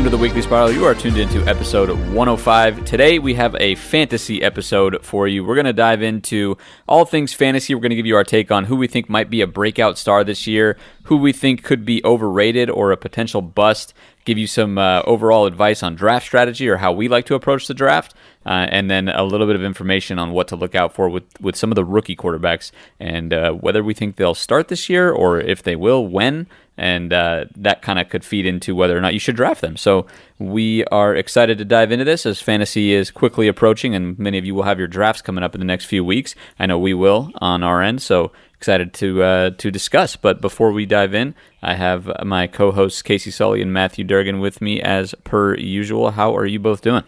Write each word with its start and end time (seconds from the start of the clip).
welcome 0.00 0.12
to 0.12 0.16
the 0.16 0.22
Weekly 0.22 0.40
Spiral. 0.40 0.72
You 0.72 0.86
are 0.86 0.94
tuned 0.94 1.18
into 1.18 1.46
episode 1.46 1.90
105. 1.90 2.86
Today 2.86 3.18
we 3.18 3.34
have 3.34 3.54
a 3.60 3.74
fantasy 3.74 4.42
episode 4.42 5.04
for 5.04 5.28
you. 5.28 5.44
We're 5.44 5.56
going 5.56 5.66
to 5.66 5.74
dive 5.74 6.00
into 6.00 6.56
all 6.88 7.04
things 7.04 7.34
fantasy. 7.34 7.74
We're 7.74 7.82
going 7.82 7.90
to 7.90 7.96
give 7.96 8.06
you 8.06 8.16
our 8.16 8.24
take 8.24 8.50
on 8.50 8.64
who 8.64 8.76
we 8.76 8.86
think 8.86 9.10
might 9.10 9.28
be 9.28 9.42
a 9.42 9.46
breakout 9.46 9.98
star 9.98 10.24
this 10.24 10.46
year, 10.46 10.78
who 11.02 11.18
we 11.18 11.34
think 11.34 11.62
could 11.62 11.84
be 11.84 12.02
overrated 12.02 12.70
or 12.70 12.92
a 12.92 12.96
potential 12.96 13.42
bust, 13.42 13.92
give 14.24 14.38
you 14.38 14.46
some 14.46 14.78
uh, 14.78 15.02
overall 15.02 15.44
advice 15.44 15.82
on 15.82 15.96
draft 15.96 16.24
strategy 16.24 16.66
or 16.66 16.78
how 16.78 16.92
we 16.92 17.06
like 17.06 17.26
to 17.26 17.34
approach 17.34 17.66
the 17.66 17.74
draft, 17.74 18.14
uh, 18.50 18.66
and 18.68 18.90
then 18.90 19.08
a 19.08 19.22
little 19.22 19.46
bit 19.46 19.54
of 19.54 19.62
information 19.62 20.18
on 20.18 20.32
what 20.32 20.48
to 20.48 20.56
look 20.56 20.74
out 20.74 20.92
for 20.92 21.08
with, 21.08 21.22
with 21.40 21.54
some 21.54 21.70
of 21.70 21.76
the 21.76 21.84
rookie 21.84 22.16
quarterbacks 22.16 22.72
and 22.98 23.32
uh, 23.32 23.52
whether 23.52 23.84
we 23.84 23.94
think 23.94 24.16
they'll 24.16 24.34
start 24.34 24.66
this 24.66 24.88
year 24.88 25.12
or 25.12 25.38
if 25.38 25.62
they 25.62 25.76
will, 25.76 26.04
when 26.04 26.48
and 26.76 27.12
uh, 27.12 27.44
that 27.54 27.80
kind 27.80 28.00
of 28.00 28.08
could 28.08 28.24
feed 28.24 28.44
into 28.44 28.74
whether 28.74 28.98
or 28.98 29.00
not 29.00 29.14
you 29.14 29.20
should 29.20 29.36
draft 29.36 29.60
them. 29.60 29.76
So 29.76 30.06
we 30.40 30.84
are 30.86 31.14
excited 31.14 31.58
to 31.58 31.64
dive 31.64 31.92
into 31.92 32.04
this 32.04 32.26
as 32.26 32.40
fantasy 32.40 32.92
is 32.92 33.12
quickly 33.12 33.46
approaching, 33.46 33.94
and 33.94 34.18
many 34.18 34.36
of 34.36 34.44
you 34.44 34.54
will 34.56 34.64
have 34.64 34.80
your 34.80 34.88
drafts 34.88 35.22
coming 35.22 35.44
up 35.44 35.54
in 35.54 35.60
the 35.60 35.64
next 35.66 35.84
few 35.84 36.04
weeks. 36.04 36.34
I 36.58 36.66
know 36.66 36.78
we 36.78 36.94
will 36.94 37.30
on 37.36 37.62
our 37.62 37.82
end, 37.82 38.02
so 38.02 38.32
excited 38.54 38.92
to 38.94 39.22
uh, 39.22 39.50
to 39.58 39.70
discuss. 39.70 40.16
But 40.16 40.40
before 40.40 40.72
we 40.72 40.86
dive 40.86 41.14
in, 41.14 41.36
I 41.62 41.74
have 41.74 42.10
my 42.24 42.48
co-hosts 42.48 43.02
Casey 43.02 43.30
Sully 43.30 43.62
and 43.62 43.72
Matthew 43.72 44.02
Durgan 44.04 44.40
with 44.40 44.60
me 44.60 44.80
as 44.80 45.14
per 45.22 45.54
usual. 45.54 46.12
How 46.12 46.34
are 46.34 46.46
you 46.46 46.58
both 46.58 46.80
doing? 46.80 47.04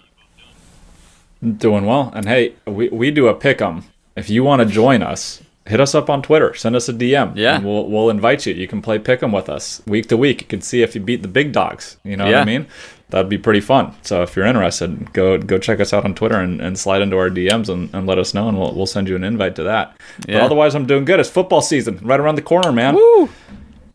Doing 1.59 1.87
well, 1.87 2.13
and 2.15 2.27
hey, 2.29 2.55
we 2.67 2.89
we 2.91 3.11
do 3.11 3.27
a 3.27 3.35
pick 3.35 3.61
'em. 3.61 3.83
If 4.15 4.31
you 4.31 4.45
want 4.45 4.61
to 4.63 4.67
join 4.67 5.03
us, 5.03 5.43
hit 5.67 5.81
us 5.81 5.93
up 5.95 6.09
on 6.09 6.23
Twitter. 6.23 6.55
Send 6.55 6.77
us 6.77 6.89
a 6.89 6.93
DM. 6.93 7.33
Yeah. 7.35 7.57
And 7.57 7.65
we'll, 7.65 7.87
we'll 7.89 8.11
invite 8.11 8.47
you. 8.47 8.55
You 8.55 8.69
can 8.69 8.81
play 8.81 8.99
pick 9.01 9.23
'em 9.25 9.33
with 9.33 9.49
us 9.49 9.83
week 9.87 10.07
to 10.09 10.17
week. 10.17 10.43
You 10.43 10.47
can 10.47 10.61
see 10.61 10.83
if 10.83 10.95
you 10.95 11.01
beat 11.01 11.23
the 11.23 11.29
big 11.29 11.51
dogs. 11.53 11.97
You 12.05 12.17
know 12.17 12.27
Yeah. 12.27 12.39
what 12.39 12.43
I 12.43 12.45
mean? 12.45 12.67
That'd 13.11 13.29
be 13.29 13.39
pretty 13.39 13.61
fun. 13.61 13.93
So 14.03 14.23
if 14.23 14.37
you're 14.37 14.47
interested, 14.47 15.13
go 15.13 15.37
go 15.37 15.59
check 15.59 15.81
us 15.81 15.93
out 15.93 16.05
on 16.05 16.15
Twitter 16.15 16.37
and, 16.37 16.61
and 16.61 16.79
slide 16.79 17.03
into 17.03 17.17
our 17.19 17.29
DMs 17.29 17.69
and, 17.69 17.91
and 17.93 18.07
let 18.07 18.19
us 18.19 18.35
know, 18.35 18.49
and 18.49 18.57
we'll, 18.57 18.73
we'll 18.75 18.87
send 18.87 19.09
you 19.09 19.17
an 19.17 19.25
invite 19.25 19.57
to 19.57 19.65
that. 19.65 19.97
Yeah. 20.29 20.39
But 20.39 20.45
otherwise, 20.45 20.77
I'm 20.77 20.87
doing 20.87 21.05
good. 21.05 21.19
It's 21.19 21.29
football 21.29 21.61
season 21.61 21.99
right 22.03 22.21
around 22.21 22.37
the 22.37 22.43
corner, 22.43 22.71
man. 22.71 22.95
Woo! 22.95 23.29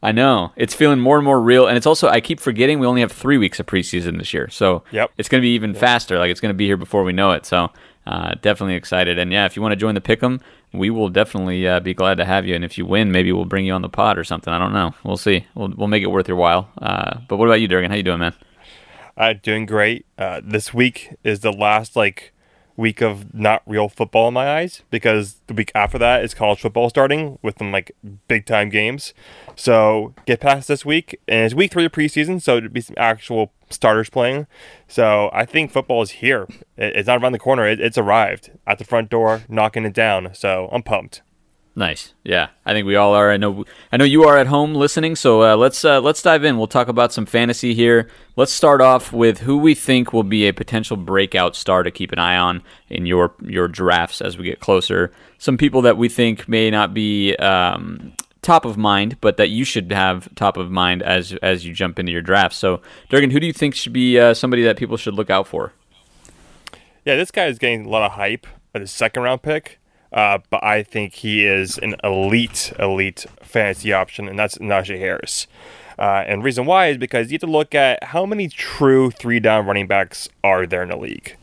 I 0.03 0.12
know 0.12 0.52
it's 0.56 0.73
feeling 0.76 1.00
more 1.00 1.17
and 1.17 1.26
more 1.26 1.42
real, 1.42 1.67
and 1.67 1.76
it's 1.76 1.86
also 1.88 2.08
I 2.08 2.22
keep 2.22 2.40
forgetting 2.40 2.80
we 2.80 2.86
only 2.88 3.02
have 3.02 3.12
three 3.12 3.38
weeks 3.38 3.59
of 3.59 3.66
preseason 3.66 4.17
this 4.20 4.34
year, 4.34 4.50
so 4.50 4.84
Yep. 4.92 5.12
it's 5.17 5.28
going 5.30 5.42
to 5.42 5.45
be 5.45 5.53
even 5.56 5.73
faster. 5.73 6.17
Like 6.20 6.30
it's 6.31 6.40
going 6.40 6.53
to 6.53 6.58
be 6.58 6.66
here 6.67 6.78
before 6.78 7.03
we 7.03 7.14
know 7.14 7.31
it. 7.31 7.45
So 7.45 7.70
uh, 8.06 8.36
definitely 8.42 8.75
excited, 8.75 9.18
and 9.18 9.31
yeah, 9.31 9.45
if 9.45 9.56
you 9.56 9.62
want 9.62 9.72
to 9.73 9.75
join 9.75 9.95
the 9.95 10.02
pick'em, 10.02 10.40
we 10.72 10.90
will 10.90 11.09
definitely 11.09 11.68
uh, 11.68 11.80
be 11.80 11.94
glad 11.94 12.16
to 12.18 12.25
have 12.25 12.45
you. 12.45 12.53
And 12.56 12.64
if 12.64 12.78
you 12.78 12.86
win, 12.86 13.12
maybe 13.12 13.31
we'll 13.31 13.45
bring 13.45 13.66
you 13.66 13.73
on 13.73 13.81
the 13.81 13.90
pod 13.90 14.18
or 14.18 14.23
something. 14.23 14.53
I 14.53 14.59
don't 14.59 14.73
know. 14.73 14.94
We'll 15.03 15.18
see. 15.18 15.45
We'll 15.56 15.73
we'll 15.75 15.88
make 15.88 16.03
it 16.03 16.08
worth 16.12 16.28
your 16.28 16.38
while. 16.38 16.70
Uh, 16.81 17.20
but 17.28 17.38
what 17.38 17.45
about 17.48 17.59
you, 17.62 17.68
Durgan? 17.68 17.90
How 17.90 17.98
you 17.98 18.03
doing, 18.03 18.20
man? 18.20 18.34
Uh, 19.18 19.34
doing 19.34 19.66
great. 19.66 20.06
Uh, 20.18 20.42
this 20.44 20.73
week 20.73 21.16
is 21.23 21.40
the 21.40 21.52
last 21.52 21.95
like 21.95 22.34
week 22.78 23.02
of 23.02 23.33
not 23.33 23.64
real 23.66 23.89
football 23.89 24.28
in 24.28 24.33
my 24.33 24.59
eyes 24.59 24.83
because 24.92 25.42
the 25.47 25.53
week 25.53 25.72
after 25.73 25.97
that 25.97 26.23
is 26.23 26.33
college 26.33 26.61
football 26.61 26.89
starting 26.89 27.39
with 27.42 27.58
some 27.58 27.72
like 27.72 27.92
big 28.28 28.45
time 28.45 28.69
games. 28.69 29.14
So 29.56 30.14
get 30.25 30.39
past 30.39 30.67
this 30.67 30.86
week 30.86 31.19
and 31.28 31.45
it's 31.45 31.56
week 31.56 31.72
three 31.72 31.86
of 31.86 31.92
preseason, 31.92 32.42
so 32.42 32.58
it'd 32.58 32.72
be 32.72 32.81
some 32.81 32.95
actual 32.97 33.52
starters 33.69 34.09
playing. 34.09 34.47
So 34.88 35.30
I 35.34 35.45
think 35.45 35.72
football 35.72 36.02
is 36.03 36.11
here. 36.11 36.47
It's 36.78 37.08
not 37.08 37.22
around 37.22 37.31
the 37.31 37.39
corner. 37.39 37.67
It's 37.67 37.97
arrived 37.97 38.52
at 38.67 38.78
the 38.78 38.86
front 38.86 39.09
door, 39.09 39.44
knocking 39.50 39.84
it 39.84 39.94
down. 39.94 40.34
So 40.34 40.69
I'm 40.72 40.84
pumped. 40.84 41.23
Nice. 41.78 42.16
Yeah, 42.23 42.47
I 42.66 42.73
think 42.73 42.88
we 42.88 42.95
all 42.95 43.13
are. 43.13 43.29
I 43.29 43.38
know. 43.38 43.63
I 43.91 43.97
know 43.97 44.03
you 44.03 44.24
are 44.24 44.35
at 44.35 44.47
home 44.47 44.74
listening. 44.74 45.16
So 45.16 45.44
uh, 45.44 45.56
let's 45.56 45.85
uh, 45.85 46.02
let's 46.02 46.24
dive 46.24 46.44
in. 46.44 46.57
We'll 46.57 46.66
talk 46.66 46.88
about 46.88 47.13
some 47.13 47.28
fantasy 47.28 47.75
here. 47.75 48.09
Let's 48.35 48.52
start 48.52 48.81
off 48.81 49.13
with 49.13 49.41
who 49.41 49.59
we 49.59 49.75
think 49.75 50.12
will 50.12 50.24
be 50.24 50.47
a 50.47 50.53
potential 50.53 50.97
breakout 50.97 51.56
star 51.56 51.84
to 51.84 51.91
keep 51.91 52.12
an 52.12 52.18
eye 52.18 52.35
on 52.35 52.63
in 52.90 53.06
your 53.06 53.35
your 53.44 53.68
drafts 53.68 54.22
as 54.22 54.40
we 54.40 54.46
get 54.46 54.59
closer. 54.59 55.12
Some 55.38 55.56
people 55.56 55.84
that 55.84 55.97
we 55.97 56.09
think 56.09 56.50
may 56.50 56.72
not 56.72 56.96
be 56.96 57.35
um, 57.35 58.13
top 58.41 58.66
of 58.66 58.75
mind, 58.75 59.18
but 59.22 59.38
that 59.38 59.50
you 59.50 59.63
should 59.63 59.91
have 59.91 60.34
top 60.34 60.57
of 60.57 60.72
mind 60.72 61.03
as 61.03 61.34
as 61.44 61.63
you 61.63 61.75
jump 61.75 62.00
into 62.00 62.12
your 62.12 62.23
draft. 62.23 62.56
So, 62.56 62.81
Durgan, 63.09 63.29
who 63.29 63.40
do 63.40 63.46
you 63.46 63.53
think 63.53 63.75
should 63.75 63.94
be 63.94 64.19
uh, 64.19 64.34
somebody 64.34 64.63
that 64.63 64.78
people 64.78 64.97
should 64.97 65.13
look 65.13 65.29
out 65.29 65.47
for? 65.47 65.73
Yeah, 67.06 67.18
this 67.18 67.29
guy 67.29 67.46
is 67.46 67.59
getting 67.59 67.85
a 67.85 67.90
lot 67.90 68.02
of 68.02 68.13
hype 68.13 68.47
at 68.73 68.81
his 68.81 68.90
second 68.90 69.22
round 69.22 69.44
pick, 69.44 69.78
uh, 70.13 70.40
but 70.50 70.63
I 70.63 70.84
think 70.84 71.13
he 71.13 71.45
is 71.45 71.78
an 71.78 71.95
elite, 72.03 72.73
elite 72.79 73.25
fantasy 73.41 73.94
option, 73.94 74.28
and 74.28 74.38
that's 74.38 74.57
Najee 74.57 75.00
Harris. 75.00 75.47
Uh, 76.00 76.23
and 76.28 76.44
reason 76.44 76.66
why 76.66 76.88
is 76.88 76.97
because 76.97 77.31
you 77.31 77.35
have 77.35 77.41
to 77.41 77.47
look 77.47 77.73
at 77.73 78.03
how 78.03 78.25
many 78.25 78.47
true 78.47 79.09
three 79.09 79.40
down 79.40 79.66
running 79.66 79.88
backs 79.88 80.29
are 80.44 80.66
there 80.66 80.84
in 80.84 80.90
the 80.90 80.97
league. 80.97 81.35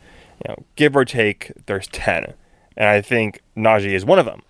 You 0.45 0.49
know, 0.49 0.63
give 0.75 0.95
or 0.95 1.05
take, 1.05 1.51
there's 1.65 1.87
ten, 1.87 2.33
and 2.77 2.89
I 2.89 3.01
think 3.01 3.41
Najee 3.55 3.93
is 3.93 4.05
one 4.05 4.19
of 4.19 4.25
them. 4.25 4.41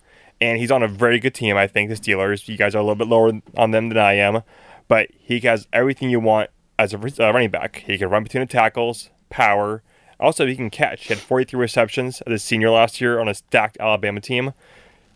And 0.42 0.58
he's 0.58 0.72
on 0.72 0.84
a 0.84 0.88
very 0.88 1.20
good 1.20 1.34
team. 1.34 1.56
I 1.56 1.66
think 1.66 1.90
the 1.90 1.96
Steelers. 1.96 2.48
You 2.48 2.58
guys 2.58 2.76
are 2.76 2.80
a 2.80 2.82
little 2.82 2.96
bit 2.96 3.08
lower 3.08 3.32
on 3.56 3.72
them 3.72 3.88
than 3.90 3.98
I 3.98 4.14
am, 4.14 4.44
but 4.88 5.08
he 5.18 5.40
has 5.42 5.68
everything 5.72 6.10
you 6.10 6.20
want 6.20 6.50
as 6.78 6.94
a 6.94 6.98
uh, 6.98 7.32
running 7.32 7.52
back. 7.52 7.84
He 7.88 7.98
can 7.98 8.10
run 8.10 8.24
between 8.24 8.42
the 8.42 8.48
tackles, 8.48 9.10
power. 9.30 9.82
Also, 10.20 10.46
he 10.46 10.56
can 10.56 10.70
catch. 10.70 11.08
He 11.08 11.14
had 11.14 11.22
43 11.22 11.60
receptions 11.60 12.22
as 12.22 12.34
a 12.34 12.40
senior 12.40 12.70
last 12.70 13.02
year 13.02 13.20
on 13.20 13.28
a 13.28 13.34
stacked 13.34 13.78
Alabama 13.80 14.22
team. 14.22 14.54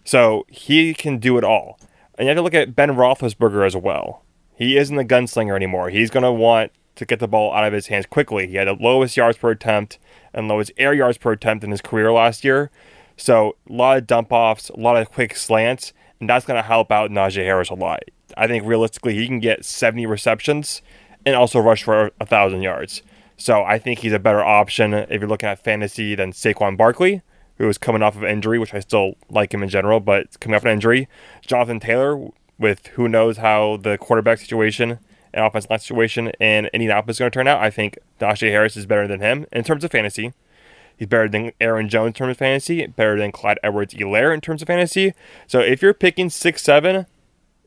So 0.03 0.45
he 0.49 0.93
can 0.93 1.17
do 1.17 1.37
it 1.37 1.43
all. 1.43 1.79
And 2.17 2.25
you 2.25 2.29
have 2.29 2.37
to 2.37 2.41
look 2.41 2.53
at 2.53 2.75
Ben 2.75 2.89
Roethlisberger 2.89 3.65
as 3.65 3.75
well. 3.75 4.23
He 4.55 4.77
isn't 4.77 4.97
a 4.97 5.03
gunslinger 5.03 5.55
anymore. 5.55 5.89
He's 5.89 6.09
going 6.09 6.23
to 6.23 6.31
want 6.31 6.71
to 6.95 7.05
get 7.05 7.19
the 7.19 7.27
ball 7.27 7.53
out 7.53 7.63
of 7.63 7.71
his 7.71 7.87
hands 7.87 8.05
quickly. 8.05 8.47
He 8.47 8.55
had 8.55 8.67
the 8.67 8.73
lowest 8.73 9.15
yards 9.15 9.37
per 9.37 9.51
attempt 9.51 9.99
and 10.33 10.47
lowest 10.47 10.71
air 10.77 10.93
yards 10.93 11.17
per 11.17 11.31
attempt 11.31 11.63
in 11.63 11.71
his 11.71 11.81
career 11.81 12.11
last 12.11 12.43
year. 12.43 12.69
So 13.15 13.55
a 13.69 13.73
lot 13.73 13.97
of 13.97 14.07
dump 14.07 14.31
offs, 14.31 14.69
a 14.69 14.77
lot 14.77 14.97
of 14.97 15.11
quick 15.11 15.35
slants, 15.35 15.93
and 16.19 16.29
that's 16.29 16.45
going 16.45 16.61
to 16.61 16.67
help 16.67 16.91
out 16.91 17.09
Najee 17.09 17.45
Harris 17.45 17.69
a 17.69 17.73
lot. 17.73 18.03
I 18.37 18.47
think 18.47 18.65
realistically 18.65 19.15
he 19.15 19.27
can 19.27 19.39
get 19.39 19.63
70 19.63 20.05
receptions 20.05 20.81
and 21.25 21.35
also 21.35 21.59
rush 21.59 21.83
for 21.83 22.11
a 22.19 22.25
thousand 22.25 22.61
yards. 22.61 23.01
So 23.39 23.63
I 23.63 23.79
think 23.79 23.99
he's 23.99 24.13
a 24.13 24.19
better 24.19 24.43
option 24.43 24.93
if 24.93 25.21
you're 25.21 25.29
looking 25.29 25.47
at 25.47 25.63
fantasy 25.63 26.13
than 26.13 26.33
Saquon 26.33 26.75
Barkley, 26.75 27.21
who 27.57 27.69
is 27.69 27.77
coming 27.77 28.03
off 28.03 28.17
of 28.17 28.23
injury, 28.25 28.59
which 28.59 28.73
I 28.73 28.81
still 28.81 29.13
like 29.29 29.53
him 29.53 29.63
in 29.63 29.69
general, 29.69 30.01
but 30.01 30.39
coming 30.41 30.55
off 30.55 30.65
an 30.65 30.71
injury. 30.71 31.07
Jonathan 31.41 31.79
Taylor, 31.79 32.29
with 32.57 32.87
who 32.87 33.07
knows 33.07 33.37
how 33.37 33.77
the 33.77 33.97
quarterback 33.97 34.39
situation 34.39 34.99
and 35.33 35.45
offensive 35.45 35.69
line 35.69 35.79
situation 35.79 36.27
in 36.39 36.69
Indianapolis 36.73 37.15
is 37.15 37.19
going 37.19 37.31
to 37.31 37.33
turn 37.33 37.47
out. 37.47 37.61
I 37.61 37.69
think 37.69 37.97
Najee 38.19 38.51
Harris 38.51 38.75
is 38.75 38.85
better 38.85 39.07
than 39.07 39.21
him 39.21 39.45
in 39.53 39.63
terms 39.63 39.85
of 39.85 39.91
fantasy. 39.91 40.33
He's 40.97 41.07
better 41.07 41.29
than 41.29 41.53
Aaron 41.61 41.87
Jones 41.87 42.07
in 42.07 42.13
terms 42.13 42.31
of 42.31 42.37
fantasy, 42.37 42.85
better 42.87 43.17
than 43.17 43.31
Clyde 43.31 43.59
Edwards-Helaire 43.63 44.33
in 44.33 44.41
terms 44.41 44.61
of 44.61 44.67
fantasy. 44.67 45.13
So 45.47 45.61
if 45.61 45.81
you're 45.81 45.93
picking 45.93 46.29
six, 46.29 46.61
seven, 46.61 47.05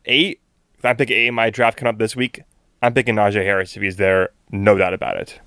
eight, 0.04 0.40
if 0.76 0.84
I'm 0.84 0.96
picking 0.96 1.16
eight 1.16 1.28
in 1.28 1.34
my 1.34 1.48
draft 1.48 1.78
coming 1.78 1.94
up 1.94 1.98
this 1.98 2.14
week, 2.14 2.42
I'm 2.82 2.92
picking 2.92 3.14
Najee 3.14 3.42
Harris 3.42 3.74
if 3.74 3.82
he's 3.82 3.96
there, 3.96 4.30
no 4.50 4.76
doubt 4.76 4.92
about 4.92 5.16
it. 5.16 5.40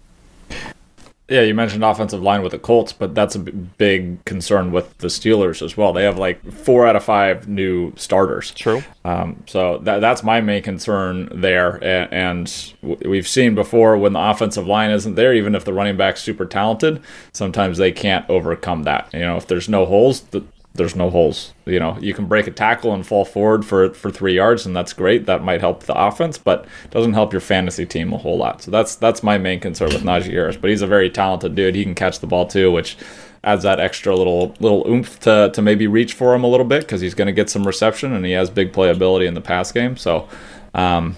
Yeah, 1.28 1.42
you 1.42 1.56
mentioned 1.56 1.84
offensive 1.84 2.22
line 2.22 2.44
with 2.44 2.52
the 2.52 2.60
Colts, 2.60 2.94
but 2.94 3.16
that's 3.16 3.34
a 3.34 3.40
big 3.40 4.24
concern 4.26 4.72
with 4.72 4.96
the 5.00 5.08
Steelers 5.08 5.64
as 5.64 5.76
well. 5.76 5.92
They 5.92 6.04
have 6.04 6.20
like 6.20 6.46
four 6.52 6.86
out 6.86 6.96
of 6.96 7.04
five 7.04 7.48
new 7.48 7.94
starters. 7.96 8.52
True. 8.52 8.84
Um, 9.04 9.44
so 9.48 9.80
that, 9.80 10.02
that's 10.02 10.22
my 10.22 10.40
main 10.42 10.62
concern 10.62 11.30
there. 11.34 11.84
And, 11.84 12.74
we've 12.82 13.28
seen 13.28 13.56
before 13.56 13.98
when 13.98 14.14
the 14.14 14.20
offensive 14.20 14.68
line 14.68 14.92
isn't 14.92 15.16
there, 15.16 15.34
even 15.34 15.56
if 15.56 15.66
the 15.66 15.74
running 15.74 15.98
back's 15.98 16.22
super 16.22 16.46
talented, 16.46 17.02
sometimes 17.34 17.80
they 17.80 17.92
can't 17.92 18.30
overcome 18.30 18.84
that. 18.84 19.10
You 19.12 19.22
know, 19.22 19.38
if 19.38 19.48
there's 19.48 19.68
no 19.68 19.86
holes, 19.88 20.20
th- 20.20 20.44
there's 20.76 20.96
no 20.96 21.10
holes. 21.10 21.54
You 21.66 21.80
know, 21.80 21.98
you 22.00 22.14
can 22.14 22.26
break 22.26 22.48
a 22.48 22.52
tackle 22.52 22.94
and 22.94 23.06
fall 23.06 23.26
forward 23.26 23.66
for, 23.66 23.94
for 23.94 24.12
three 24.12 24.36
yards, 24.36 24.66
and 24.66 24.76
that's 24.76 24.94
great. 24.94 25.26
That 25.26 25.44
might 25.44 25.62
help 25.62 25.84
the 25.84 25.96
offense, 26.00 26.38
but 26.38 26.66
doesn't 26.92 27.14
help 27.14 27.34
your 27.34 27.42
fantasy 27.42 27.86
team 27.86 28.14
a 28.14 28.18
whole 28.18 28.38
lot. 28.38 28.62
So 28.62 28.72
that's 28.72 28.96
that's 28.96 29.24
my 29.24 29.38
main 29.38 29.60
concern 29.60 29.90
with 29.90 30.04
Najee 30.04 30.32
Harris. 30.32 30.58
But 30.58 30.70
he's 30.70 30.82
a 30.82 30.88
very 30.88 31.10
talented 31.10 31.56
dude. 31.56 31.76
He 31.76 31.84
can 31.84 31.96
catch 31.96 32.20
the 32.20 32.28
ball 32.28 32.46
too, 32.46 32.72
which 32.72 32.98
adds 33.44 33.64
that 33.64 33.80
extra 33.80 34.16
little 34.16 34.56
little 34.60 34.86
oomph 34.88 35.20
to, 35.22 35.52
to 35.54 35.62
maybe 35.62 35.88
reach 35.88 36.14
for 36.14 36.34
him 36.34 36.44
a 36.44 36.48
little 36.48 36.66
bit 36.66 36.82
because 36.82 37.02
he's 37.02 37.14
going 37.14 37.28
to 37.28 37.34
get 37.34 37.50
some 37.50 37.66
reception 37.66 38.12
and 38.14 38.26
he 38.26 38.32
has 38.34 38.50
big 38.50 38.74
playability 38.74 39.28
in 39.28 39.34
the 39.34 39.42
pass 39.42 39.72
game. 39.72 39.96
So, 39.96 40.28
um, 40.74 41.16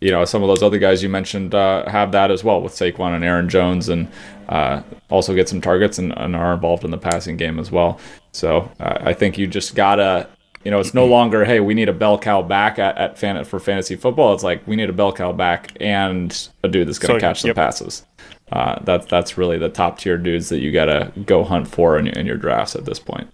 you 0.00 0.10
know, 0.10 0.24
some 0.24 0.42
of 0.42 0.48
those 0.48 0.62
other 0.62 0.78
guys 0.78 1.02
you 1.02 1.08
mentioned 1.08 1.54
uh, 1.54 1.88
have 1.88 2.12
that 2.12 2.30
as 2.30 2.44
well 2.44 2.60
with 2.60 2.72
Saquon 2.72 3.14
and 3.14 3.24
Aaron 3.24 3.48
Jones, 3.48 3.88
and 3.88 4.08
uh, 4.48 4.82
also 5.10 5.34
get 5.34 5.48
some 5.48 5.60
targets 5.60 5.98
and, 5.98 6.12
and 6.16 6.36
are 6.36 6.52
involved 6.54 6.84
in 6.84 6.90
the 6.90 6.98
passing 6.98 7.36
game 7.36 7.58
as 7.58 7.70
well. 7.70 7.98
So 8.36 8.70
I 8.78 9.12
think 9.14 9.38
you 9.38 9.46
just 9.46 9.74
gotta, 9.74 10.28
you 10.64 10.70
know, 10.70 10.78
it's 10.80 10.94
no 10.94 11.06
longer 11.06 11.44
hey 11.44 11.60
we 11.60 11.74
need 11.74 11.88
a 11.88 11.92
bell 11.92 12.18
cow 12.18 12.42
back 12.42 12.78
at, 12.78 12.96
at 12.98 13.18
fan 13.18 13.42
for 13.44 13.58
fantasy 13.58 13.96
football. 13.96 14.34
It's 14.34 14.44
like 14.44 14.66
we 14.66 14.76
need 14.76 14.90
a 14.90 14.92
bell 14.92 15.12
cow 15.12 15.32
back 15.32 15.72
and 15.80 16.48
a 16.62 16.68
dude 16.68 16.86
that's 16.88 16.98
gonna 16.98 17.14
So, 17.14 17.20
catch 17.20 17.42
the 17.42 17.54
passes. 17.54 18.04
Uh, 18.52 18.78
that's 18.84 19.06
that's 19.06 19.36
really 19.38 19.58
the 19.58 19.68
top 19.68 19.98
tier 19.98 20.18
dudes 20.18 20.48
that 20.50 20.58
you 20.60 20.70
gotta 20.70 21.12
go 21.24 21.42
hunt 21.44 21.66
for 21.66 21.98
in, 21.98 22.06
your- 22.06 22.14
in 22.14 22.26
your 22.26 22.36
drafts 22.36 22.76
at 22.76 22.84
this 22.84 22.98
point. 22.98 23.28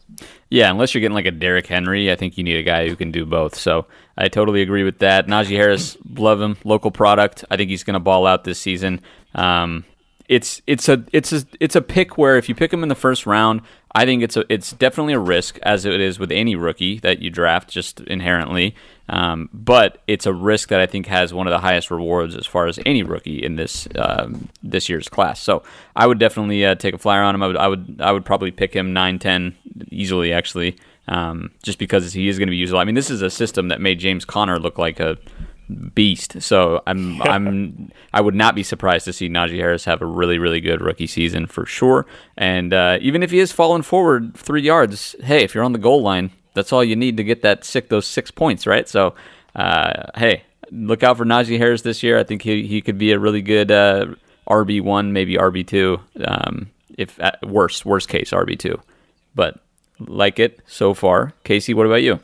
Yeah, 0.51 0.71
unless 0.71 0.95
you're 0.95 1.01
getting 1.01 1.15
like 1.15 1.27
a 1.27 1.31
Derrick 1.31 1.67
Henry, 1.67 2.13
I 2.13 2.15
think 2.17 2.37
you 2.39 2.45
need 2.45 2.57
a 2.57 2.63
guy 2.63 2.87
who 2.89 2.95
can 2.95 3.11
do 3.11 3.25
both. 3.25 3.55
So 3.57 3.87
I 4.19 4.29
totally 4.29 4.61
agree 4.61 4.85
with 4.85 4.99
that. 4.99 5.27
Najee 5.27 5.57
Harris, 5.57 5.97
love 6.15 6.41
him, 6.43 6.59
local 6.65 6.91
product. 6.91 7.45
I 7.51 7.57
think 7.57 7.71
he's 7.71 7.83
going 7.85 7.95
to 7.95 8.01
ball 8.01 8.27
out 8.27 8.45
this 8.45 8.59
season. 8.59 9.01
Um, 9.35 9.87
it's 10.33 10.63
it's 10.67 10.89
a 10.89 11.05
it's 11.13 11.31
a 11.31 11.45
it's 11.61 11.77
a 11.77 11.83
pick 11.83 12.17
where 12.17 12.39
if 12.39 12.49
you 12.49 12.55
pick 12.55 12.73
him 12.73 12.83
in 12.83 12.89
the 12.89 12.95
first 12.95 13.27
round, 13.27 13.61
I 13.95 14.07
think 14.07 14.23
it's 14.23 14.35
a 14.35 14.51
it's 14.51 14.73
definitely 14.73 15.13
a 15.13 15.19
risk 15.19 15.59
as 15.63 15.85
it 15.85 16.01
is 16.01 16.19
with 16.19 16.33
any 16.33 16.57
rookie 16.57 16.99
that 17.01 17.21
you 17.21 17.29
draft 17.29 17.69
just 17.69 18.01
inherently. 18.01 18.75
Um, 19.11 19.51
but 19.53 20.01
it's 20.07 20.25
a 20.25 20.33
risk 20.33 20.71
that 20.71 20.81
I 20.81 20.87
think 20.87 21.07
has 21.07 21.35
one 21.35 21.47
of 21.47 21.51
the 21.51 21.59
highest 21.59 21.91
rewards 21.91 22.35
as 22.35 22.47
far 22.47 22.67
as 22.67 22.79
any 22.87 23.03
rookie 23.03 23.45
in 23.45 23.57
this 23.57 23.87
um, 23.97 24.49
this 24.63 24.89
year's 24.89 25.07
class. 25.11 25.39
So 25.39 25.65
I 25.95 26.07
would 26.07 26.19
definitely 26.19 26.65
uh, 26.65 26.77
take 26.77 26.95
a 26.95 26.99
flyer 26.99 27.23
on 27.23 27.35
him. 27.35 27.43
I 27.43 27.47
would 27.49 27.57
I 27.59 27.69
would 27.69 28.01
I 28.01 28.11
would 28.11 28.25
probably 28.25 28.53
pick 28.53 28.73
him 28.73 28.95
9-10 28.95 29.53
easily 29.91 30.33
actually, 30.33 30.79
um, 31.09 31.51
just 31.63 31.79
because 31.79 32.15
he 32.15 32.29
is 32.29 32.39
going 32.39 32.47
to 32.49 32.53
be 32.53 32.57
useful. 32.57 32.79
I 32.79 32.85
mean, 32.85 32.95
this 32.95 33.11
is 33.11 33.21
a 33.21 33.29
system 33.29 33.69
that 33.69 33.83
made 33.83 33.99
James 33.99 34.25
Conner 34.25 34.59
look 34.59 34.79
like 34.79 34.99
a 34.99 35.19
beast. 35.95 36.41
So 36.43 36.83
I'm 36.87 37.21
I'm 37.23 37.91
I 38.13 38.21
would 38.21 38.35
not 38.35 38.55
be 38.55 38.63
surprised 38.63 39.05
to 39.07 39.13
see 39.13 39.29
Najee 39.29 39.57
Harris 39.57 39.85
have 39.85 40.03
a 40.03 40.07
really 40.07 40.39
really 40.39 40.61
good 40.61 40.81
rookie 40.81 41.07
season 41.07 41.47
for 41.47 41.67
sure. 41.67 42.07
And 42.37 42.73
uh, 42.73 42.99
even 43.01 43.23
if 43.23 43.31
he 43.31 43.39
has 43.39 43.53
fallen 43.53 43.83
forward 43.83 44.35
three 44.37 44.63
yards, 44.63 45.17
hey, 45.23 45.43
if 45.45 45.55
you're 45.55 45.65
on 45.65 45.73
the 45.73 45.79
goal 45.79 46.03
line, 46.03 46.31
that's 46.55 46.73
all 46.73 46.85
you 46.85 46.97
need 46.97 47.17
to 47.17 47.25
get 47.25 47.43
that 47.43 47.65
six 47.65 47.89
those 47.89 48.07
six 48.07 48.31
points, 48.31 48.67
right? 48.67 48.89
So, 48.89 49.15
uh, 49.55 50.05
hey, 50.17 50.45
look 50.71 51.03
out 51.03 51.19
for 51.19 51.25
Najee 51.25 51.59
Harris 51.59 51.83
this 51.83 52.03
year. 52.03 52.19
I 52.19 52.25
think 52.25 52.43
he 52.43 52.67
he 52.67 52.81
could 52.81 52.99
be 52.99 53.13
a 53.13 53.19
really 53.19 53.43
good 53.43 53.71
uh, 53.71 54.07
RB 54.49 54.83
one, 54.83 55.13
maybe 55.13 55.37
RB 55.37 55.67
two, 55.67 56.01
um, 56.25 56.71
if 56.99 57.19
at 57.21 57.47
worst 57.47 57.85
worst 57.85 58.09
case 58.09 58.31
RB 58.31 58.59
two. 58.59 58.81
But 59.35 59.61
like 59.99 60.39
it 60.39 60.61
so 60.67 60.95
far. 60.95 61.33
Casey, 61.45 61.75
what 61.75 61.87
about 61.87 62.03
you? 62.03 62.21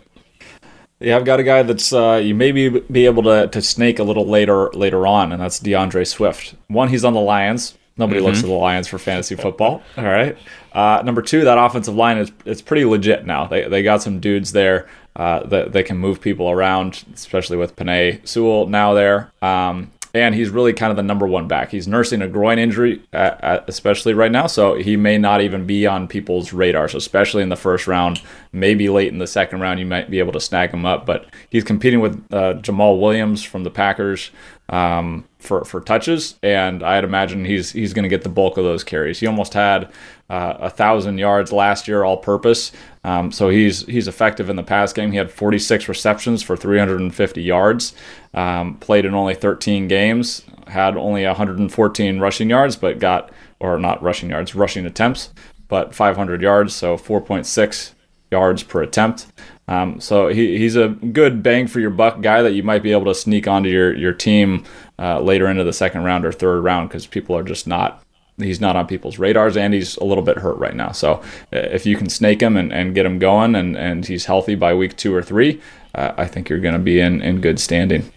Yeah, 1.01 1.17
I've 1.17 1.25
got 1.25 1.39
a 1.39 1.45
guy 1.45 1.63
that's 1.63 1.93
uh, 1.93 2.21
you 2.23 2.35
maybe 2.35 2.69
be 2.69 3.07
able 3.07 3.23
to, 3.25 3.47
to 3.49 3.63
snake 3.63 3.99
a 3.99 4.03
little 4.03 4.27
later 4.27 4.71
later 4.73 5.07
on, 5.07 5.33
and 5.33 5.41
that's 5.41 5.61
D'Andre 5.61 6.05
Swift. 6.05 6.55
One, 6.67 6.89
he's 6.89 7.05
on 7.05 7.15
the 7.15 7.21
Lions. 7.21 7.79
Nobody 7.97 8.19
mm-hmm. 8.19 8.27
looks 8.27 8.41
at 8.41 8.47
the 8.47 8.53
Lions 8.53 8.87
for 8.89 8.99
fantasy 8.99 9.35
football. 9.35 9.83
All 9.97 10.05
right. 10.05 10.37
Uh, 10.73 11.03
number 11.05 11.21
two, 11.21 11.45
that 11.45 11.59
offensive 11.59 11.97
line 11.97 12.19
is 12.19 12.31
it's 12.45 12.63
pretty 12.63 12.85
legit 12.85 13.27
now. 13.27 13.47
They, 13.47 13.69
they 13.69 13.83
got 13.83 14.03
some 14.03 14.21
dudes 14.21 14.53
there 14.53 14.89
uh, 15.17 15.45
that 15.47 15.73
they 15.73 15.83
can 15.83 15.99
move 15.99 16.21
people 16.21 16.49
around, 16.49 17.05
especially 17.13 17.57
with 17.57 17.75
Penei 17.75 18.27
Sewell 18.27 18.69
now 18.69 18.95
there. 18.95 19.33
Um, 19.43 19.91
and 20.15 20.35
he's 20.35 20.51
really 20.51 20.73
kind 20.73 20.91
of 20.91 20.97
the 20.97 21.03
number 21.03 21.27
one 21.27 21.49
back. 21.49 21.71
He's 21.71 21.87
nursing 21.87 22.23
a 22.23 22.29
groin 22.29 22.59
injury, 22.59 23.03
uh, 23.13 23.17
uh, 23.17 23.65
especially 23.67 24.15
right 24.15 24.33
now, 24.33 24.47
so 24.47 24.75
he 24.75 24.97
may 24.97 25.19
not 25.19 25.41
even 25.41 25.67
be 25.67 25.87
on 25.87 26.09
people's 26.09 26.53
radars, 26.53 26.95
especially 26.95 27.43
in 27.43 27.49
the 27.49 27.57
first 27.57 27.87
round. 27.87 28.23
Maybe 28.53 28.89
late 28.89 29.13
in 29.13 29.19
the 29.19 29.27
second 29.27 29.61
round, 29.61 29.81
you 29.81 29.87
might 29.87 30.11
be 30.11 30.19
able 30.19 30.33
to 30.33 30.41
snag 30.41 30.71
him 30.71 30.87
up. 30.87 31.07
But 31.07 31.27
he's 31.51 31.65
competing 31.65 32.01
with 32.01 32.15
uh, 32.33 32.55
Jamaal 32.55 33.01
Williams 33.01 33.43
from 33.43 33.65
the 33.65 33.71
Packers 33.71 34.31
um, 34.71 35.25
for 35.39 35.65
for 35.65 35.81
touches, 35.81 36.37
and 36.43 36.83
I'd 36.83 37.05
imagine 37.05 37.45
he's 37.45 37.73
he's 37.73 37.95
going 37.95 38.03
to 38.03 38.09
get 38.09 38.23
the 38.23 38.29
bulk 38.29 38.59
of 38.59 38.65
those 38.65 38.85
carries. 38.85 39.21
He 39.21 39.27
almost 39.27 39.55
had 39.55 39.91
uh, 40.29 40.55
a 40.61 40.71
thousand 40.71 41.19
yards 41.19 41.53
last 41.53 41.89
year, 41.89 42.05
all 42.05 42.19
purpose. 42.19 42.73
Um, 43.05 43.33
so 43.33 43.49
he's 43.49 43.87
he's 43.87 44.09
effective 44.09 44.51
in 44.51 44.57
the 44.57 44.63
pass 44.63 44.93
game. 44.93 45.11
He 45.11 45.17
had 45.17 45.31
46 45.31 45.89
receptions 45.89 46.43
for 46.43 46.57
350 46.57 47.43
yards. 47.43 47.95
Um, 48.35 48.77
played 48.77 49.07
in 49.07 49.15
only 49.15 49.35
13 49.35 49.89
games. 49.89 50.43
Had 50.67 50.97
only 50.97 51.25
114 51.25 52.21
rushing 52.21 52.51
yards, 52.51 52.77
but 52.77 52.99
got 52.99 53.31
or 53.61 53.79
not 53.79 54.03
rushing 54.03 54.31
yards, 54.31 54.55
rushing 54.55 54.85
attempts, 54.85 55.33
but 55.69 55.95
500 55.95 56.43
yards. 56.43 56.75
So 56.75 56.97
4.6 56.99 57.95
yards 58.31 58.63
per 58.63 58.83
attempt. 58.83 59.27
Um, 59.69 60.01
so 60.01 60.29
he, 60.29 60.59
he's 60.59 60.77
a 60.77 60.89
good 60.89 61.43
bang 61.43 61.67
for 61.67 61.81
your 61.81 61.91
buck 61.91 62.21
guy 62.23 62.43
that 62.43 62.53
you 62.53 62.63
might 62.63 62.83
be 62.83 62.93
able 62.93 63.05
to 63.07 63.15
sneak 63.15 63.47
onto 63.47 63.69
your 63.69 63.95
your 63.95 64.15
team 64.15 64.65
uh, 64.99 65.21
later 65.21 65.47
into 65.47 65.65
the 65.65 65.73
second 65.73 66.05
round 66.05 66.25
or 66.25 66.33
third 66.33 66.63
round 66.63 66.89
because 66.89 67.07
people 67.07 67.37
are 67.37 67.43
just 67.43 67.67
not 67.67 68.03
he's 68.39 68.61
not 68.61 68.77
on 68.77 68.87
people's 68.87 69.19
radars 69.19 69.57
and 69.57 69.75
he's 69.75 69.97
a 69.99 70.05
little 70.05 70.23
bit 70.23 70.39
hurt 70.39 70.57
right 70.59 70.75
now. 70.75 70.93
So 70.93 71.15
uh, 71.53 71.59
if 71.59 71.85
you 71.85 71.97
can 71.97 72.09
snake 72.09 72.41
him 72.41 72.57
and, 72.57 72.73
and 72.73 72.95
get 72.95 73.05
him 73.05 73.19
going 73.19 73.55
and, 73.55 73.77
and 73.77 74.07
he's 74.07 74.25
healthy 74.27 74.55
by 74.55 74.75
week 74.75 74.97
two 74.97 75.15
or 75.15 75.23
three, 75.23 75.61
uh, 75.95 76.13
I 76.17 76.27
think 76.27 76.49
you're 76.49 76.61
going 76.61 76.75
to 76.75 76.81
be 76.81 77.01
in, 77.01 77.21
in 77.21 77.41
good 77.41 77.59
standing. 77.59 78.11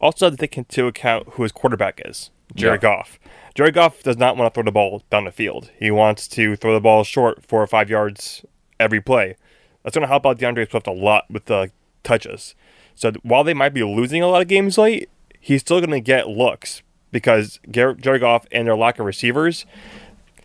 Also, 0.00 0.30
to 0.30 0.36
take 0.36 0.56
into 0.56 0.86
account 0.86 1.28
who 1.32 1.42
his 1.42 1.52
quarterback 1.52 2.00
is, 2.04 2.30
Jared 2.54 2.82
yeah. 2.82 2.96
Goff. 2.96 3.18
Jared 3.54 3.74
Goff 3.74 4.02
does 4.02 4.16
not 4.16 4.36
want 4.36 4.52
to 4.52 4.54
throw 4.54 4.64
the 4.64 4.72
ball 4.72 5.02
down 5.10 5.24
the 5.24 5.32
field. 5.32 5.70
He 5.78 5.90
wants 5.90 6.26
to 6.28 6.56
throw 6.56 6.72
the 6.72 6.80
ball 6.80 7.04
short 7.04 7.44
four 7.44 7.62
or 7.62 7.66
five 7.66 7.90
yards 7.90 8.44
every 8.80 9.00
play. 9.00 9.36
That's 9.82 9.94
going 9.94 10.02
to 10.02 10.08
help 10.08 10.26
out 10.26 10.38
D'Andre 10.38 10.66
Swift 10.68 10.86
a 10.86 10.92
lot 10.92 11.30
with 11.30 11.46
the 11.46 11.70
touches. 12.02 12.54
So 12.94 13.12
while 13.22 13.44
they 13.44 13.54
might 13.54 13.74
be 13.74 13.82
losing 13.82 14.22
a 14.22 14.28
lot 14.28 14.42
of 14.42 14.48
games 14.48 14.76
late, 14.76 15.08
he's 15.38 15.60
still 15.60 15.80
going 15.80 15.90
to 15.90 16.00
get 16.00 16.28
looks 16.28 16.82
because 17.12 17.58
Jared 17.70 18.02
Goff 18.02 18.46
and 18.52 18.66
their 18.66 18.76
lack 18.76 18.98
of 18.98 19.06
receivers, 19.06 19.64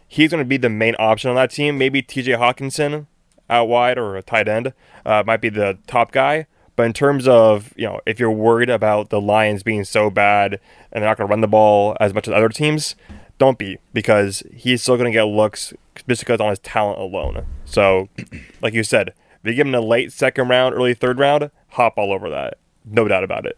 he's 0.08 0.32
going 0.32 0.44
to 0.44 0.48
be 0.48 0.58
the 0.58 0.70
main 0.70 0.96
option 1.00 1.30
on 1.30 1.36
that 1.36 1.52
team. 1.52 1.78
Maybe 1.78 2.02
T.J. 2.02 2.34
Hockenson 2.34 3.08
out 3.50 3.68
wide 3.68 3.98
or 3.98 4.16
a 4.16 4.24
tight 4.24 4.48
end 4.48 4.74
uh, 5.06 5.24
might 5.26 5.42
be 5.42 5.50
the 5.50 5.78
top 5.88 6.12
guy. 6.12 6.48
But 6.76 6.88
in 6.88 6.94
terms 6.94 7.28
of 7.28 7.74
you 7.78 7.86
know, 7.86 8.02
if 8.06 8.20
you're 8.20 8.32
worried 8.32 8.70
about 8.70 9.10
the 9.10 9.22
Lions 9.22 9.64
being 9.64 9.84
so 9.84 10.10
bad 10.10 10.60
and 10.92 11.02
they're 11.02 11.10
not 11.10 11.18
going 11.18 11.28
to 11.28 11.32
run 11.32 11.42
the 11.42 11.48
ball 11.48 11.96
as 12.00 12.14
much 12.14 12.28
as 12.28 12.34
other 12.34 12.50
teams, 12.50 12.96
don't 13.38 13.58
be 13.58 13.78
because 13.94 14.44
he's 14.54 14.82
still 14.82 14.98
going 14.98 15.12
to 15.12 15.18
get 15.18 15.24
looks 15.24 15.74
just 16.08 16.22
because 16.22 16.42
on 16.42 16.50
his 16.50 16.60
talent 16.60 17.00
alone. 17.00 17.46
So, 17.66 18.10
like 18.62 18.74
you 18.74 18.84
said, 18.84 19.10
if 19.10 19.50
you 19.50 19.54
give 19.54 19.68
him 19.68 19.76
a 19.76 19.82
late 19.82 20.12
second 20.12 20.50
round, 20.50 20.76
early 20.76 20.94
third 20.94 21.20
round, 21.20 21.52
hop 21.70 21.98
all 21.98 22.12
over 22.12 22.30
that. 22.30 22.58
No 22.86 23.08
doubt 23.08 23.24
about 23.24 23.46
it. 23.46 23.58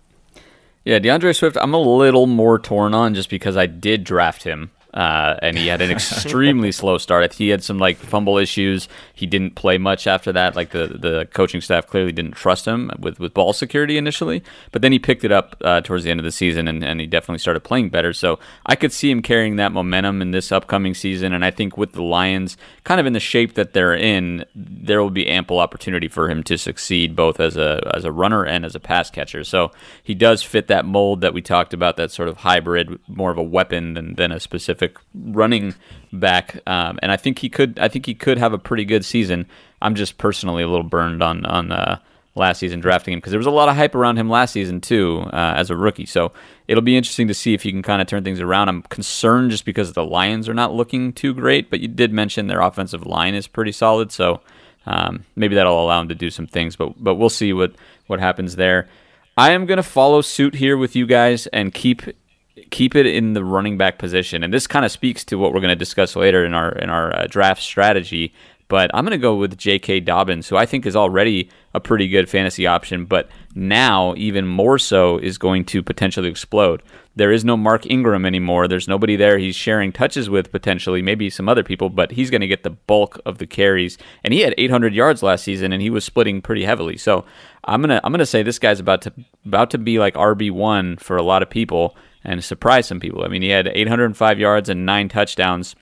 Yeah, 0.85 0.99
D'Andre 0.99 1.33
Swift, 1.33 1.57
I'm 1.59 1.73
a 1.73 1.81
little 1.81 2.27
more 2.27 2.57
torn 2.57 2.93
on 2.93 3.13
just 3.13 3.29
because 3.29 3.57
I 3.57 3.65
did 3.65 4.03
draft 4.03 4.43
him 4.43 4.71
uh, 4.97 5.37
and 5.43 5.55
he 5.55 5.67
had 5.67 5.79
an 5.79 5.91
extremely 5.97 6.71
slow 6.71 6.97
start. 6.97 7.31
He 7.33 7.49
had 7.49 7.63
some 7.63 7.77
like 7.77 7.97
fumble 7.97 8.39
issues. 8.39 8.89
He 9.13 9.27
didn't 9.27 9.53
play 9.53 9.77
much 9.77 10.07
after 10.07 10.31
that. 10.33 10.55
Like 10.55 10.71
the 10.71 10.87
the 10.87 11.27
coaching 11.33 11.61
staff 11.61 11.85
clearly 11.85 12.11
didn't 12.11 12.31
trust 12.31 12.65
him 12.65 12.89
with, 12.97 13.19
with 13.19 13.35
ball 13.35 13.53
security 13.53 13.97
initially, 13.97 14.41
but 14.71 14.81
then 14.81 14.91
he 14.91 14.97
picked 14.97 15.23
it 15.23 15.31
up 15.31 15.55
uh, 15.61 15.81
towards 15.81 16.03
the 16.03 16.09
end 16.09 16.19
of 16.19 16.23
the 16.23 16.31
season 16.31 16.67
and, 16.67 16.83
and 16.83 16.99
he 16.99 17.05
definitely 17.05 17.37
started 17.37 17.59
playing 17.59 17.89
better. 17.89 18.11
So 18.11 18.39
I 18.65 18.75
could 18.75 18.91
see 18.91 19.11
him 19.11 19.21
carrying 19.21 19.57
that 19.57 19.71
momentum 19.71 20.19
in 20.19 20.31
this 20.31 20.51
upcoming 20.51 20.95
season. 20.95 21.31
And 21.31 21.45
I 21.45 21.51
think 21.51 21.77
with 21.77 21.91
the 21.91 22.01
Lions 22.01 22.57
kind 22.83 22.99
of 22.99 23.05
in 23.05 23.13
the 23.13 23.19
shape 23.19 23.53
that 23.53 23.73
they're 23.73 23.95
in, 23.95 24.45
there 24.55 25.03
will 25.03 25.11
be 25.11 25.27
ample 25.27 25.59
opportunity 25.59 26.07
for 26.07 26.27
him 26.27 26.41
to 26.43 26.57
succeed 26.57 27.15
both 27.15 27.39
as 27.39 27.55
a 27.55 27.91
as 27.93 28.03
a 28.03 28.11
runner 28.11 28.43
and 28.43 28.65
as 28.65 28.73
a 28.73 28.79
pass 28.79 29.11
catcher. 29.11 29.43
So 29.43 29.71
he 30.01 30.15
does 30.15 30.41
fit 30.41 30.67
that 30.67 30.85
mold 30.85 31.21
that 31.21 31.35
we 31.35 31.43
talked 31.43 31.75
about, 31.75 31.97
that 31.97 32.11
sort 32.11 32.29
of 32.29 32.37
hybrid, 32.37 32.99
more 33.07 33.29
of 33.29 33.37
a 33.37 33.43
weapon 33.43 33.93
than, 33.93 34.15
than 34.15 34.31
a 34.31 34.39
specific 34.39 34.86
running 35.13 35.75
back, 36.13 36.59
um, 36.67 36.99
and 37.01 37.11
I 37.11 37.17
think 37.17 37.39
he 37.39 37.49
could. 37.49 37.79
I 37.79 37.87
think 37.87 38.05
he 38.05 38.13
could 38.13 38.37
have 38.37 38.53
a 38.53 38.57
pretty 38.57 38.85
good 38.85 39.05
season. 39.05 39.45
I'm 39.81 39.95
just 39.95 40.17
personally 40.17 40.63
a 40.63 40.67
little 40.67 40.87
burned 40.87 41.21
on 41.21 41.45
on 41.45 41.71
uh, 41.71 41.99
last 42.37 42.59
season 42.59 42.79
drafting 42.79 43.13
him 43.13 43.19
because 43.19 43.31
there 43.31 43.39
was 43.39 43.47
a 43.47 43.51
lot 43.51 43.67
of 43.69 43.75
hype 43.75 43.95
around 43.95 44.17
him 44.17 44.29
last 44.29 44.53
season 44.53 44.79
too 44.79 45.21
uh, 45.33 45.53
as 45.57 45.69
a 45.69 45.75
rookie. 45.75 46.05
So 46.05 46.31
it'll 46.67 46.83
be 46.83 46.95
interesting 46.95 47.27
to 47.27 47.33
see 47.33 47.53
if 47.53 47.63
he 47.63 47.71
can 47.71 47.81
kind 47.81 48.01
of 48.01 48.07
turn 48.07 48.23
things 48.23 48.39
around. 48.39 48.69
I'm 48.69 48.83
concerned 48.83 49.51
just 49.51 49.65
because 49.65 49.93
the 49.93 50.05
Lions 50.05 50.47
are 50.47 50.53
not 50.53 50.73
looking 50.73 51.13
too 51.13 51.33
great, 51.33 51.69
but 51.69 51.79
you 51.79 51.87
did 51.87 52.13
mention 52.13 52.47
their 52.47 52.61
offensive 52.61 53.05
line 53.05 53.33
is 53.33 53.47
pretty 53.47 53.71
solid, 53.71 54.11
so 54.11 54.41
um, 54.85 55.25
maybe 55.35 55.55
that'll 55.55 55.83
allow 55.83 55.99
him 56.01 56.09
to 56.09 56.15
do 56.15 56.29
some 56.29 56.47
things. 56.47 56.75
But 56.75 57.03
but 57.03 57.15
we'll 57.15 57.29
see 57.29 57.53
what 57.53 57.73
what 58.07 58.19
happens 58.19 58.55
there. 58.55 58.87
I 59.37 59.51
am 59.51 59.67
going 59.67 59.77
to 59.77 59.83
follow 59.83 60.21
suit 60.21 60.55
here 60.55 60.77
with 60.77 60.95
you 60.95 61.05
guys 61.05 61.45
and 61.47 61.71
keep 61.71 62.01
keep 62.71 62.95
it 62.95 63.05
in 63.05 63.33
the 63.33 63.43
running 63.43 63.77
back 63.77 63.97
position. 63.99 64.43
And 64.43 64.53
this 64.53 64.67
kind 64.67 64.85
of 64.85 64.91
speaks 64.91 65.23
to 65.25 65.37
what 65.37 65.53
we're 65.53 65.61
going 65.61 65.69
to 65.69 65.75
discuss 65.75 66.15
later 66.15 66.45
in 66.45 66.53
our 66.53 66.71
in 66.71 66.89
our 66.89 67.15
uh, 67.15 67.27
draft 67.27 67.61
strategy. 67.61 68.33
But 68.69 68.91
I'm 68.93 69.05
going 69.05 69.11
to 69.11 69.17
go 69.17 69.35
with 69.35 69.57
J.K. 69.57 70.01
Dobbins, 70.01 70.49
who 70.49 70.57
I 70.57 70.65
think 70.65 70.85
is 70.85 70.95
already 70.95 71.49
a 71.73 71.79
pretty 71.79 72.09
good 72.09 72.29
fantasy 72.29 72.67
option, 72.67 73.05
but 73.05 73.29
now 73.55 74.13
even 74.17 74.45
more 74.45 74.77
so 74.77 75.17
is 75.19 75.37
going 75.37 75.63
to 75.65 75.81
potentially 75.81 76.27
explode. 76.27 76.83
There 77.15 77.31
is 77.31 77.45
no 77.45 77.55
Mark 77.55 77.89
Ingram 77.89 78.25
anymore. 78.25 78.67
There's 78.67 78.87
nobody 78.87 79.15
there 79.15 79.37
he's 79.37 79.55
sharing 79.55 79.93
touches 79.93 80.29
with 80.29 80.51
potentially, 80.51 81.01
maybe 81.01 81.29
some 81.29 81.47
other 81.47 81.63
people, 81.63 81.89
but 81.89 82.11
he's 82.11 82.29
going 82.29 82.41
to 82.41 82.47
get 82.47 82.63
the 82.63 82.71
bulk 82.71 83.21
of 83.25 83.37
the 83.37 83.47
carries. 83.47 83.97
And 84.21 84.33
he 84.33 84.41
had 84.41 84.53
800 84.57 84.93
yards 84.93 85.23
last 85.23 85.45
season, 85.45 85.71
and 85.71 85.81
he 85.81 85.89
was 85.89 86.03
splitting 86.03 86.41
pretty 86.41 86.65
heavily. 86.65 86.97
So 86.97 87.23
I'm 87.63 87.81
gonna 87.81 88.01
I'm 88.03 88.11
gonna 88.11 88.25
say 88.25 88.43
this 88.43 88.59
guy's 88.59 88.79
about 88.79 89.01
to 89.03 89.13
about 89.45 89.71
to 89.71 89.77
be 89.77 89.97
like 89.97 90.13
RB 90.15 90.51
one 90.51 90.97
for 90.97 91.17
a 91.17 91.23
lot 91.23 91.41
of 91.41 91.49
people 91.49 91.95
and 92.23 92.43
surprised 92.43 92.89
some 92.89 92.99
people. 92.99 93.23
I 93.23 93.27
mean, 93.27 93.41
he 93.41 93.49
had 93.49 93.67
805 93.67 94.39
yards 94.39 94.69
and 94.69 94.85
nine 94.85 95.09
touchdowns, 95.09 95.75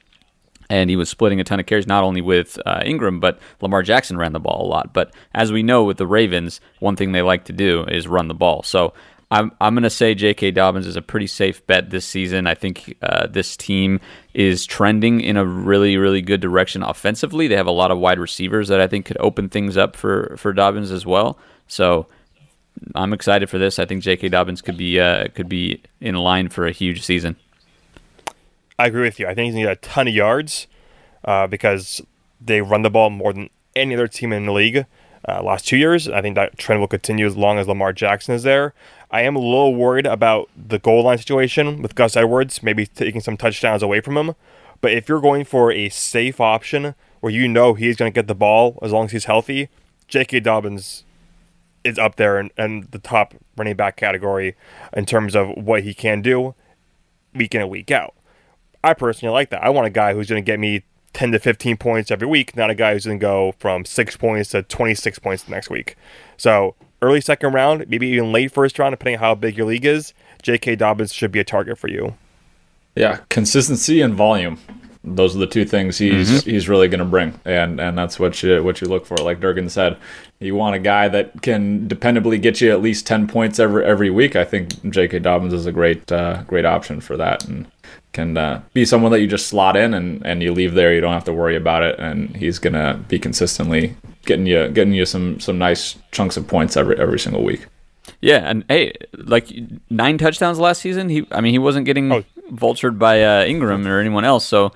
and 0.69 0.89
he 0.89 0.95
was 0.95 1.09
splitting 1.09 1.39
a 1.39 1.43
ton 1.43 1.59
of 1.59 1.65
carries 1.65 1.87
not 1.87 2.03
only 2.03 2.21
with 2.21 2.59
uh, 2.65 2.81
Ingram, 2.85 3.19
but 3.19 3.39
Lamar 3.61 3.83
Jackson 3.83 4.17
ran 4.17 4.33
the 4.33 4.39
ball 4.39 4.65
a 4.65 4.69
lot. 4.69 4.93
But 4.93 5.13
as 5.33 5.51
we 5.51 5.63
know 5.63 5.83
with 5.83 5.97
the 5.97 6.07
Ravens, 6.07 6.61
one 6.79 6.95
thing 6.95 7.11
they 7.11 7.21
like 7.21 7.45
to 7.45 7.53
do 7.53 7.83
is 7.85 8.07
run 8.07 8.27
the 8.27 8.33
ball. 8.33 8.63
So 8.63 8.93
I'm 9.31 9.51
I'm 9.59 9.73
going 9.73 9.83
to 9.83 9.89
say 9.89 10.13
J.K. 10.13 10.51
Dobbins 10.51 10.85
is 10.85 10.95
a 10.95 11.01
pretty 11.01 11.27
safe 11.27 11.65
bet 11.65 11.89
this 11.89 12.05
season. 12.05 12.47
I 12.47 12.53
think 12.53 12.95
uh, 13.01 13.27
this 13.27 13.57
team 13.57 13.99
is 14.33 14.65
trending 14.65 15.19
in 15.19 15.35
a 15.35 15.45
really 15.45 15.97
really 15.97 16.21
good 16.21 16.41
direction 16.41 16.83
offensively. 16.83 17.47
They 17.47 17.55
have 17.55 17.67
a 17.67 17.71
lot 17.71 17.91
of 17.91 17.97
wide 17.97 18.19
receivers 18.19 18.67
that 18.67 18.79
I 18.79 18.87
think 18.87 19.05
could 19.05 19.17
open 19.19 19.49
things 19.49 19.77
up 19.77 19.95
for 19.95 20.35
for 20.37 20.53
Dobbins 20.53 20.91
as 20.91 21.05
well. 21.05 21.39
So 21.67 22.07
I'm 22.93 23.13
excited 23.13 23.49
for 23.49 23.57
this. 23.57 23.79
I 23.79 23.85
think 23.85 24.03
J.K. 24.03 24.29
Dobbins 24.29 24.61
could 24.61 24.77
be 24.77 24.99
uh, 24.99 25.27
could 25.29 25.49
be 25.49 25.81
in 26.01 26.15
line 26.15 26.49
for 26.49 26.65
a 26.65 26.71
huge 26.71 27.03
season. 27.03 27.35
I 28.77 28.87
agree 28.87 29.03
with 29.03 29.19
you. 29.19 29.27
I 29.27 29.33
think 29.33 29.45
he's 29.45 29.53
going 29.53 29.65
to 29.65 29.71
get 29.71 29.77
a 29.77 29.89
ton 29.89 30.07
of 30.07 30.13
yards 30.13 30.67
uh, 31.23 31.47
because 31.47 32.01
they 32.41 32.61
run 32.61 32.81
the 32.81 32.89
ball 32.89 33.09
more 33.09 33.33
than 33.33 33.49
any 33.75 33.95
other 33.95 34.07
team 34.07 34.33
in 34.33 34.45
the 34.45 34.51
league 34.51 34.85
uh, 35.27 35.41
last 35.41 35.67
two 35.67 35.77
years. 35.77 36.09
I 36.09 36.21
think 36.21 36.35
that 36.35 36.57
trend 36.57 36.81
will 36.81 36.87
continue 36.87 37.25
as 37.25 37.37
long 37.37 37.57
as 37.57 37.67
Lamar 37.67 37.93
Jackson 37.93 38.35
is 38.35 38.43
there. 38.43 38.73
I 39.11 39.21
am 39.21 39.35
a 39.35 39.39
little 39.39 39.75
worried 39.75 40.05
about 40.05 40.49
the 40.55 40.79
goal 40.79 41.03
line 41.03 41.17
situation 41.17 41.81
with 41.81 41.95
Gus 41.95 42.17
Edwards, 42.17 42.61
maybe 42.61 42.85
taking 42.85 43.21
some 43.21 43.37
touchdowns 43.37 43.81
away 43.81 44.01
from 44.01 44.17
him. 44.17 44.35
But 44.81 44.91
if 44.91 45.07
you're 45.07 45.21
going 45.21 45.45
for 45.45 45.71
a 45.71 45.89
safe 45.89 46.41
option 46.41 46.95
where 47.21 47.31
you 47.31 47.47
know 47.47 47.75
he's 47.75 47.95
going 47.95 48.11
to 48.11 48.15
get 48.15 48.27
the 48.27 48.35
ball 48.35 48.77
as 48.81 48.91
long 48.91 49.05
as 49.05 49.11
he's 49.11 49.25
healthy, 49.25 49.69
J.K. 50.07 50.41
Dobbins 50.41 51.04
is 51.85 51.97
up 51.97 52.15
there 52.15 52.39
in, 52.39 52.51
in 52.57 52.87
the 52.91 52.99
top 52.99 53.33
running 53.55 53.75
back 53.75 53.95
category 53.95 54.55
in 54.93 55.05
terms 55.05 55.35
of 55.35 55.49
what 55.55 55.83
he 55.83 55.93
can 55.93 56.21
do 56.21 56.55
week 57.33 57.55
in 57.55 57.61
and 57.61 57.69
week 57.69 57.91
out. 57.91 58.13
I 58.83 58.93
personally 58.93 59.33
like 59.33 59.49
that. 59.51 59.63
I 59.63 59.69
want 59.69 59.87
a 59.87 59.91
guy 59.91 60.13
who's 60.13 60.29
going 60.29 60.43
to 60.43 60.45
get 60.45 60.59
me 60.59 60.83
10 61.13 61.31
to 61.31 61.39
15 61.39 61.77
points 61.77 62.11
every 62.11 62.27
week, 62.27 62.55
not 62.55 62.69
a 62.69 62.75
guy 62.75 62.93
who's 62.93 63.05
going 63.05 63.19
to 63.19 63.21
go 63.23 63.53
from 63.57 63.85
six 63.85 64.17
points 64.17 64.49
to 64.49 64.63
26 64.63 65.19
points 65.19 65.43
the 65.43 65.51
next 65.51 65.69
week. 65.69 65.95
So 66.37 66.75
early 67.01 67.21
second 67.21 67.53
round, 67.53 67.87
maybe 67.87 68.07
even 68.07 68.31
late 68.31 68.51
first 68.51 68.77
round, 68.77 68.93
depending 68.93 69.15
on 69.15 69.21
how 69.21 69.35
big 69.35 69.57
your 69.57 69.65
league 69.65 69.85
is, 69.85 70.13
J.K. 70.43 70.75
Dobbins 70.75 71.13
should 71.13 71.31
be 71.31 71.39
a 71.39 71.43
target 71.43 71.77
for 71.77 71.87
you. 71.87 72.15
Yeah, 72.95 73.19
consistency 73.29 74.01
and 74.01 74.13
volume. 74.13 74.59
Those 75.03 75.35
are 75.35 75.39
the 75.39 75.47
two 75.47 75.65
things 75.65 75.97
he's 75.97 76.29
mm-hmm. 76.29 76.49
he's 76.49 76.67
really 76.67 76.87
going 76.87 76.99
to 76.99 77.05
bring, 77.05 77.39
and 77.45 77.79
and 77.79 77.95
that's 77.95 78.19
what 78.19 78.41
you 78.41 78.63
what 78.63 78.81
you 78.81 78.87
look 78.87 79.05
for. 79.05 79.17
Like 79.17 79.39
Durgan 79.39 79.69
said, 79.69 79.97
you 80.39 80.55
want 80.55 80.75
a 80.75 80.79
guy 80.79 81.07
that 81.07 81.41
can 81.41 81.87
dependably 81.87 82.41
get 82.41 82.61
you 82.61 82.71
at 82.71 82.81
least 82.81 83.07
ten 83.07 83.27
points 83.27 83.59
every 83.59 83.85
every 83.85 84.09
week. 84.09 84.35
I 84.35 84.43
think 84.43 84.89
J.K. 84.89 85.19
Dobbins 85.19 85.53
is 85.53 85.65
a 85.65 85.71
great 85.71 86.11
uh, 86.11 86.43
great 86.43 86.65
option 86.65 86.99
for 87.01 87.17
that, 87.17 87.47
and 87.47 87.67
can 88.11 88.37
uh, 88.37 88.61
be 88.73 88.85
someone 88.85 89.11
that 89.11 89.21
you 89.21 89.27
just 89.27 89.47
slot 89.47 89.75
in 89.75 89.93
and, 89.93 90.25
and 90.25 90.41
you 90.41 90.53
leave 90.53 90.73
there. 90.73 90.93
You 90.93 91.01
don't 91.01 91.13
have 91.13 91.25
to 91.25 91.33
worry 91.33 91.55
about 91.55 91.83
it, 91.83 91.99
and 91.99 92.35
he's 92.35 92.59
gonna 92.59 93.03
be 93.07 93.19
consistently 93.19 93.95
getting 94.25 94.45
you 94.45 94.67
getting 94.69 94.93
you 94.93 95.05
some 95.05 95.39
some 95.39 95.57
nice 95.57 95.95
chunks 96.11 96.37
of 96.37 96.47
points 96.47 96.75
every 96.77 96.99
every 96.99 97.19
single 97.19 97.43
week. 97.43 97.67
Yeah, 98.21 98.49
and 98.49 98.65
hey, 98.67 98.93
like 99.13 99.51
nine 99.89 100.17
touchdowns 100.17 100.59
last 100.59 100.81
season. 100.81 101.09
He, 101.09 101.27
I 101.31 101.41
mean, 101.41 101.53
he 101.53 101.59
wasn't 101.59 101.85
getting 101.85 102.11
oh. 102.11 102.23
vultured 102.51 102.99
by 102.99 103.23
uh, 103.23 103.45
Ingram 103.45 103.87
or 103.87 103.99
anyone 103.99 104.25
else. 104.25 104.45
So 104.45 104.71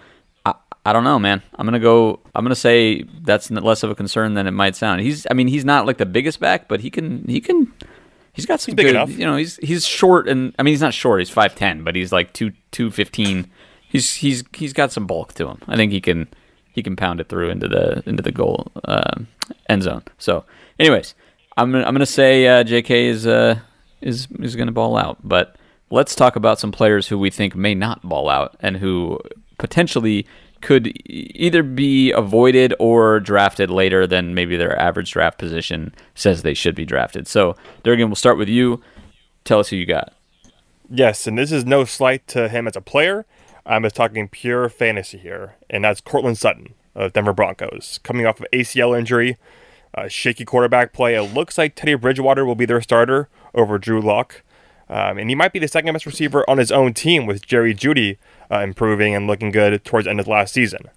I, 0.86 0.94
don't 0.94 1.04
know, 1.04 1.20
man. 1.20 1.42
I'm 1.56 1.66
gonna 1.66 1.80
go. 1.80 2.20
I'm 2.34 2.44
gonna 2.44 2.56
say 2.56 3.04
that's 3.22 3.52
less 3.52 3.84
of 3.84 3.92
a 3.92 3.96
concern 3.96 4.34
than 4.34 4.48
it 4.48 4.52
might 4.52 4.76
sound. 4.76 5.02
He's, 5.02 5.28
I 5.30 5.34
mean, 5.34 5.48
he's 5.48 5.66
not 5.66 5.86
like 5.86 5.98
the 5.98 6.06
biggest 6.06 6.40
back, 6.40 6.68
but 6.68 6.80
he 6.80 6.90
can, 6.90 7.24
he 7.28 7.42
can 7.42 7.72
He's 8.40 8.46
got 8.46 8.62
some 8.62 8.72
he's 8.72 8.76
big 8.76 8.86
good, 8.86 8.96
enough. 8.96 9.10
You 9.12 9.26
know, 9.26 9.36
he's 9.36 9.58
he's 9.58 9.86
short 9.86 10.30
and 10.30 10.56
I 10.58 10.64
mean 10.64 10.72
he's 10.72 10.82
not 10.82 10.94
short. 10.94 11.20
He's 11.20 11.30
five 11.30 11.56
ten, 11.56 11.84
but 11.84 11.94
he's 11.94 12.14
like 12.14 12.32
two 12.32 12.54
two 12.72 12.90
fifteen. 12.90 13.50
He's 13.82 14.14
he's 14.14 14.46
he's 14.54 14.72
got 14.72 14.94
some 14.94 15.06
bulk 15.06 15.34
to 15.34 15.50
him. 15.50 15.60
I 15.68 15.76
think 15.76 15.92
he 15.92 16.00
can 16.00 16.30
he 16.72 16.82
can 16.82 16.96
pound 16.96 17.20
it 17.20 17.28
through 17.28 17.50
into 17.50 17.68
the 17.68 18.02
into 18.06 18.24
the 18.24 18.32
goal 18.32 18.72
uh, 18.86 19.20
end 19.68 19.84
zone. 19.84 20.04
So, 20.20 20.46
anyways, 20.80 21.16
I'm 21.58 21.76
I'm 21.76 21.94
gonna 21.94 22.06
say 22.06 22.48
uh, 22.48 22.64
J.K. 22.64 23.08
is 23.08 23.28
uh, 23.28 23.60
is 24.00 24.30
is 24.40 24.56
gonna 24.56 24.72
ball 24.72 24.96
out, 24.96 25.18
but 25.22 25.58
let's 25.90 26.16
talk 26.16 26.38
about 26.38 26.60
some 26.60 26.72
players 26.72 27.08
who 27.08 27.20
we 27.20 27.30
think 27.30 27.56
may 27.56 27.76
not 27.76 28.08
ball 28.08 28.30
out 28.30 28.56
and 28.62 28.78
who 28.78 29.20
potentially 29.58 30.26
could 30.62 30.92
either 31.06 31.64
be 31.64 32.12
avoided 32.12 32.74
or 32.80 33.20
drafted 33.20 33.70
later 33.70 34.06
than 34.06 34.34
maybe 34.34 34.58
their 34.58 34.80
average 34.80 35.12
draft 35.12 35.38
position 35.38 35.94
says 36.16 36.42
they 36.42 36.54
should 36.54 36.76
be 36.76 36.86
drafted. 36.86 37.28
So, 37.28 37.56
Durgan, 37.84 38.10
we'll 38.10 38.16
start 38.16 38.38
with 38.38 38.50
you. 38.50 38.82
Tell 39.44 39.60
us 39.60 39.70
who 39.70 39.76
you 39.76 39.86
got. 39.86 40.14
Yes, 40.90 41.28
and 41.28 41.38
this 41.38 41.52
is 41.52 41.66
no 41.66 41.86
slight 41.86 42.28
to 42.28 42.50
him 42.50 42.68
as 42.68 42.76
a 42.76 42.82
player. 42.82 43.26
I'm 43.66 43.84
just 43.84 43.96
talking 43.96 44.28
pure 44.28 44.70
fantasy 44.70 45.18
here, 45.18 45.56
and 45.70 45.84
that's 45.84 46.02
Courtland 46.02 46.38
Sutton 46.38 46.74
of 46.96 47.14
Denver 47.14 47.34
Broncos, 47.34 48.00
coming 48.04 48.26
off 48.26 48.40
of 48.40 48.48
ACL 48.52 48.98
injury, 48.98 49.38
shaky 50.08 50.46
quarterback 50.46 50.92
play. 50.92 51.16
It 51.16 51.34
looks 51.34 51.58
like 51.58 51.76
Teddy 51.76 51.94
Bridgewater 51.96 52.46
will 52.46 52.56
be 52.56 52.66
their 52.66 52.82
starter 52.82 53.30
over 53.54 53.78
Drew 53.78 54.02
Lock, 54.02 54.42
um, 54.90 55.18
and 55.18 55.30
he 55.30 55.36
might 55.36 55.54
be 55.54 55.60
the 55.60 55.68
second 55.68 55.94
best 55.94 56.06
receiver 56.06 56.48
on 56.50 56.58
his 56.58 56.72
own 56.72 56.94
team 56.94 57.26
with 57.26 57.46
Jerry 57.46 57.74
Jeudy 57.74 58.18
uh, 58.52 58.60
improving 58.60 59.16
and 59.16 59.28
looking 59.28 59.52
good 59.52 59.84
towards 59.84 60.06
the 60.06 60.12
end 60.12 60.20
of 60.20 60.28
last 60.28 60.54
season. 60.54 60.90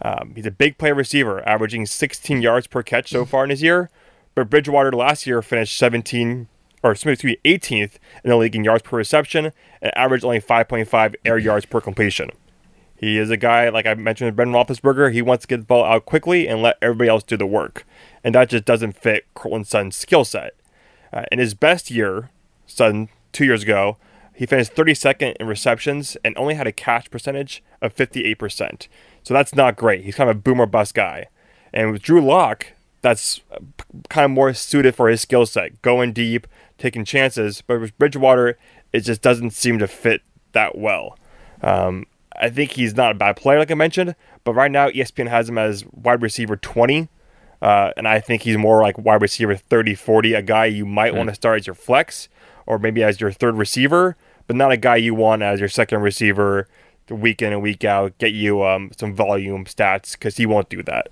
Um, 0.00 0.32
he's 0.34 0.46
a 0.46 0.50
big 0.50 0.78
play 0.78 0.92
receiver, 0.92 1.46
averaging 1.48 1.86
16 1.86 2.42
yards 2.42 2.66
per 2.66 2.82
catch 2.82 3.10
so 3.10 3.24
far 3.24 3.44
in 3.44 3.50
his 3.50 3.62
year. 3.62 3.90
But 4.34 4.50
Bridgewater 4.50 4.92
last 4.92 5.26
year 5.26 5.42
finished 5.42 5.76
17 5.76 6.48
or 6.82 6.92
excuse 6.92 7.22
me, 7.22 7.38
18th 7.44 7.98
in 8.24 8.30
the 8.30 8.36
league 8.36 8.56
in 8.56 8.64
yards 8.64 8.82
per 8.82 8.96
reception 8.96 9.52
and 9.80 9.96
averaged 9.96 10.24
only 10.24 10.40
5.5 10.40 11.14
air 11.24 11.38
yards 11.38 11.64
per 11.64 11.80
completion. 11.80 12.30
He 12.96 13.18
is 13.18 13.30
a 13.30 13.36
guy, 13.36 13.68
like 13.68 13.86
I 13.86 13.94
mentioned 13.94 14.28
with 14.28 14.36
Brendan 14.36 14.54
Roethlisberger, 14.54 15.12
he 15.12 15.22
wants 15.22 15.42
to 15.42 15.48
get 15.48 15.56
the 15.58 15.66
ball 15.66 15.84
out 15.84 16.06
quickly 16.06 16.46
and 16.46 16.62
let 16.62 16.78
everybody 16.80 17.08
else 17.08 17.24
do 17.24 17.36
the 17.36 17.46
work. 17.46 17.84
And 18.22 18.34
that 18.34 18.48
just 18.48 18.64
doesn't 18.64 18.96
fit 18.96 19.26
Courtland 19.34 19.66
Sutton's 19.66 19.96
skill 19.96 20.24
set. 20.24 20.54
Uh, 21.12 21.24
in 21.32 21.38
his 21.38 21.54
best 21.54 21.90
year, 21.90 22.30
Sutton, 22.66 23.08
two 23.32 23.44
years 23.44 23.62
ago, 23.62 23.96
he 24.34 24.46
finished 24.46 24.74
32nd 24.74 25.36
in 25.36 25.46
receptions 25.46 26.16
and 26.24 26.36
only 26.36 26.54
had 26.54 26.66
a 26.66 26.72
catch 26.72 27.10
percentage 27.10 27.62
of 27.80 27.94
58%. 27.94 28.88
So 29.22 29.34
that's 29.34 29.54
not 29.54 29.76
great. 29.76 30.04
He's 30.04 30.14
kind 30.14 30.30
of 30.30 30.36
a 30.36 30.40
boomer 30.40 30.66
bust 30.66 30.94
guy. 30.94 31.26
And 31.72 31.92
with 31.92 32.02
Drew 32.02 32.20
Lock, 32.20 32.68
that's 33.02 33.40
kind 34.08 34.24
of 34.24 34.30
more 34.30 34.54
suited 34.54 34.94
for 34.94 35.08
his 35.08 35.20
skill 35.20 35.46
set, 35.46 35.82
going 35.82 36.12
deep, 36.12 36.46
taking 36.78 37.04
chances. 37.04 37.62
But 37.66 37.80
with 37.80 37.98
Bridgewater, 37.98 38.58
it 38.92 39.00
just 39.00 39.22
doesn't 39.22 39.50
seem 39.50 39.78
to 39.78 39.86
fit 39.86 40.22
that 40.52 40.78
well. 40.78 41.18
Um, 41.62 42.06
I 42.36 42.50
think 42.50 42.72
he's 42.72 42.94
not 42.94 43.12
a 43.12 43.14
bad 43.14 43.36
player, 43.36 43.58
like 43.58 43.70
I 43.70 43.74
mentioned, 43.74 44.14
but 44.44 44.54
right 44.54 44.70
now 44.70 44.88
ESPN 44.88 45.28
has 45.28 45.48
him 45.48 45.58
as 45.58 45.84
wide 45.92 46.22
receiver 46.22 46.56
20. 46.56 47.08
Uh, 47.60 47.92
and 47.96 48.08
I 48.08 48.18
think 48.18 48.42
he's 48.42 48.58
more 48.58 48.82
like 48.82 48.98
wide 48.98 49.22
receiver 49.22 49.54
30 49.54 49.94
40, 49.94 50.34
a 50.34 50.42
guy 50.42 50.64
you 50.64 50.84
might 50.84 51.12
mm. 51.12 51.18
want 51.18 51.28
to 51.28 51.34
start 51.34 51.60
as 51.60 51.66
your 51.66 51.74
flex 51.74 52.28
or 52.66 52.78
maybe 52.78 53.02
as 53.02 53.20
your 53.20 53.32
third 53.32 53.56
receiver, 53.56 54.16
but 54.46 54.56
not 54.56 54.72
a 54.72 54.76
guy 54.76 54.96
you 54.96 55.14
want 55.14 55.42
as 55.42 55.60
your 55.60 55.68
second 55.68 56.00
receiver 56.00 56.68
the 57.06 57.14
week 57.14 57.42
in 57.42 57.52
and 57.52 57.62
week 57.62 57.84
out, 57.84 58.16
get 58.18 58.32
you 58.32 58.64
um, 58.64 58.90
some 58.96 59.14
volume 59.14 59.64
stats 59.64 60.12
because 60.12 60.36
he 60.36 60.46
won't 60.46 60.68
do 60.68 60.82
that. 60.82 61.08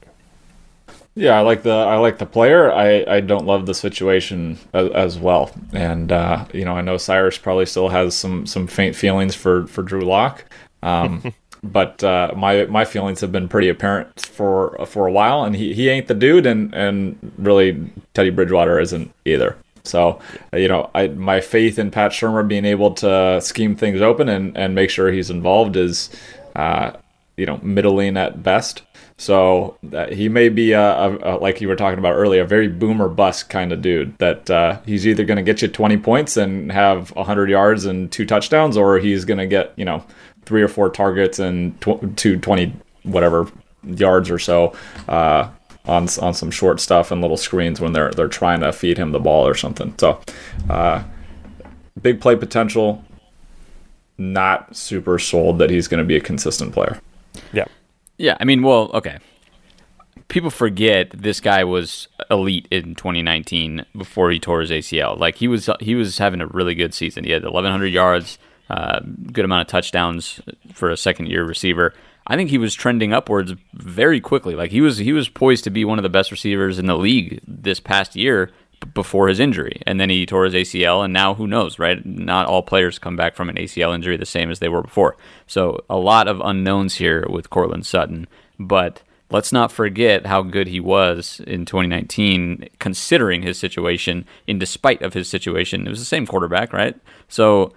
Yeah, 1.14 1.36
I 1.36 1.40
like 1.40 1.64
the 1.64 1.72
I 1.72 1.96
like 1.96 2.18
the 2.18 2.26
player. 2.26 2.72
I, 2.72 3.04
I 3.06 3.20
don't 3.20 3.44
love 3.44 3.66
the 3.66 3.74
situation 3.74 4.58
as, 4.72 4.90
as 4.92 5.18
well, 5.18 5.50
and 5.72 6.12
uh, 6.12 6.46
you 6.52 6.64
know 6.64 6.74
I 6.74 6.82
know 6.82 6.96
Cyrus 6.96 7.36
probably 7.36 7.66
still 7.66 7.88
has 7.88 8.16
some 8.16 8.46
some 8.46 8.66
faint 8.66 8.94
feelings 8.94 9.34
for 9.34 9.66
for 9.66 9.82
Drew 9.82 10.02
Lock, 10.02 10.44
um, 10.82 11.34
but 11.64 12.02
uh, 12.04 12.32
my 12.36 12.64
my 12.66 12.84
feelings 12.84 13.20
have 13.20 13.32
been 13.32 13.48
pretty 13.48 13.68
apparent 13.68 14.20
for 14.20 14.78
for 14.86 15.06
a 15.08 15.12
while, 15.12 15.42
and 15.42 15.56
he, 15.56 15.74
he 15.74 15.88
ain't 15.88 16.06
the 16.06 16.14
dude, 16.14 16.46
and 16.46 16.72
and 16.74 17.32
really 17.38 17.90
Teddy 18.14 18.30
Bridgewater 18.30 18.78
isn't 18.78 19.12
either. 19.24 19.56
So, 19.84 20.20
you 20.52 20.68
know, 20.68 20.90
I, 20.94 21.08
my 21.08 21.40
faith 21.40 21.78
in 21.78 21.90
Pat 21.90 22.12
Shurmur 22.12 22.46
being 22.46 22.64
able 22.64 22.92
to 22.94 23.40
scheme 23.40 23.76
things 23.76 24.00
open 24.00 24.28
and, 24.28 24.56
and 24.56 24.74
make 24.74 24.90
sure 24.90 25.10
he's 25.10 25.30
involved 25.30 25.76
is, 25.76 26.10
uh, 26.56 26.92
you 27.36 27.46
know, 27.46 27.58
middling 27.62 28.16
at 28.16 28.42
best. 28.42 28.82
So 29.16 29.76
uh, 29.92 30.06
he 30.06 30.30
may 30.30 30.48
be, 30.48 30.72
a, 30.72 30.80
a, 30.80 31.36
a, 31.36 31.38
like 31.38 31.60
you 31.60 31.68
were 31.68 31.76
talking 31.76 31.98
about 31.98 32.14
earlier, 32.14 32.42
a 32.42 32.46
very 32.46 32.68
boomer 32.68 33.08
bust 33.08 33.50
kind 33.50 33.70
of 33.70 33.82
dude. 33.82 34.16
That 34.16 34.50
uh, 34.50 34.80
he's 34.86 35.06
either 35.06 35.24
going 35.24 35.36
to 35.36 35.42
get 35.42 35.60
you 35.60 35.68
20 35.68 35.98
points 35.98 36.38
and 36.38 36.72
have 36.72 37.14
100 37.14 37.50
yards 37.50 37.84
and 37.84 38.10
two 38.10 38.24
touchdowns, 38.24 38.78
or 38.78 38.98
he's 38.98 39.26
going 39.26 39.38
to 39.38 39.46
get, 39.46 39.74
you 39.76 39.84
know, 39.84 40.02
three 40.46 40.62
or 40.62 40.68
four 40.68 40.88
targets 40.88 41.38
and 41.38 41.78
tw- 41.80 42.16
two 42.16 42.38
20 42.38 42.74
whatever 43.02 43.46
yards 43.84 44.30
or 44.30 44.38
so 44.38 44.74
uh, 45.08 45.48
on 45.90 46.08
on 46.20 46.32
some 46.32 46.50
short 46.50 46.80
stuff 46.80 47.10
and 47.10 47.20
little 47.20 47.36
screens 47.36 47.80
when 47.80 47.92
they're 47.92 48.10
they're 48.12 48.28
trying 48.28 48.60
to 48.60 48.72
feed 48.72 48.96
him 48.96 49.12
the 49.12 49.18
ball 49.18 49.46
or 49.46 49.54
something. 49.54 49.92
So, 49.98 50.20
uh, 50.68 51.02
big 52.00 52.20
play 52.20 52.36
potential. 52.36 53.04
Not 54.16 54.76
super 54.76 55.18
sold 55.18 55.58
that 55.58 55.70
he's 55.70 55.88
going 55.88 55.98
to 55.98 56.04
be 56.04 56.16
a 56.16 56.20
consistent 56.20 56.72
player. 56.72 57.00
Yeah. 57.52 57.64
Yeah, 58.18 58.36
I 58.38 58.44
mean, 58.44 58.62
well, 58.62 58.90
okay. 58.92 59.18
People 60.28 60.50
forget 60.50 61.10
this 61.10 61.40
guy 61.40 61.64
was 61.64 62.06
elite 62.30 62.68
in 62.70 62.94
2019 62.94 63.86
before 63.96 64.30
he 64.30 64.38
tore 64.38 64.60
his 64.60 64.70
ACL. 64.70 65.18
Like 65.18 65.36
he 65.36 65.48
was, 65.48 65.70
he 65.80 65.94
was 65.94 66.18
having 66.18 66.42
a 66.42 66.46
really 66.46 66.74
good 66.74 66.92
season. 66.92 67.24
He 67.24 67.30
had 67.30 67.42
1,100 67.42 67.86
yards, 67.86 68.38
uh, 68.68 69.00
good 69.32 69.46
amount 69.46 69.62
of 69.62 69.68
touchdowns 69.68 70.38
for 70.74 70.90
a 70.90 70.98
second 70.98 71.28
year 71.28 71.44
receiver. 71.44 71.94
I 72.26 72.36
think 72.36 72.50
he 72.50 72.58
was 72.58 72.74
trending 72.74 73.12
upwards 73.12 73.54
very 73.74 74.20
quickly. 74.20 74.54
Like 74.54 74.70
he 74.70 74.80
was 74.80 74.98
he 74.98 75.12
was 75.12 75.28
poised 75.28 75.64
to 75.64 75.70
be 75.70 75.84
one 75.84 75.98
of 75.98 76.02
the 76.02 76.08
best 76.08 76.30
receivers 76.30 76.78
in 76.78 76.86
the 76.86 76.96
league 76.96 77.40
this 77.46 77.80
past 77.80 78.14
year 78.16 78.50
before 78.94 79.28
his 79.28 79.40
injury, 79.40 79.82
and 79.86 80.00
then 80.00 80.10
he 80.10 80.24
tore 80.24 80.44
his 80.44 80.54
ACL, 80.54 81.04
and 81.04 81.12
now 81.12 81.34
who 81.34 81.46
knows, 81.46 81.78
right? 81.78 82.04
Not 82.04 82.46
all 82.46 82.62
players 82.62 82.98
come 82.98 83.16
back 83.16 83.36
from 83.36 83.48
an 83.48 83.56
ACL 83.56 83.94
injury 83.94 84.16
the 84.16 84.26
same 84.26 84.50
as 84.50 84.58
they 84.58 84.68
were 84.68 84.82
before. 84.82 85.16
So 85.46 85.84
a 85.90 85.96
lot 85.96 86.28
of 86.28 86.40
unknowns 86.42 86.94
here 86.96 87.26
with 87.28 87.50
Courtland 87.50 87.84
Sutton, 87.84 88.26
but 88.58 89.02
let's 89.30 89.52
not 89.52 89.70
forget 89.70 90.26
how 90.26 90.42
good 90.42 90.68
he 90.68 90.80
was 90.80 91.40
in 91.46 91.66
2019, 91.66 92.68
considering 92.78 93.42
his 93.42 93.58
situation. 93.58 94.24
In 94.46 94.58
despite 94.58 95.02
of 95.02 95.14
his 95.14 95.28
situation, 95.28 95.86
it 95.86 95.90
was 95.90 96.00
the 96.00 96.04
same 96.04 96.26
quarterback, 96.26 96.72
right? 96.72 96.96
So 97.28 97.72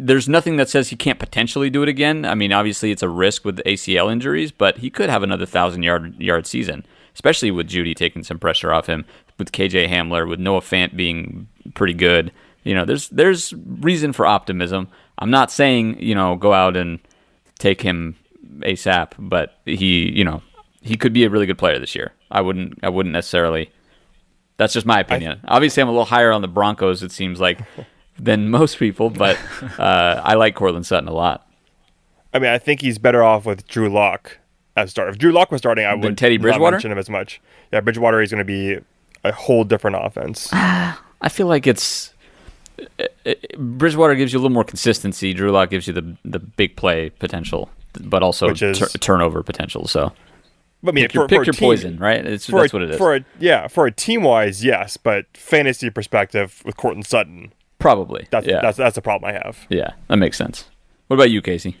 there's 0.00 0.28
nothing 0.28 0.56
that 0.56 0.68
says 0.68 0.88
he 0.88 0.96
can't 0.96 1.18
potentially 1.18 1.70
do 1.70 1.82
it 1.82 1.88
again. 1.88 2.24
I 2.24 2.34
mean, 2.34 2.52
obviously 2.52 2.90
it's 2.90 3.02
a 3.02 3.08
risk 3.08 3.44
with 3.44 3.58
ACL 3.64 4.10
injuries, 4.10 4.52
but 4.52 4.78
he 4.78 4.90
could 4.90 5.10
have 5.10 5.22
another 5.22 5.46
thousand 5.46 5.82
yard 5.82 6.20
yard 6.20 6.46
season, 6.46 6.84
especially 7.14 7.50
with 7.50 7.68
Jeudy 7.68 7.94
taking 7.94 8.22
some 8.22 8.38
pressure 8.38 8.72
off 8.72 8.86
him, 8.86 9.04
with 9.38 9.52
KJ 9.52 9.88
Hamler, 9.88 10.28
with 10.28 10.40
Noah 10.40 10.60
Fant 10.60 10.96
being 10.96 11.48
pretty 11.74 11.94
good. 11.94 12.32
You 12.62 12.74
know, 12.74 12.84
there's 12.84 13.08
there's 13.08 13.52
reason 13.54 14.12
for 14.12 14.26
optimism. 14.26 14.88
I'm 15.18 15.30
not 15.30 15.50
saying 15.50 16.02
you 16.02 16.14
know 16.14 16.36
go 16.36 16.52
out 16.52 16.76
and 16.76 16.98
take 17.58 17.82
him 17.82 18.16
ASAP, 18.60 19.12
but 19.18 19.58
he 19.64 20.10
you 20.10 20.24
know 20.24 20.42
he 20.80 20.96
could 20.96 21.12
be 21.12 21.24
a 21.24 21.30
really 21.30 21.46
good 21.46 21.58
player 21.58 21.78
this 21.78 21.94
year. 21.94 22.12
I 22.30 22.40
wouldn't 22.40 22.78
I 22.82 22.88
wouldn't 22.88 23.12
necessarily. 23.12 23.70
That's 24.56 24.72
just 24.72 24.86
my 24.86 25.00
opinion. 25.00 25.40
Obviously, 25.48 25.82
I'm 25.82 25.88
a 25.88 25.92
little 25.92 26.04
higher 26.04 26.30
on 26.30 26.40
the 26.40 26.48
Broncos. 26.48 27.02
It 27.02 27.10
seems 27.10 27.40
like 27.40 27.58
than 28.18 28.50
most 28.50 28.78
people, 28.78 29.10
but 29.10 29.38
uh, 29.78 30.20
I 30.24 30.34
like 30.34 30.54
Courtland 30.54 30.86
Sutton 30.86 31.08
a 31.08 31.12
lot. 31.12 31.46
I 32.32 32.38
mean, 32.38 32.50
I 32.50 32.58
think 32.58 32.80
he's 32.80 32.98
better 32.98 33.22
off 33.22 33.46
with 33.46 33.66
Drew 33.68 33.88
Lock 33.88 34.38
as 34.76 34.90
starter. 34.90 35.10
If 35.10 35.18
Drew 35.18 35.32
Lock 35.32 35.52
was 35.52 35.60
starting, 35.60 35.84
I 35.84 35.94
would 35.94 36.18
Teddy 36.18 36.36
Bridgewater? 36.36 36.64
not 36.64 36.70
mention 36.72 36.92
him 36.92 36.98
as 36.98 37.08
much. 37.08 37.40
Yeah, 37.72 37.80
Bridgewater 37.80 38.20
is 38.20 38.30
going 38.30 38.38
to 38.38 38.44
be 38.44 38.78
a 39.22 39.32
whole 39.32 39.64
different 39.64 39.96
offense. 40.00 40.48
I 40.52 41.28
feel 41.30 41.46
like 41.46 41.66
it's 41.66 42.12
Bridgewater 43.56 44.14
gives 44.14 44.32
you 44.32 44.38
a 44.38 44.40
little 44.40 44.54
more 44.54 44.64
consistency. 44.64 45.32
Drew 45.32 45.50
Lock 45.50 45.70
gives 45.70 45.86
you 45.86 45.92
the 45.92 46.16
the 46.24 46.38
big 46.38 46.76
play 46.76 47.10
potential, 47.10 47.70
but 48.00 48.22
also 48.22 48.50
is- 48.50 48.78
tur- 48.78 48.88
turnover 48.98 49.42
potential. 49.42 49.86
So 49.86 50.12
But 50.82 50.90
I 50.90 50.94
mean, 50.94 51.04
pick 51.04 51.14
your, 51.14 51.28
pick 51.28 51.38
for 51.38 51.44
your 51.44 51.52
team- 51.52 51.68
poison, 51.68 51.98
right? 51.98 52.24
It's, 52.26 52.46
that's 52.46 52.72
a, 52.72 52.76
what 52.76 52.82
it 52.82 52.90
is. 52.90 52.96
For 52.96 53.16
a, 53.16 53.24
yeah, 53.38 53.68
for 53.68 53.86
a 53.86 53.92
team 53.92 54.22
wise, 54.22 54.64
yes, 54.64 54.96
but 54.96 55.26
fantasy 55.34 55.88
perspective 55.90 56.62
with 56.64 56.76
Courtland 56.76 57.06
Sutton, 57.06 57.52
Probably. 57.84 58.26
that's 58.30 58.46
yeah. 58.46 58.62
that's 58.62 58.78
that's 58.78 58.94
the 58.94 59.02
problem 59.02 59.28
I 59.28 59.34
have. 59.34 59.66
yeah, 59.68 59.90
that 60.08 60.16
makes 60.16 60.38
sense. 60.38 60.64
What 61.08 61.16
about 61.16 61.30
you, 61.30 61.42
Casey? 61.42 61.76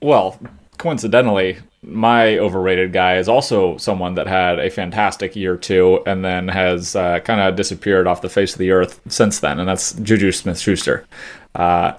Well, 0.00 0.38
coincidentally, 0.78 1.58
my 1.82 2.38
overrated 2.38 2.92
guy 2.92 3.16
is 3.16 3.28
also 3.28 3.76
someone 3.76 4.14
that 4.14 4.28
had 4.28 4.60
a 4.60 4.70
fantastic 4.70 5.34
year 5.34 5.56
too, 5.56 6.00
and 6.06 6.24
then 6.24 6.46
has 6.46 6.94
uh, 6.94 7.18
kind 7.18 7.40
of 7.40 7.56
disappeared 7.56 8.06
off 8.06 8.22
the 8.22 8.28
face 8.28 8.52
of 8.52 8.58
the 8.60 8.70
earth 8.70 9.00
since 9.08 9.40
then, 9.40 9.58
and 9.58 9.68
that's 9.68 9.94
Juju 9.94 10.30
Smith-Schuster. 10.30 11.04
Uh, 11.54 11.94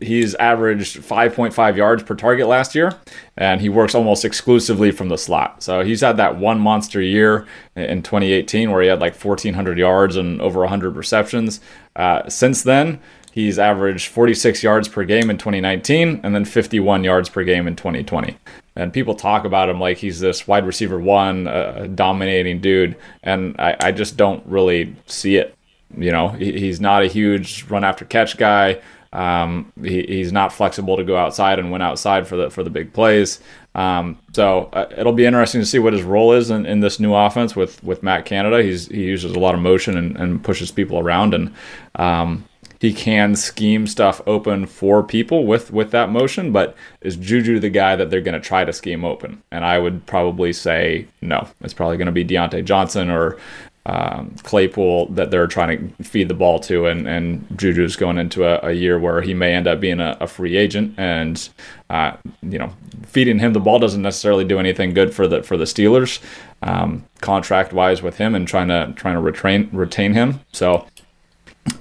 he's 0.00 0.34
averaged 0.36 0.98
5.5 0.98 1.76
yards 1.76 2.02
per 2.02 2.14
target 2.14 2.46
last 2.46 2.74
year, 2.74 2.98
and 3.36 3.60
he 3.60 3.68
works 3.68 3.94
almost 3.94 4.24
exclusively 4.24 4.90
from 4.90 5.08
the 5.08 5.18
slot. 5.18 5.62
So 5.62 5.82
he's 5.82 6.00
had 6.00 6.16
that 6.16 6.38
one 6.38 6.58
monster 6.58 7.00
year 7.00 7.46
in 7.76 8.02
2018 8.02 8.70
where 8.70 8.82
he 8.82 8.88
had 8.88 9.00
like 9.00 9.14
1,400 9.14 9.78
yards 9.78 10.16
and 10.16 10.40
over 10.40 10.60
100 10.60 10.96
receptions. 10.96 11.60
Uh, 11.96 12.28
since 12.28 12.62
then, 12.62 13.00
He's 13.34 13.58
averaged 13.58 14.06
46 14.06 14.62
yards 14.62 14.86
per 14.86 15.02
game 15.02 15.28
in 15.28 15.38
2019 15.38 16.20
and 16.22 16.32
then 16.32 16.44
51 16.44 17.02
yards 17.02 17.28
per 17.28 17.42
game 17.42 17.66
in 17.66 17.74
2020. 17.74 18.36
And 18.76 18.92
people 18.92 19.16
talk 19.16 19.44
about 19.44 19.68
him 19.68 19.80
like 19.80 19.96
he's 19.96 20.20
this 20.20 20.46
wide 20.46 20.64
receiver 20.64 21.00
one, 21.00 21.48
uh, 21.48 21.88
dominating 21.92 22.60
dude. 22.60 22.94
And 23.24 23.56
I, 23.58 23.76
I 23.80 23.90
just 23.90 24.16
don't 24.16 24.46
really 24.46 24.94
see 25.06 25.34
it. 25.34 25.52
You 25.96 26.12
know, 26.12 26.28
he, 26.28 26.52
he's 26.60 26.80
not 26.80 27.02
a 27.02 27.08
huge 27.08 27.64
run 27.64 27.82
after 27.82 28.04
catch 28.04 28.36
guy. 28.36 28.80
Um, 29.14 29.72
he, 29.80 30.02
he's 30.02 30.32
not 30.32 30.52
flexible 30.52 30.96
to 30.96 31.04
go 31.04 31.16
outside 31.16 31.58
and 31.58 31.70
win 31.70 31.80
outside 31.80 32.26
for 32.26 32.36
the 32.36 32.50
for 32.50 32.62
the 32.62 32.70
big 32.70 32.92
plays. 32.92 33.40
Um, 33.76 34.18
so 34.32 34.68
uh, 34.72 34.86
it'll 34.96 35.12
be 35.12 35.24
interesting 35.24 35.60
to 35.60 35.66
see 35.66 35.78
what 35.78 35.92
his 35.92 36.02
role 36.02 36.32
is 36.32 36.50
in, 36.50 36.66
in 36.66 36.80
this 36.80 36.98
new 36.98 37.14
offense 37.14 37.54
with 37.54 37.82
with 37.84 38.02
Matt 38.02 38.24
Canada. 38.24 38.62
He's 38.62 38.88
he 38.88 39.04
uses 39.04 39.32
a 39.32 39.38
lot 39.38 39.54
of 39.54 39.60
motion 39.60 39.96
and, 39.96 40.16
and 40.16 40.42
pushes 40.42 40.72
people 40.72 40.98
around, 40.98 41.32
and 41.32 41.54
um, 41.94 42.44
he 42.80 42.92
can 42.92 43.36
scheme 43.36 43.86
stuff 43.86 44.20
open 44.26 44.66
for 44.66 45.02
people 45.02 45.46
with 45.46 45.72
with 45.72 45.92
that 45.92 46.10
motion. 46.10 46.52
But 46.52 46.76
is 47.00 47.16
Juju 47.16 47.60
the 47.60 47.70
guy 47.70 47.94
that 47.96 48.10
they're 48.10 48.20
going 48.20 48.40
to 48.40 48.46
try 48.46 48.64
to 48.64 48.72
scheme 48.72 49.04
open? 49.04 49.42
And 49.52 49.64
I 49.64 49.78
would 49.78 50.06
probably 50.06 50.52
say 50.52 51.06
no. 51.20 51.46
It's 51.60 51.74
probably 51.74 51.96
going 51.96 52.06
to 52.06 52.12
be 52.12 52.24
Diontae 52.24 52.64
Johnson 52.64 53.10
or 53.10 53.38
um, 53.86 54.34
Claypool 54.42 55.06
that 55.10 55.30
they're 55.30 55.46
trying 55.46 55.94
to 55.96 56.04
feed 56.04 56.28
the 56.28 56.34
ball 56.34 56.58
to, 56.60 56.86
and, 56.86 57.06
and 57.06 57.46
Juju's 57.58 57.96
going 57.96 58.16
into 58.16 58.44
a, 58.44 58.70
a 58.70 58.72
year 58.72 58.98
where 58.98 59.20
he 59.20 59.34
may 59.34 59.52
end 59.52 59.66
up 59.66 59.78
being 59.78 60.00
a, 60.00 60.16
a 60.20 60.26
free 60.26 60.56
agent, 60.56 60.94
and 60.96 61.48
uh, 61.90 62.16
you 62.42 62.58
know, 62.58 62.72
feeding 63.06 63.38
him 63.38 63.52
the 63.52 63.60
ball 63.60 63.78
doesn't 63.78 64.00
necessarily 64.00 64.44
do 64.44 64.58
anything 64.58 64.94
good 64.94 65.14
for 65.14 65.28
the 65.28 65.42
for 65.42 65.58
the 65.58 65.64
Steelers, 65.64 66.20
um, 66.62 67.04
contract 67.20 67.74
wise 67.74 68.02
with 68.02 68.16
him, 68.16 68.34
and 68.34 68.48
trying 68.48 68.68
to 68.68 68.92
trying 68.96 69.14
to 69.14 69.20
retain 69.20 69.68
retain 69.70 70.14
him. 70.14 70.40
So, 70.52 70.86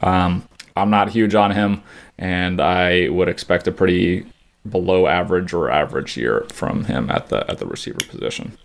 um, 0.01 0.47
I'm 0.75 0.89
not 0.89 1.09
huge 1.09 1.35
on 1.35 1.51
him, 1.51 1.83
and 2.17 2.59
I 2.59 3.07
would 3.09 3.29
expect 3.29 3.65
a 3.67 3.71
pretty 3.71 4.25
below 4.69 5.07
average 5.07 5.53
or 5.53 5.69
average 5.69 6.17
year 6.17 6.45
from 6.49 6.83
him 6.85 7.09
at 7.09 7.29
the 7.29 7.49
at 7.49 7.59
the 7.59 7.65
receiver 7.65 7.99
position. 8.09 8.57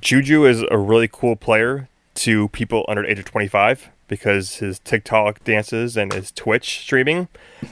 Juju 0.00 0.46
is 0.46 0.62
a 0.70 0.78
really 0.78 1.08
cool 1.10 1.34
player 1.34 1.88
to 2.20 2.48
people 2.48 2.84
under 2.88 3.02
the 3.02 3.10
age 3.10 3.18
of 3.18 3.24
25 3.24 3.88
because 4.08 4.56
his 4.56 4.78
TikTok 4.80 5.42
dances 5.44 5.96
and 5.96 6.12
his 6.12 6.32
Twitch 6.32 6.80
streaming. 6.80 7.28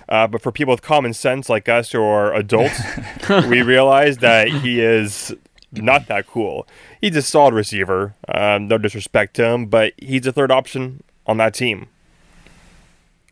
Uh, 0.08 0.26
but 0.26 0.40
for 0.40 0.52
people 0.52 0.72
with 0.72 0.82
common 0.82 1.12
sense 1.12 1.48
like 1.48 1.68
us 1.68 1.92
who 1.92 2.02
are 2.02 2.32
adults, 2.32 2.80
we 3.48 3.60
realize 3.62 4.18
that 4.18 4.48
he 4.48 4.80
is 4.80 5.34
not 5.72 6.06
that 6.06 6.26
cool. 6.26 6.66
He's 7.00 7.16
a 7.16 7.22
solid 7.22 7.54
receiver. 7.54 8.14
Um, 8.28 8.68
no 8.68 8.78
disrespect 8.78 9.34
to 9.36 9.44
him, 9.46 9.66
but 9.66 9.92
he's 9.98 10.26
a 10.26 10.32
third 10.32 10.50
option 10.50 11.02
on 11.26 11.36
that 11.38 11.54
team. 11.54 11.88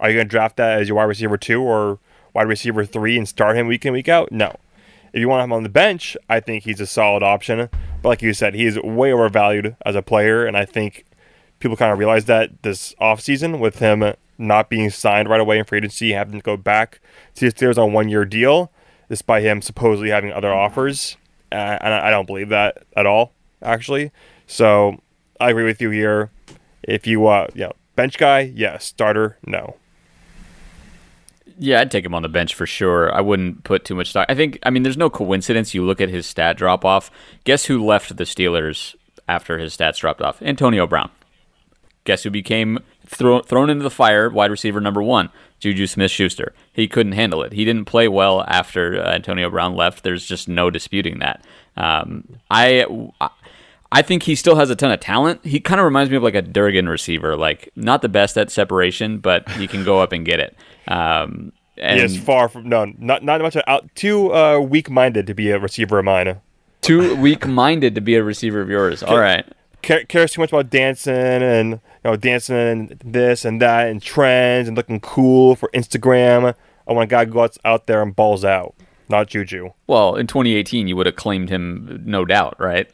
Are 0.01 0.11
you 0.11 0.17
going 0.17 0.27
to 0.27 0.31
draft 0.31 0.57
that 0.57 0.81
as 0.81 0.89
your 0.89 0.97
wide 0.97 1.05
receiver 1.05 1.39
two 1.39 1.63
or 1.63 1.99
wide 2.35 2.49
receiver 2.49 2.85
three 2.85 3.17
and 3.17 3.27
start 3.27 3.57
him 3.57 3.67
week 3.67 3.87
in, 3.87 3.93
week 3.93 4.09
out? 4.09 4.31
No. 4.31 4.57
If 5.17 5.21
you 5.21 5.31
want 5.31 5.45
him 5.45 5.53
on 5.55 5.63
the 5.63 5.71
bench, 5.71 6.15
I 6.29 6.41
think 6.41 6.65
he's 6.65 6.79
a 6.79 6.87
solid 6.87 7.23
option. 7.23 7.71
But 8.03 8.09
like 8.11 8.21
you 8.21 8.35
said, 8.35 8.53
he's 8.53 8.79
way 8.83 9.15
overvalued 9.15 9.75
as 9.87 9.97
a 9.97 10.03
player, 10.03 10.45
and 10.45 10.59
I 10.59 10.67
think 10.67 11.07
people 11.59 11.75
kind 11.75 11.91
of 11.91 11.99
realize 11.99 12.27
that 12.27 12.63
this 12.63 12.95
offseason 13.01 13.59
with 13.59 13.79
him 13.79 14.13
not 14.37 14.69
being 14.69 14.91
signed 14.91 15.31
right 15.31 15.41
away 15.41 15.59
in 15.59 15.65
free 15.65 15.79
agency, 15.79 16.13
having 16.13 16.39
to 16.39 16.43
go 16.43 16.59
back 16.59 17.01
to 17.37 17.47
the 17.47 17.51
Steelers 17.51 17.79
on 17.79 17.95
one 17.95 18.11
year 18.11 18.27
deal, 18.27 18.71
despite 19.09 19.43
him 19.43 19.63
supposedly 19.63 20.11
having 20.11 20.35
other 20.35 20.53
offers. 20.53 21.17
Uh, 21.51 21.79
and 21.81 21.95
I 21.95 22.11
don't 22.11 22.27
believe 22.27 22.51
that 22.51 22.85
at 22.95 23.07
all, 23.07 23.33
actually. 23.63 24.13
So 24.47 25.01
I 25.41 25.49
agree 25.49 25.65
with 25.65 25.81
you 25.81 25.89
here. 25.89 26.31
If 26.83 27.07
you, 27.07 27.27
uh, 27.27 27.47
yeah, 27.55 27.71
bench 27.95 28.19
guy, 28.19 28.41
yes. 28.41 28.85
Starter, 28.85 29.39
no. 29.47 29.77
Yeah, 31.59 31.81
I'd 31.81 31.91
take 31.91 32.05
him 32.05 32.15
on 32.15 32.23
the 32.23 32.29
bench 32.29 32.55
for 32.55 32.67
sure. 32.67 33.13
I 33.15 33.21
wouldn't 33.21 33.65
put 33.65 33.85
too 33.85 33.95
much 33.95 34.11
stock. 34.11 34.27
I 34.29 34.35
think, 34.35 34.59
I 34.63 34.71
mean, 34.71 34.83
there's 34.83 34.97
no 34.97 35.09
coincidence. 35.09 35.75
You 35.75 35.85
look 35.85 36.01
at 36.01 36.11
his 36.11 36.27
stat 36.27 36.57
drop 36.57 36.85
off. 36.85 37.11
Guess 37.45 37.65
who 37.65 37.85
left 37.85 38.17
the 38.17 38.25
Steelers 38.25 38.95
after 39.27 39.59
his 39.59 39.77
stats 39.77 39.99
dropped 39.99 40.21
off? 40.21 40.43
Antonio 40.43 40.87
Brown. 40.87 41.11
Guess 42.05 42.25
who 42.25 42.31
became 42.31 42.79
throw, 43.07 43.41
thrown 43.41 43.71
into 43.71 43.83
the 43.83 43.91
fire, 43.91 44.29
wide 44.29 44.51
receiver 44.51 44.81
number 44.81 45.03
one? 45.03 45.31
Juju 45.59 45.87
Smith 45.87 46.11
Schuster. 46.11 46.53
He 46.73 46.87
couldn't 46.87 47.13
handle 47.13 47.43
it. 47.43 47.53
He 47.53 47.65
didn't 47.65 47.87
play 47.87 48.07
well 48.09 48.45
after 48.47 49.01
uh, 49.01 49.15
Antonio 49.15 49.49
Brown 49.49 49.75
left. 49.75 50.05
There's 50.05 50.27
just 50.27 50.49
no 50.49 50.71
disputing 50.71 51.21
that. 51.21 51.45
Um, 51.77 52.39
I. 52.51 52.85
I 53.21 53.31
think 54.03 54.25
he 54.25 54.35
still 54.35 54.57
has 54.57 54.71
a 54.71 54.77
ton 54.77 54.91
of 54.91 55.01
talent. 55.01 55.45
He 55.45 55.61
kind 55.61 55.81
of 55.81 55.85
reminds 55.85 56.11
me 56.11 56.17
of 56.17 56.23
like 56.23 56.35
a 56.35 56.43
Durgan 56.43 56.89
receiver, 56.89 57.37
like 57.37 57.71
not 57.77 58.03
the 58.03 58.09
best 58.09 58.37
at 58.37 58.51
separation, 58.51 59.19
but 59.19 59.49
he 59.51 59.67
can 59.67 59.85
go 59.85 60.01
up 60.01 60.13
and 60.13 60.25
get 60.25 60.41
it. 60.41 60.57
Um, 60.89 61.53
and 61.79 61.99
He 61.99 62.05
is 62.05 62.19
far 62.19 62.49
from 62.49 62.69
no, 62.69 62.87
not 62.99 63.23
not 63.23 63.41
much 63.41 63.57
out. 63.67 63.95
Too 63.95 64.33
uh, 64.35 64.59
weak-minded 64.59 65.27
to 65.27 65.35
be 65.35 65.51
a 65.51 65.59
receiver 65.59 65.99
of 65.99 66.05
mine. 66.05 66.41
too 66.83 67.17
weak-minded 67.17 67.95
to 67.95 68.01
be 68.01 68.15
a 68.15 68.23
receiver 68.23 68.61
of 68.61 68.69
yours. 68.69 69.03
All 69.03 69.19
right. 69.19 69.45
Care, 69.83 70.05
cares 70.05 70.33
too 70.33 70.41
much 70.41 70.51
about 70.53 70.71
dancing 70.71 71.15
and 71.15 71.71
you 71.73 71.81
know 72.05 72.17
dancing 72.17 72.57
and 72.57 73.01
this 73.05 73.45
and 73.45 73.61
that 73.63 73.89
and 73.89 74.03
trends 74.03 74.69
and 74.69 74.77
looking 74.77 75.01
cool 75.01 75.55
for 75.55 75.69
Instagram. 75.75 76.55
I 76.89 76.93
want 76.93 77.05
a 77.05 77.07
guy 77.11 77.25
who 77.25 77.33
goes 77.33 77.59
out 77.65 77.87
there 77.87 78.03
and 78.03 78.15
balls 78.17 78.45
out, 78.45 78.75
not 79.09 79.29
Juju. 79.29 79.71
Well, 79.87 80.17
in 80.17 80.27
2018, 80.27 80.89
you 80.89 80.97
would 80.97 81.07
have 81.07 81.17
claimed 81.17 81.51
him, 81.51 82.03
no 82.05 82.25
doubt, 82.25 82.57
right? 82.59 82.89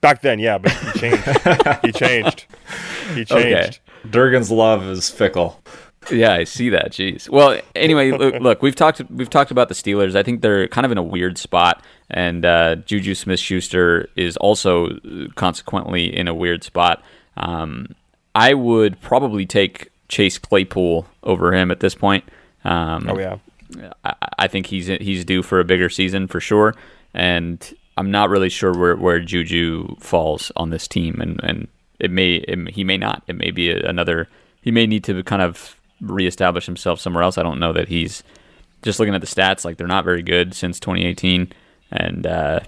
Back 0.00 0.22
then, 0.22 0.38
yeah, 0.38 0.58
but 0.58 0.72
he 0.72 1.00
changed. 1.00 1.26
he 1.82 1.92
changed. 1.92 2.46
He 3.14 3.24
changed. 3.24 3.28
Okay. 3.30 3.78
Durgan's 4.08 4.50
love 4.50 4.84
is 4.84 5.10
fickle. 5.10 5.60
Yeah, 6.10 6.34
I 6.34 6.44
see 6.44 6.68
that. 6.70 6.92
Jeez. 6.92 7.28
Well, 7.28 7.60
anyway, 7.74 8.12
look, 8.12 8.34
look, 8.40 8.62
we've 8.62 8.76
talked 8.76 9.02
we've 9.10 9.30
talked 9.30 9.50
about 9.50 9.68
the 9.68 9.74
Steelers. 9.74 10.16
I 10.16 10.22
think 10.22 10.40
they're 10.40 10.68
kind 10.68 10.84
of 10.84 10.92
in 10.92 10.98
a 10.98 11.02
weird 11.02 11.38
spot, 11.38 11.82
and 12.10 12.44
uh, 12.44 12.76
Juju 12.76 13.14
Smith-Schuster 13.14 14.08
is 14.16 14.36
also 14.38 14.88
uh, 14.88 15.26
consequently 15.34 16.14
in 16.16 16.28
a 16.28 16.34
weird 16.34 16.64
spot. 16.64 17.02
Um, 17.36 17.94
I 18.34 18.54
would 18.54 19.00
probably 19.00 19.46
take 19.46 19.90
Chase 20.08 20.38
Claypool 20.38 21.06
over 21.22 21.52
him 21.54 21.70
at 21.70 21.80
this 21.80 21.94
point. 21.94 22.24
Um, 22.64 23.08
oh 23.08 23.18
yeah, 23.18 23.38
I, 24.04 24.14
I, 24.38 24.48
think 24.48 24.66
he's 24.66 24.86
he's 24.86 25.24
due 25.24 25.42
for 25.42 25.60
a 25.60 25.64
bigger 25.64 25.88
season 25.88 26.26
for 26.26 26.40
sure, 26.40 26.74
and 27.14 27.74
I'm 27.98 28.12
not 28.12 28.30
really 28.30 28.48
sure 28.48 28.72
where, 28.72 28.96
where 28.96 29.18
Juju 29.18 29.96
falls 29.98 30.52
on 30.54 30.70
this 30.70 30.86
team, 30.86 31.20
and, 31.20 31.40
and 31.42 31.66
it 31.98 32.12
may 32.12 32.36
it, 32.36 32.70
he 32.70 32.84
may 32.84 32.96
not. 32.96 33.24
It 33.26 33.36
may 33.36 33.50
be 33.50 33.72
another. 33.72 34.28
He 34.62 34.70
may 34.70 34.86
need 34.86 35.02
to 35.04 35.20
kind 35.24 35.42
of 35.42 35.76
reestablish 36.00 36.64
himself 36.64 37.00
somewhere 37.00 37.24
else. 37.24 37.38
I 37.38 37.42
don't 37.42 37.58
know 37.58 37.72
that 37.72 37.88
he's 37.88 38.22
just 38.82 39.00
looking 39.00 39.16
at 39.16 39.20
the 39.20 39.26
stats 39.26 39.64
like 39.64 39.78
they're 39.78 39.88
not 39.88 40.04
very 40.04 40.22
good 40.22 40.54
since 40.54 40.78
2018, 40.78 41.52
and 41.90 42.24
uh, 42.24 42.60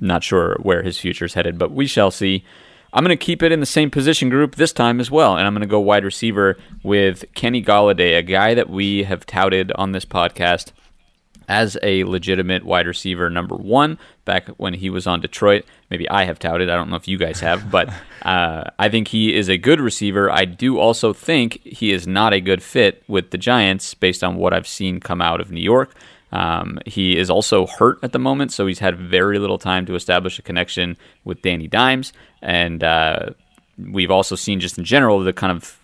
not 0.00 0.22
sure 0.22 0.56
where 0.62 0.84
his 0.84 0.98
future 0.98 1.24
is 1.24 1.34
headed. 1.34 1.58
But 1.58 1.72
we 1.72 1.88
shall 1.88 2.12
see. 2.12 2.44
I'm 2.92 3.04
going 3.04 3.16
to 3.16 3.24
keep 3.24 3.42
it 3.42 3.50
in 3.50 3.58
the 3.58 3.66
same 3.66 3.90
position 3.90 4.28
group 4.28 4.54
this 4.54 4.72
time 4.72 5.00
as 5.00 5.10
well, 5.10 5.36
and 5.36 5.48
I'm 5.48 5.52
going 5.52 5.62
to 5.62 5.66
go 5.66 5.80
wide 5.80 6.04
receiver 6.04 6.56
with 6.84 7.24
Kenny 7.34 7.62
Golladay, 7.62 8.16
a 8.16 8.22
guy 8.22 8.54
that 8.54 8.70
we 8.70 9.02
have 9.02 9.26
touted 9.26 9.72
on 9.72 9.90
this 9.90 10.04
podcast 10.04 10.70
as 11.50 11.76
a 11.82 12.04
legitimate 12.04 12.64
wide 12.64 12.86
receiver 12.86 13.28
number 13.28 13.56
one 13.56 13.98
back 14.24 14.46
when 14.50 14.72
he 14.72 14.88
was 14.88 15.06
on 15.06 15.20
Detroit. 15.20 15.64
Maybe 15.90 16.08
I 16.08 16.22
have 16.24 16.38
touted. 16.38 16.70
I 16.70 16.76
don't 16.76 16.88
know 16.88 16.96
if 16.96 17.08
you 17.08 17.18
guys 17.18 17.40
have, 17.40 17.70
but 17.72 17.92
uh, 18.22 18.70
I 18.78 18.88
think 18.88 19.08
he 19.08 19.34
is 19.34 19.50
a 19.50 19.58
good 19.58 19.80
receiver. 19.80 20.30
I 20.30 20.44
do 20.44 20.78
also 20.78 21.12
think 21.12 21.60
he 21.64 21.90
is 21.90 22.06
not 22.06 22.32
a 22.32 22.40
good 22.40 22.62
fit 22.62 23.02
with 23.08 23.32
the 23.32 23.38
Giants 23.38 23.94
based 23.94 24.22
on 24.22 24.36
what 24.36 24.54
I've 24.54 24.68
seen 24.68 25.00
come 25.00 25.20
out 25.20 25.40
of 25.40 25.50
New 25.50 25.60
York. 25.60 25.92
Um, 26.30 26.78
he 26.86 27.18
is 27.18 27.28
also 27.28 27.66
hurt 27.66 27.98
at 28.04 28.12
the 28.12 28.20
moment, 28.20 28.52
so 28.52 28.68
he's 28.68 28.78
had 28.78 28.96
very 28.96 29.40
little 29.40 29.58
time 29.58 29.84
to 29.86 29.96
establish 29.96 30.38
a 30.38 30.42
connection 30.42 30.96
with 31.24 31.42
Danny 31.42 31.66
Dimes. 31.66 32.12
And 32.40 32.84
uh, 32.84 33.30
we've 33.76 34.12
also 34.12 34.36
seen, 34.36 34.60
just 34.60 34.78
in 34.78 34.84
general, 34.84 35.18
the 35.18 35.32
kind 35.32 35.50
of 35.50 35.76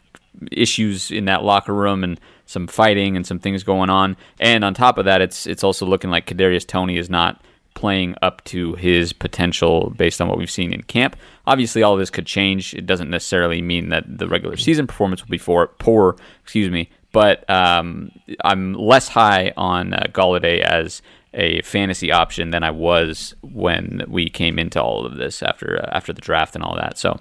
issues 0.53 1.11
in 1.11 1.25
that 1.25 1.43
locker 1.43 1.75
room 1.75 2.05
and 2.05 2.21
some 2.47 2.67
fighting 2.67 3.17
and 3.17 3.27
some 3.27 3.39
things 3.39 3.63
going 3.63 3.91
on. 3.91 4.17
And 4.41 4.65
on 4.65 4.73
top 4.73 4.99
of 4.99 5.05
that, 5.05 5.21
it's 5.21 5.47
it's 5.47 5.65
also 5.65 5.85
looking 5.85 6.11
like 6.11 6.27
Kadarius 6.27 6.67
Toney 6.67 6.97
is 6.97 7.11
not 7.11 7.43
playing 7.75 8.15
up 8.23 8.43
to 8.45 8.73
his 8.75 9.13
potential 9.13 9.93
based 9.97 10.21
on 10.21 10.29
what 10.29 10.39
we've 10.39 10.51
seen 10.51 10.73
in 10.73 10.83
camp. 10.85 11.15
Obviously, 11.47 11.83
all 11.83 11.93
of 11.93 11.99
this 11.99 12.11
could 12.11 12.27
change. 12.27 12.73
It 12.75 12.87
doesn't 12.87 13.11
necessarily 13.11 13.61
mean 13.61 13.91
that 13.91 14.05
the 14.07 14.27
regular 14.27 14.57
season 14.57 14.87
performance 14.87 15.23
will 15.23 15.31
be 15.31 15.39
for, 15.39 15.69
poor. 15.79 16.17
Excuse 16.43 16.71
me, 16.71 16.89
but 17.13 17.49
um, 17.51 18.11
I'm 18.43 18.73
less 18.73 19.09
high 19.09 19.53
on 19.57 19.93
uh, 19.93 20.07
Golladay 20.11 20.61
as 20.61 21.03
a 21.35 21.61
fantasy 21.63 22.11
option 22.11 22.51
than 22.51 22.63
I 22.63 22.71
was 22.71 23.35
when 23.43 24.05
we 24.09 24.31
came 24.31 24.59
into 24.59 24.83
all 24.83 25.05
of 25.05 25.17
this 25.17 25.43
after 25.43 25.79
uh, 25.83 25.91
after 25.93 26.13
the 26.13 26.23
draft 26.23 26.55
and 26.55 26.65
all 26.65 26.77
that. 26.77 26.97
So, 26.97 27.13
I'm 27.13 27.21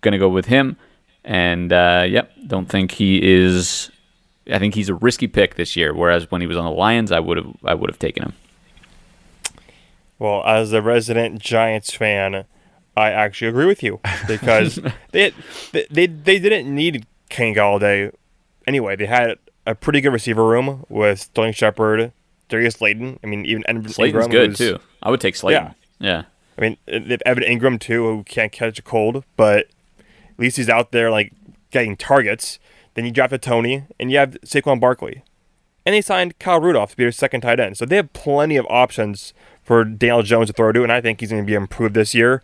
gonna 0.00 0.18
go 0.18 0.30
with 0.30 0.46
him. 0.46 0.76
And 1.24 1.72
uh, 1.72 2.04
yep, 2.08 2.32
don't 2.46 2.68
think 2.68 2.92
he 2.92 3.20
is 3.22 3.90
I 4.50 4.58
think 4.58 4.74
he's 4.74 4.88
a 4.88 4.94
risky 4.94 5.28
pick 5.28 5.54
this 5.54 5.76
year. 5.76 5.94
Whereas 5.94 6.30
when 6.30 6.40
he 6.40 6.46
was 6.46 6.56
on 6.56 6.64
the 6.64 6.70
Lions, 6.70 7.12
I 7.12 7.20
would 7.20 7.36
have 7.36 7.54
I 7.64 7.74
would 7.74 7.90
have 7.90 7.98
taken 7.98 8.24
him. 8.24 8.32
Well, 10.18 10.44
as 10.44 10.72
a 10.72 10.80
resident 10.80 11.40
Giants 11.40 11.94
fan, 11.94 12.44
I 12.96 13.10
actually 13.10 13.48
agree 13.48 13.66
with 13.66 13.82
you 13.82 14.00
because 14.28 14.78
they, 15.12 15.32
they 15.72 15.86
they 15.90 16.06
they 16.06 16.38
didn't 16.38 16.72
need 16.74 17.06
Kenny 17.28 17.54
Golladay 17.54 18.12
anyway. 18.66 18.96
They 18.96 19.06
had 19.06 19.38
a 19.66 19.74
pretty 19.74 20.00
good 20.00 20.12
receiver 20.12 20.44
room 20.44 20.84
with 20.88 21.20
Sterling 21.20 21.52
Shepard, 21.52 22.12
Darius 22.48 22.74
Slayton. 22.74 23.18
I 23.22 23.26
mean, 23.26 23.46
even 23.46 23.62
Slayton's 23.88 24.26
Ingram, 24.26 24.30
good 24.30 24.56
too. 24.56 24.78
I 25.02 25.10
would 25.10 25.20
take 25.20 25.36
Slayton. 25.36 25.74
Yeah, 25.98 26.06
yeah. 26.08 26.22
I 26.58 26.60
mean, 26.60 26.76
they've 26.86 27.22
Evan 27.24 27.44
Engram 27.44 27.80
too, 27.80 28.04
who 28.04 28.24
can't 28.24 28.52
catch 28.52 28.78
a 28.78 28.82
cold, 28.82 29.24
but 29.36 29.66
at 29.98 30.38
least 30.38 30.56
he's 30.56 30.68
out 30.68 30.92
there 30.92 31.10
like 31.10 31.32
getting 31.70 31.96
targets. 31.96 32.58
Then 32.94 33.04
you 33.04 33.10
drafted 33.10 33.42
Toney, 33.42 33.84
and 33.98 34.10
you 34.10 34.18
have 34.18 34.36
Saquon 34.44 34.80
Barkley. 34.80 35.22
And 35.84 35.94
they 35.94 36.00
signed 36.00 36.38
Kyle 36.38 36.60
Rudolph 36.60 36.92
to 36.92 36.96
be 36.96 37.04
their 37.04 37.12
second 37.12 37.40
tight 37.40 37.58
end. 37.58 37.76
So 37.76 37.84
they 37.84 37.96
have 37.96 38.12
plenty 38.12 38.56
of 38.56 38.66
options 38.70 39.34
for 39.62 39.84
Daniel 39.84 40.22
Jones 40.22 40.48
to 40.48 40.52
throw 40.52 40.72
to, 40.72 40.82
and 40.82 40.92
I 40.92 41.00
think 41.00 41.20
he's 41.20 41.30
going 41.30 41.42
to 41.42 41.46
be 41.46 41.54
improved 41.54 41.94
this 41.94 42.14
year. 42.14 42.42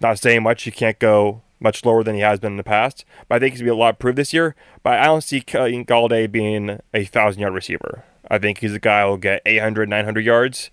Not 0.00 0.18
saying 0.18 0.42
much, 0.42 0.62
he 0.62 0.70
can't 0.70 0.98
go 0.98 1.42
much 1.60 1.84
lower 1.84 2.02
than 2.02 2.14
he 2.14 2.22
has 2.22 2.40
been 2.40 2.52
in 2.52 2.56
the 2.56 2.64
past, 2.64 3.04
but 3.28 3.36
I 3.36 3.38
think 3.38 3.52
he's 3.52 3.60
going 3.60 3.68
to 3.68 3.74
be 3.74 3.78
a 3.78 3.80
lot 3.80 3.94
improved 3.94 4.16
this 4.16 4.32
year. 4.32 4.56
But 4.82 4.98
I 4.98 5.04
don't 5.04 5.22
see 5.22 5.42
Golladay 5.42 6.30
being 6.30 6.80
a 6.94 7.04
thousand 7.04 7.42
yard 7.42 7.54
receiver. 7.54 8.04
I 8.30 8.38
think 8.38 8.58
he's 8.58 8.74
a 8.74 8.78
guy 8.78 9.02
who 9.02 9.10
will 9.10 9.16
get 9.18 9.42
800, 9.44 9.88
900 9.88 10.24
yards. 10.24 10.70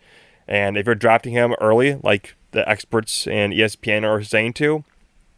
And 0.48 0.78
if 0.78 0.86
you're 0.86 0.96
drafting 0.96 1.34
him 1.34 1.56
early, 1.60 2.00
like 2.04 2.36
the 2.52 2.68
experts 2.70 3.28
and 3.28 3.52
ESPN 3.52 4.04
are 4.04 4.24
saying 4.24 4.54
to, 4.54 4.86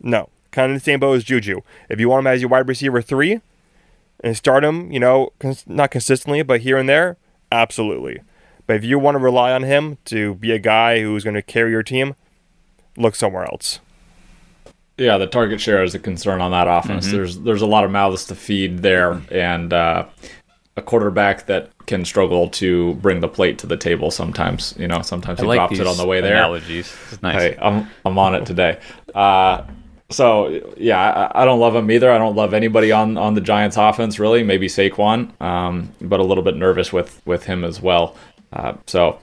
no. 0.02 0.30
Kind 0.52 0.71
of 0.71 0.78
the 0.78 0.84
same 0.84 0.99
boat 0.99 1.13
as 1.13 1.23
Juju. 1.23 1.62
If 1.89 1.99
you 1.99 2.10
want 2.10 2.21
him 2.25 2.28
as 2.28 2.41
your 2.41 2.49
wide 2.49 2.67
receiver 2.67 3.02
three, 3.02 3.41
and 4.23 4.36
start 4.36 4.63
him, 4.63 4.91
you 4.91 4.99
know, 4.99 5.32
cons- 5.39 5.65
not 5.67 5.91
consistently, 5.91 6.43
but 6.43 6.62
here 6.62 6.77
and 6.77 6.88
there, 6.88 7.17
absolutely. 7.51 8.19
But 8.67 8.75
if 8.75 8.84
you 8.84 8.99
want 8.99 9.15
to 9.15 9.19
rely 9.19 9.51
on 9.51 9.63
him 9.63 9.97
to 10.05 10.36
be 10.36 10.51
a 10.51 10.60
guy 10.60 11.01
who's 11.01 11.23
going 11.23 11.36
to 11.36 11.41
carry 11.41 11.71
your 11.71 11.84
team, 11.84 12.15
look 12.97 13.15
somewhere 13.15 13.45
else. 13.45 13.79
Yeah, 14.97 15.17
the 15.17 15.27
target 15.27 15.62
share 15.62 15.84
is 15.84 15.95
a 15.95 15.99
concern 15.99 16.41
on 16.41 16.51
that 16.51 16.67
offense. 16.67 17.08
Mm-hmm. 17.08 17.15
There's 17.15 17.39
there's 17.39 17.62
a 17.62 17.65
lot 17.65 17.86
of 17.86 17.91
mouths 17.91 18.25
to 18.25 18.36
feed 18.36 18.79
there, 18.79 19.21
and 19.32 19.71
uh, 19.71 20.05
a 20.75 20.82
quarterback 20.82 21.45
that 21.45 21.71
can 21.86 22.03
struggle 22.03 22.49
to 22.49 22.95
bring 22.95 23.21
the 23.21 23.27
plate 23.29 23.58
to 23.60 23.67
the 23.67 23.77
table 23.77 24.12
sometimes. 24.12 24.75
You 24.77 24.88
know, 24.88 25.01
sometimes 25.01 25.39
he 25.39 25.45
like 25.45 25.58
drops 25.58 25.79
it 25.79 25.88
on 25.88 25.97
the 25.97 26.05
way 26.05 26.19
there. 26.19 26.36
Analogies, 26.36 26.93
nice. 27.21 27.41
Hey, 27.41 27.58
I'm 27.62 27.89
I'm 28.05 28.17
on 28.19 28.36
it 28.36 28.45
today. 28.45 28.79
Uh, 29.15 29.63
so 30.10 30.74
yeah, 30.78 31.30
I, 31.34 31.43
I, 31.43 31.45
don't 31.45 31.60
love 31.60 31.76
him 31.76 31.89
either. 31.91 32.12
I 32.12 32.17
don't 32.17 32.36
love 32.36 32.54
anybody 32.54 32.91
on 32.91 33.17
on 33.17 33.36
the 33.36 33.41
Giants 33.41 33.78
offense 33.78 34.19
really. 34.19 34.43
Maybe 34.43 34.67
Saquon, 34.67 35.39
um, 35.41 35.91
but 36.02 36.19
a 36.19 36.24
little 36.24 36.43
bit 36.43 36.56
nervous 36.56 36.91
with 36.91 37.22
with 37.26 37.45
him 37.45 37.63
as 37.63 37.82
well. 37.82 38.15
Uh, 38.52 38.74
so 38.88 39.19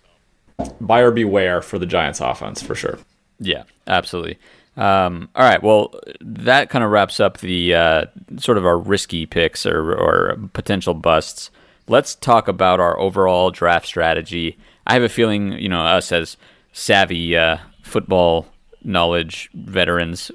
buyer 0.80 1.10
beware 1.10 1.60
for 1.60 1.78
the 1.78 1.86
Giants 1.86 2.20
offense 2.20 2.62
for 2.62 2.74
sure. 2.74 2.98
Yeah, 3.38 3.64
absolutely. 3.86 4.38
Um, 4.76 5.30
all 5.34 5.44
right, 5.44 5.62
well, 5.62 5.94
that 6.20 6.68
kind 6.68 6.84
of 6.84 6.90
wraps 6.90 7.18
up 7.18 7.38
the 7.38 7.74
uh, 7.74 8.04
sort 8.36 8.58
of 8.58 8.66
our 8.66 8.78
risky 8.78 9.24
picks 9.24 9.64
or, 9.64 9.94
or 9.94 10.36
potential 10.52 10.92
busts. 10.92 11.50
Let's 11.88 12.14
talk 12.14 12.46
about 12.46 12.78
our 12.78 12.98
overall 12.98 13.50
draft 13.50 13.86
strategy. 13.86 14.58
I 14.86 14.94
have 14.94 15.02
a 15.02 15.08
feeling, 15.08 15.52
you 15.52 15.68
know, 15.68 15.80
us 15.80 16.12
as 16.12 16.36
savvy 16.72 17.36
uh, 17.36 17.58
football 17.82 18.46
knowledge 18.86 19.50
veterans 19.54 20.30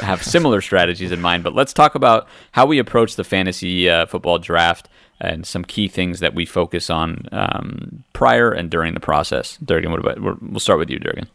have 0.00 0.22
similar 0.22 0.60
strategies 0.60 1.12
in 1.12 1.20
mind. 1.20 1.44
But 1.44 1.54
let's 1.54 1.72
talk 1.72 1.94
about 1.94 2.26
how 2.52 2.66
we 2.66 2.78
approach 2.78 3.16
the 3.16 3.24
fantasy 3.24 3.88
uh, 3.88 4.06
football 4.06 4.38
draft 4.38 4.88
and 5.20 5.46
some 5.46 5.64
key 5.64 5.88
things 5.88 6.20
that 6.20 6.34
we 6.34 6.44
focus 6.44 6.90
on 6.90 7.28
um, 7.30 8.02
prior 8.12 8.50
and 8.50 8.70
during 8.70 8.94
the 8.94 9.00
process. 9.00 9.56
Durgan, 9.64 9.90
what 9.92 10.00
about? 10.00 10.42
We'll 10.42 10.60
start 10.60 10.80
with 10.80 10.90
you, 10.90 10.98
Durgan. 10.98 11.28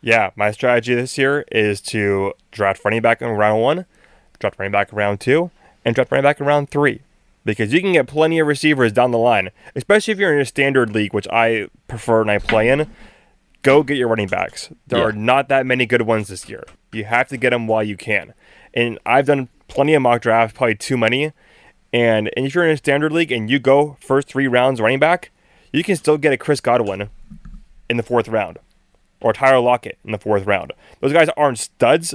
Yeah, 0.00 0.30
my 0.36 0.52
strategy 0.52 0.94
this 0.94 1.18
year 1.18 1.44
is 1.52 1.80
to 1.82 2.32
draft 2.52 2.84
running 2.84 3.02
back 3.02 3.20
in 3.20 3.28
round 3.28 3.60
one, 3.60 3.86
draft 4.38 4.58
running 4.58 4.72
back 4.72 4.92
in 4.92 4.98
round 4.98 5.20
two, 5.20 5.50
and 5.84 5.94
draft 5.94 6.10
running 6.10 6.22
back 6.22 6.40
in 6.40 6.46
round 6.46 6.70
three. 6.70 7.00
Because 7.44 7.72
you 7.72 7.80
can 7.80 7.92
get 7.92 8.06
plenty 8.06 8.38
of 8.38 8.46
receivers 8.46 8.92
down 8.92 9.10
the 9.10 9.18
line, 9.18 9.50
especially 9.74 10.12
if 10.12 10.18
you're 10.18 10.34
in 10.34 10.40
a 10.40 10.46
standard 10.46 10.94
league, 10.94 11.12
which 11.12 11.26
I 11.28 11.68
prefer 11.88 12.20
and 12.20 12.30
I 12.30 12.38
play 12.38 12.68
in 12.68 12.86
go 13.62 13.82
get 13.82 13.96
your 13.96 14.08
running 14.08 14.28
backs. 14.28 14.70
There 14.86 14.98
yeah. 14.98 15.04
are 15.06 15.12
not 15.12 15.48
that 15.48 15.66
many 15.66 15.86
good 15.86 16.02
ones 16.02 16.28
this 16.28 16.48
year. 16.48 16.64
You 16.92 17.04
have 17.04 17.28
to 17.28 17.36
get 17.36 17.50
them 17.50 17.66
while 17.66 17.82
you 17.82 17.96
can. 17.96 18.34
And 18.74 18.98
I've 19.04 19.26
done 19.26 19.48
plenty 19.68 19.94
of 19.94 20.02
mock 20.02 20.22
drafts, 20.22 20.56
probably 20.56 20.74
too 20.74 20.96
many. 20.96 21.32
And, 21.92 22.30
and 22.36 22.46
if 22.46 22.54
you're 22.54 22.64
in 22.64 22.70
a 22.70 22.76
standard 22.76 23.12
league 23.12 23.32
and 23.32 23.50
you 23.50 23.58
go 23.58 23.96
first 24.00 24.28
three 24.28 24.46
rounds 24.46 24.80
running 24.80 25.00
back, 25.00 25.30
you 25.72 25.82
can 25.82 25.96
still 25.96 26.18
get 26.18 26.32
a 26.32 26.36
Chris 26.36 26.60
Godwin 26.60 27.10
in 27.88 27.96
the 27.96 28.02
fourth 28.02 28.28
round 28.28 28.58
or 29.20 29.32
Tyler 29.32 29.60
Lockett 29.60 29.98
in 30.04 30.12
the 30.12 30.18
fourth 30.18 30.46
round. 30.46 30.72
Those 31.00 31.12
guys 31.12 31.28
aren't 31.36 31.58
studs, 31.58 32.14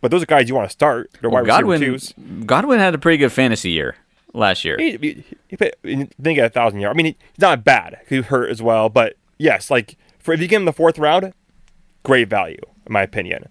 but 0.00 0.10
those 0.10 0.22
are 0.22 0.26
guys 0.26 0.48
you 0.48 0.54
want 0.54 0.68
to 0.68 0.72
start. 0.72 1.10
They're 1.20 1.30
well, 1.30 1.42
wide 1.42 1.48
Godwin, 1.48 1.80
twos. 1.80 2.14
Godwin 2.44 2.78
had 2.78 2.94
a 2.94 2.98
pretty 2.98 3.18
good 3.18 3.32
fantasy 3.32 3.70
year 3.70 3.96
last 4.32 4.64
year. 4.64 4.76
He, 4.78 4.96
he, 4.96 5.24
he, 5.48 5.56
he 5.82 5.96
didn't 5.96 6.34
get 6.34 6.46
a 6.46 6.50
thousand 6.50 6.80
yards. 6.80 6.94
I 6.94 6.96
mean, 6.96 7.06
he's 7.06 7.40
not 7.40 7.64
bad. 7.64 8.00
He 8.08 8.20
hurt 8.20 8.50
as 8.50 8.62
well, 8.62 8.88
but 8.88 9.16
yes, 9.38 9.70
like 9.70 9.96
for 10.26 10.34
if 10.34 10.40
you 10.40 10.48
get 10.48 10.56
him 10.56 10.64
the 10.64 10.72
fourth 10.72 10.98
round, 10.98 11.32
great 12.02 12.28
value 12.28 12.58
in 12.84 12.92
my 12.92 13.02
opinion. 13.02 13.48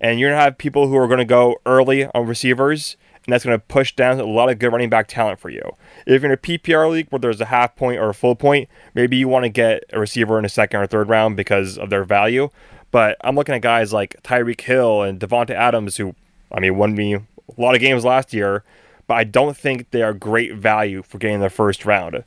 And 0.00 0.18
you're 0.18 0.30
gonna 0.30 0.42
have 0.42 0.58
people 0.58 0.88
who 0.88 0.96
are 0.96 1.06
gonna 1.06 1.24
go 1.24 1.56
early 1.64 2.06
on 2.06 2.26
receivers, 2.26 2.96
and 3.24 3.32
that's 3.32 3.44
gonna 3.44 3.60
push 3.60 3.94
down 3.94 4.18
a 4.18 4.24
lot 4.24 4.50
of 4.50 4.58
good 4.58 4.72
running 4.72 4.90
back 4.90 5.06
talent 5.06 5.38
for 5.38 5.50
you. 5.50 5.62
If 6.04 6.22
you're 6.22 6.32
in 6.32 6.34
a 6.34 6.36
PPR 6.36 6.90
league 6.90 7.06
where 7.10 7.20
there's 7.20 7.40
a 7.40 7.46
half 7.46 7.76
point 7.76 8.00
or 8.00 8.08
a 8.08 8.14
full 8.14 8.34
point, 8.34 8.68
maybe 8.92 9.16
you 9.16 9.28
want 9.28 9.44
to 9.44 9.48
get 9.48 9.84
a 9.92 10.00
receiver 10.00 10.36
in 10.36 10.44
a 10.44 10.48
second 10.48 10.80
or 10.80 10.86
third 10.88 11.08
round 11.08 11.36
because 11.36 11.78
of 11.78 11.90
their 11.90 12.02
value. 12.02 12.48
But 12.90 13.16
I'm 13.20 13.36
looking 13.36 13.54
at 13.54 13.62
guys 13.62 13.92
like 13.92 14.20
Tyreek 14.24 14.60
Hill 14.60 15.02
and 15.02 15.20
Davante 15.20 15.50
Adams, 15.50 15.96
who 15.96 16.16
I 16.50 16.58
mean 16.58 16.76
won 16.76 16.96
me 16.96 17.14
a 17.14 17.20
lot 17.56 17.76
of 17.76 17.80
games 17.80 18.04
last 18.04 18.34
year, 18.34 18.64
but 19.06 19.14
I 19.14 19.22
don't 19.22 19.56
think 19.56 19.92
they 19.92 20.02
are 20.02 20.12
great 20.12 20.54
value 20.54 21.04
for 21.04 21.18
getting 21.18 21.38
the 21.38 21.50
first 21.50 21.84
round. 21.84 22.24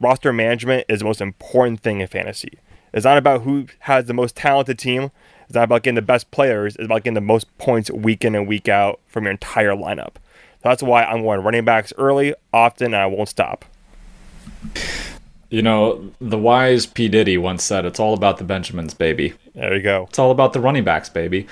Roster 0.00 0.32
management 0.32 0.86
is 0.88 1.00
the 1.00 1.04
most 1.04 1.20
important 1.20 1.80
thing 1.80 2.00
in 2.00 2.06
fantasy. 2.06 2.58
It's 2.92 3.04
not 3.04 3.18
about 3.18 3.42
who 3.42 3.66
has 3.80 4.06
the 4.06 4.14
most 4.14 4.36
talented 4.36 4.78
team, 4.78 5.10
It's 5.46 5.54
not 5.54 5.64
about 5.64 5.82
getting 5.82 5.96
the 5.96 6.02
best 6.02 6.30
players. 6.30 6.76
It's 6.76 6.84
about 6.84 7.04
getting 7.04 7.14
the 7.14 7.20
most 7.20 7.56
points 7.58 7.90
week 7.90 8.24
in 8.24 8.34
and 8.34 8.48
week 8.48 8.68
out 8.68 9.00
from 9.06 9.24
your 9.24 9.32
entire 9.32 9.72
lineup. 9.72 10.14
So 10.62 10.70
that's 10.70 10.82
why 10.82 11.04
I'm 11.04 11.22
going 11.22 11.42
running 11.42 11.64
backs 11.64 11.92
early, 11.98 12.34
often, 12.52 12.86
and 12.86 12.96
I 12.96 13.06
won't 13.06 13.28
stop. 13.28 13.64
You 15.50 15.62
know, 15.62 16.10
the 16.20 16.38
wise 16.38 16.86
P. 16.86 17.08
Diddy 17.08 17.38
once 17.38 17.62
said, 17.62 17.84
it's 17.84 18.00
all 18.00 18.14
about 18.14 18.38
the 18.38 18.44
Benjamins, 18.44 18.94
baby. 18.94 19.34
There 19.54 19.76
you 19.76 19.82
go. 19.82 20.06
It's 20.08 20.18
all 20.18 20.32
about 20.32 20.52
the 20.52 20.60
running 20.60 20.82
backs, 20.82 21.08
baby. 21.08 21.46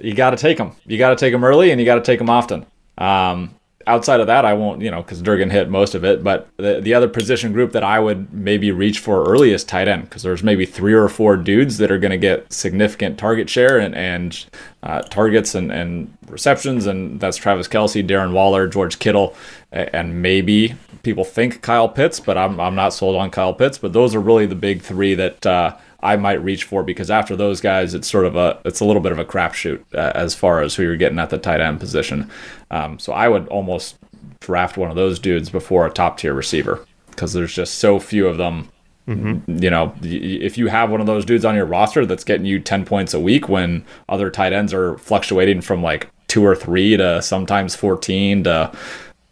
You 0.00 0.14
got 0.14 0.30
to 0.30 0.36
take 0.36 0.56
them. 0.56 0.76
You 0.86 0.98
got 0.98 1.10
to 1.10 1.16
take 1.16 1.32
them 1.32 1.44
early 1.44 1.70
and 1.72 1.80
you 1.80 1.84
got 1.84 1.96
to 1.96 2.02
take 2.02 2.18
them 2.20 2.30
often. 2.30 2.64
Um, 2.96 3.54
outside 3.90 4.20
of 4.20 4.28
that, 4.28 4.44
I 4.44 4.54
won't, 4.54 4.80
you 4.80 4.90
know, 4.90 5.02
because 5.02 5.20
Durgan 5.20 5.50
hit 5.50 5.68
most 5.68 5.94
of 5.94 6.04
it. 6.04 6.22
But 6.22 6.48
the, 6.56 6.80
the 6.80 6.94
other 6.94 7.08
position 7.08 7.52
group 7.52 7.72
that 7.72 7.82
I 7.82 7.98
would 7.98 8.32
maybe 8.32 8.70
reach 8.70 8.98
for 9.00 9.24
early 9.24 9.52
is 9.52 9.64
tight 9.64 9.88
end, 9.88 10.04
because 10.04 10.22
there's 10.22 10.42
maybe 10.42 10.64
three 10.64 10.94
or 10.94 11.08
four 11.08 11.36
dudes 11.36 11.78
that 11.78 11.90
are 11.90 11.98
going 11.98 12.12
to 12.12 12.16
get 12.28 12.52
significant 12.52 13.18
target 13.18 13.50
share 13.50 13.78
and, 13.78 13.94
and 13.94 14.46
uh, 14.82 15.02
targets 15.02 15.54
and, 15.54 15.72
and 15.72 16.16
receptions. 16.28 16.86
And 16.86 17.20
that's 17.20 17.36
Travis 17.36 17.68
Kelce, 17.68 18.06
Darren 18.06 18.32
Waller, 18.32 18.68
George 18.68 18.98
Kittle, 18.98 19.34
and 19.72 20.22
maybe 20.22 20.74
people 21.02 21.24
think 21.24 21.60
Kyle 21.62 21.88
Pitts, 21.88 22.20
but 22.20 22.38
I'm, 22.38 22.60
I'm 22.60 22.74
not 22.74 22.94
sold 22.94 23.16
on 23.16 23.30
Kyle 23.30 23.54
Pitts. 23.54 23.78
But 23.78 23.92
those 23.92 24.14
are 24.14 24.20
really 24.20 24.46
the 24.46 24.54
big 24.54 24.82
three 24.82 25.14
that. 25.14 25.44
Uh, 25.44 25.76
I 26.02 26.16
might 26.16 26.42
reach 26.42 26.64
for 26.64 26.82
because 26.82 27.10
after 27.10 27.36
those 27.36 27.60
guys, 27.60 27.94
it's 27.94 28.08
sort 28.08 28.24
of 28.24 28.36
a 28.36 28.58
it's 28.64 28.80
a 28.80 28.84
little 28.84 29.02
bit 29.02 29.12
of 29.12 29.18
a 29.18 29.24
crapshoot 29.24 29.82
uh, 29.94 30.12
as 30.14 30.34
far 30.34 30.62
as 30.62 30.74
who 30.74 30.82
you're 30.82 30.96
getting 30.96 31.18
at 31.18 31.30
the 31.30 31.38
tight 31.38 31.60
end 31.60 31.80
position. 31.80 32.30
Um, 32.70 32.98
so 32.98 33.12
I 33.12 33.28
would 33.28 33.46
almost 33.48 33.98
draft 34.40 34.76
one 34.76 34.90
of 34.90 34.96
those 34.96 35.18
dudes 35.18 35.50
before 35.50 35.86
a 35.86 35.90
top 35.90 36.18
tier 36.18 36.34
receiver 36.34 36.86
because 37.10 37.32
there's 37.32 37.54
just 37.54 37.74
so 37.74 38.00
few 38.00 38.26
of 38.26 38.38
them. 38.38 38.70
Mm-hmm. 39.06 39.62
You 39.62 39.70
know, 39.70 39.94
if 40.02 40.56
you 40.56 40.68
have 40.68 40.90
one 40.90 41.00
of 41.00 41.06
those 41.06 41.24
dudes 41.24 41.44
on 41.44 41.56
your 41.56 41.66
roster 41.66 42.06
that's 42.06 42.22
getting 42.22 42.46
you 42.46 42.60
10 42.60 42.84
points 42.84 43.12
a 43.12 43.20
week 43.20 43.48
when 43.48 43.84
other 44.08 44.30
tight 44.30 44.52
ends 44.52 44.72
are 44.72 44.96
fluctuating 44.98 45.62
from 45.62 45.82
like 45.82 46.08
two 46.28 46.44
or 46.46 46.54
three 46.54 46.96
to 46.96 47.20
sometimes 47.20 47.74
14 47.74 48.44
to 48.44 48.72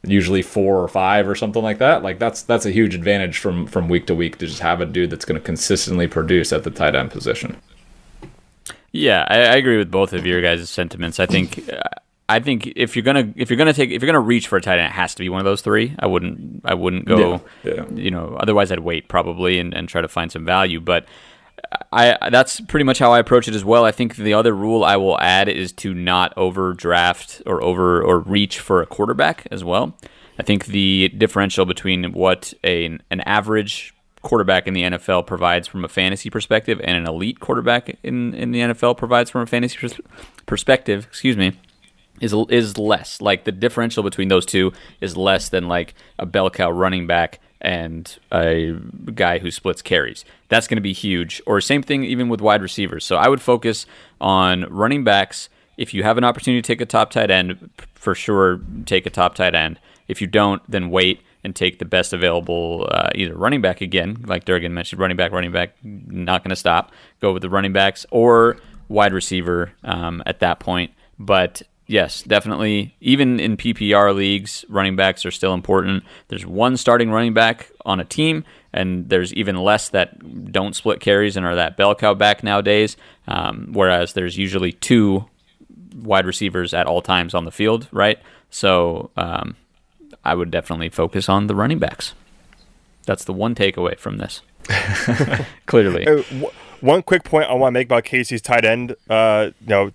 usually 0.03 0.43
four 0.43 0.83
or 0.83 0.89
five 0.89 1.29
or 1.29 1.35
something 1.35 1.63
like 1.63 1.79
that. 1.79 2.03
Like 2.03 2.19
that's 2.19 2.43
that's 2.43 2.67
a 2.67 2.71
huge 2.71 2.95
advantage 2.95 3.39
from 3.39 3.67
from 3.67 3.89
week 3.89 4.07
to 4.07 4.15
week 4.15 4.39
to 4.39 4.47
just 4.47 4.61
have 4.61 4.81
a 4.81 4.87
dude 4.87 5.11
that's 5.11 5.25
going 5.25 5.41
to 5.41 5.45
consistently 5.45 6.07
produce 6.07 6.53
at 6.53 6.65
the 6.65 6.71
tight 6.71 6.95
end 6.95 7.11
position. 7.11 7.57
Yeah, 8.93 9.27
I, 9.29 9.41
I 9.41 9.57
agree 9.57 9.77
with 9.77 9.91
both 9.91 10.13
of 10.13 10.25
your 10.25 10.41
guys' 10.41 10.69
sentiments. 10.71 11.21
I 11.21 11.27
think. 11.27 11.69
I 12.31 12.41
think 12.41 12.75
if 12.77 12.95
you're 12.95 13.03
gonna 13.03 13.33
if 13.37 13.49
you're 13.49 13.57
gonna 13.57 13.73
take 13.73 13.91
if 13.91 14.03
you're 14.03 14.07
gonna 14.07 14.21
reach 14.21 14.49
for 14.49 14.59
a 14.59 14.61
tight 14.61 14.79
end, 14.79 14.89
it 14.89 14.93
has 14.93 15.15
to 15.15 15.23
be 15.23 15.31
one 15.31 15.41
of 15.41 15.47
those 15.47 15.63
three. 15.63 15.97
I 15.99 16.07
wouldn't 16.07 16.61
I 16.63 16.75
wouldn't 16.75 17.07
go. 17.07 17.43
Yeah, 17.65 17.73
yeah. 17.73 17.85
You 17.95 18.11
know, 18.11 18.37
otherwise 18.39 18.71
I'd 18.71 18.81
wait 18.81 19.09
probably 19.09 19.59
and, 19.59 19.73
and 19.73 19.89
try 19.89 20.03
to 20.03 20.09
find 20.09 20.31
some 20.31 20.45
value. 20.45 20.79
But 20.79 21.07
I 21.93 22.31
that's 22.31 22.61
pretty 22.61 22.85
much 22.85 22.99
how 22.99 23.13
I 23.13 23.19
approach 23.19 23.49
it 23.49 23.55
as 23.55 23.65
well. 23.65 23.85
I 23.85 23.93
think 23.93 24.17
the 24.17 24.35
other 24.35 24.55
rule 24.55 24.85
I 24.85 24.97
will 24.97 25.21
add 25.21 25.49
is 25.49 25.73
to 25.75 25.95
not 25.95 26.33
overdraft 26.37 27.43
or 27.47 27.63
over 27.63 28.03
or 28.03 28.21
reach 28.21 28.61
for 28.61 28.81
a 28.83 28.87
quarterback 28.87 29.47
as 29.51 29.65
well. 29.65 29.97
I 30.39 30.43
think 30.43 30.67
the 30.67 31.09
differential 31.09 31.65
between 31.67 32.13
what 32.13 32.55
a, 32.63 32.87
an 33.11 33.21
average 33.23 33.95
quarterback 34.23 34.67
in 34.67 34.75
the 34.75 34.83
NFL 34.83 35.27
provides 35.27 35.67
from 35.67 35.85
a 35.85 35.89
fantasy 35.89 36.31
perspective 36.31 36.81
and 36.83 36.97
an 36.97 37.07
elite 37.07 37.41
quarterback 37.41 37.97
in, 38.03 38.35
in 38.35 38.53
the 38.53 38.61
NFL 38.61 38.97
provides 38.97 39.31
from 39.31 39.43
a 39.43 39.47
fantasy 39.47 39.77
pers- 39.79 40.01
perspective, 40.47 41.05
excuse 41.05 41.37
me, 41.37 41.59
is 42.21 42.35
is 42.51 42.79
less. 42.79 43.21
Like 43.21 43.45
the 43.45 43.53
differential 43.53 44.03
between 44.03 44.29
those 44.29 44.47
two 44.47 44.73
is 45.01 45.17
less 45.17 45.49
than 45.49 45.69
like 45.69 45.95
a 46.19 46.27
bell 46.27 46.51
cow 46.51 46.71
running 46.71 47.07
back 47.07 47.41
and 47.61 48.19
a 48.33 48.73
guy 49.15 49.39
who 49.39 49.51
splits 49.51 49.83
carries. 49.83 50.25
That's 50.49 50.67
going 50.67 50.77
to 50.77 50.83
be 50.83 50.93
huge. 50.93 51.43
Or 51.47 51.61
same 51.61 51.83
thing 51.83 52.05
even 52.05 52.29
with 52.29 52.41
wide 52.41 52.63
receivers. 52.63 53.05
So 53.05 53.17
I 53.17 53.29
would 53.29 53.43
focus 53.43 53.87
on 54.21 54.63
running 54.65 55.05
backs. 55.05 55.49
If 55.77 55.95
you 55.95 56.03
have 56.03 56.19
an 56.19 56.25
opportunity 56.25 56.63
to 56.63 56.67
take 56.67 56.81
a 56.81 56.87
top 56.87 57.11
tight 57.11 57.31
end, 57.31 57.71
for 57.95 58.15
sure 58.15 58.61
take 58.87 59.07
a 59.07 59.11
top 59.11 59.35
tight 59.35 59.55
end. 59.55 59.79
If 60.07 60.21
you 60.21 60.27
don't, 60.27 60.63
then 60.69 60.91
wait 60.91 61.21
and 61.45 61.55
take 61.55 61.79
the 61.79 61.85
best 61.85 62.13
available 62.13 62.89
uh, 62.91 63.11
either 63.15 63.37
running 63.37 63.61
back 63.61 63.81
again, 63.81 64.25
like 64.27 64.45
Durgan 64.45 64.75
mentioned, 64.75 65.01
running 65.01 65.17
back, 65.17 65.33
running 65.33 65.53
back, 65.53 65.75
not 65.83 66.43
going 66.43 66.51
to 66.51 66.57
stop. 66.57 66.93
Go 67.21 67.33
with 67.33 67.43
the 67.43 67.51
running 67.51 67.73
backs 67.73 68.07
or 68.11 68.59
wide 68.89 69.13
receiver 69.13 69.73
um, 69.85 70.23
at 70.27 70.41
that 70.41 70.59
point. 70.59 70.93
But 71.19 71.63
Yes, 71.89 72.23
definitely. 72.23 72.95
Even 73.01 73.41
in 73.41 73.57
PPR 73.57 74.15
leagues, 74.15 74.63
running 74.69 74.95
backs 74.95 75.25
are 75.25 75.31
still 75.31 75.55
important. 75.55 76.05
There's 76.29 76.45
one 76.45 76.77
starting 76.77 77.11
running 77.11 77.33
back 77.33 77.71
on 77.87 77.99
a 77.99 78.05
team, 78.05 78.45
and 78.75 79.09
there's 79.09 79.33
even 79.33 79.57
less 79.57 79.89
that 79.89 80.53
don't 80.53 80.77
split 80.77 81.01
carries 81.01 81.35
and 81.35 81.47
are 81.47 81.55
that 81.55 81.79
bell 81.79 81.95
cow 81.95 82.13
back 82.13 82.45
nowadays. 82.45 82.99
Um, 83.27 83.71
whereas 83.73 84.13
there's 84.13 84.37
usually 84.37 84.73
two 84.73 85.25
wide 85.97 86.27
receivers 86.27 86.75
at 86.75 86.87
all 86.87 87.01
times 87.01 87.35
on 87.35 87.47
the 87.47 87.51
field, 87.51 87.89
right? 87.91 88.19
So 88.51 89.11
um, 89.17 89.57
I 90.23 90.35
would 90.35 90.51
definitely 90.51 90.91
focus 90.91 91.27
on 91.27 91.47
the 91.47 91.55
running 91.55 91.79
backs. 91.79 92.13
That's 93.07 93.25
the 93.25 93.33
one 93.33 93.55
takeaway 93.55 93.99
from 93.99 94.19
this. 94.19 94.43
Clearly. 95.67 96.07
Uh, 96.07 96.23
one 96.83 97.03
quick 97.03 97.25
point 97.25 97.49
I 97.49 97.55
want 97.55 97.73
to 97.73 97.79
make 97.79 97.87
about 97.87 98.05
Casey's 98.05 98.43
tight 98.43 98.67
end. 98.67 98.95
Uh, 99.09 99.53
you 99.63 99.67
know, 99.69 99.91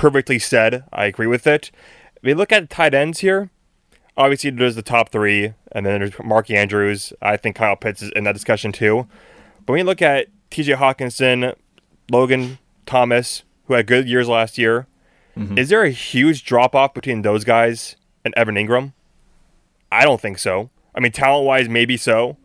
perfectly 0.00 0.38
said. 0.38 0.82
I 0.94 1.04
agree 1.04 1.26
with 1.26 1.46
it. 1.46 1.70
If 2.16 2.22
we 2.22 2.32
look 2.32 2.52
at 2.52 2.70
tight 2.70 2.94
ends 2.94 3.18
here, 3.18 3.50
obviously 4.16 4.48
there's 4.48 4.74
the 4.74 4.82
top 4.82 5.10
three, 5.10 5.52
and 5.72 5.84
then 5.84 6.00
there's 6.00 6.18
Mark 6.24 6.50
Andrews. 6.50 7.12
I 7.20 7.36
think 7.36 7.56
Kyle 7.56 7.76
Pitts 7.76 8.00
is 8.00 8.10
in 8.16 8.24
that 8.24 8.32
discussion 8.32 8.72
too. 8.72 9.06
But 9.66 9.74
when 9.74 9.80
you 9.80 9.84
look 9.84 10.00
at 10.00 10.28
TJ 10.50 10.76
Hockenson, 10.76 11.54
Logan 12.10 12.58
Thomas, 12.86 13.42
who 13.66 13.74
had 13.74 13.86
good 13.86 14.08
years 14.08 14.26
last 14.26 14.56
year, 14.56 14.86
mm-hmm. 15.36 15.58
is 15.58 15.68
there 15.68 15.82
a 15.82 15.90
huge 15.90 16.46
drop 16.46 16.74
off 16.74 16.94
between 16.94 17.20
those 17.20 17.44
guys 17.44 17.96
and 18.24 18.32
Evan 18.38 18.54
Engram? 18.54 18.94
I 19.92 20.04
don't 20.04 20.20
think 20.20 20.38
so. 20.38 20.70
I 20.94 21.00
mean, 21.00 21.12
talent 21.12 21.44
wise, 21.44 21.68
maybe 21.68 21.98
so. 21.98 22.38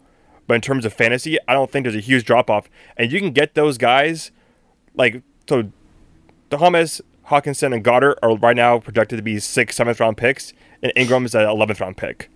But 0.46 0.56
in 0.56 0.62
terms 0.62 0.84
of 0.84 0.92
fantasy, 0.92 1.38
I 1.48 1.54
don't 1.54 1.72
think 1.72 1.86
there's 1.86 1.96
a 1.96 2.02
huge 2.02 2.26
drop 2.26 2.50
off. 2.50 2.70
And 2.98 3.14
you 3.14 3.20
can 3.20 3.32
get 3.32 3.56
those 3.56 3.78
guys, 3.78 4.32
like, 4.94 5.24
so 5.48 5.72
Thomas, 6.50 7.02
Hockenson 7.30 7.74
and 7.74 7.84
Goddard 7.84 8.18
are 8.22 8.36
right 8.36 8.56
now 8.56 8.80
projected 8.80 9.18
to 9.18 9.24
be 9.24 9.40
sixth, 9.40 9.78
seventh 9.78 10.00
round 10.00 10.18
picks, 10.18 10.54
and 10.82 10.92
Engram 10.96 11.26
is 11.26 11.36
an 11.36 11.48
eleventh 11.48 11.82
round 11.82 11.98
pick. 11.98 12.30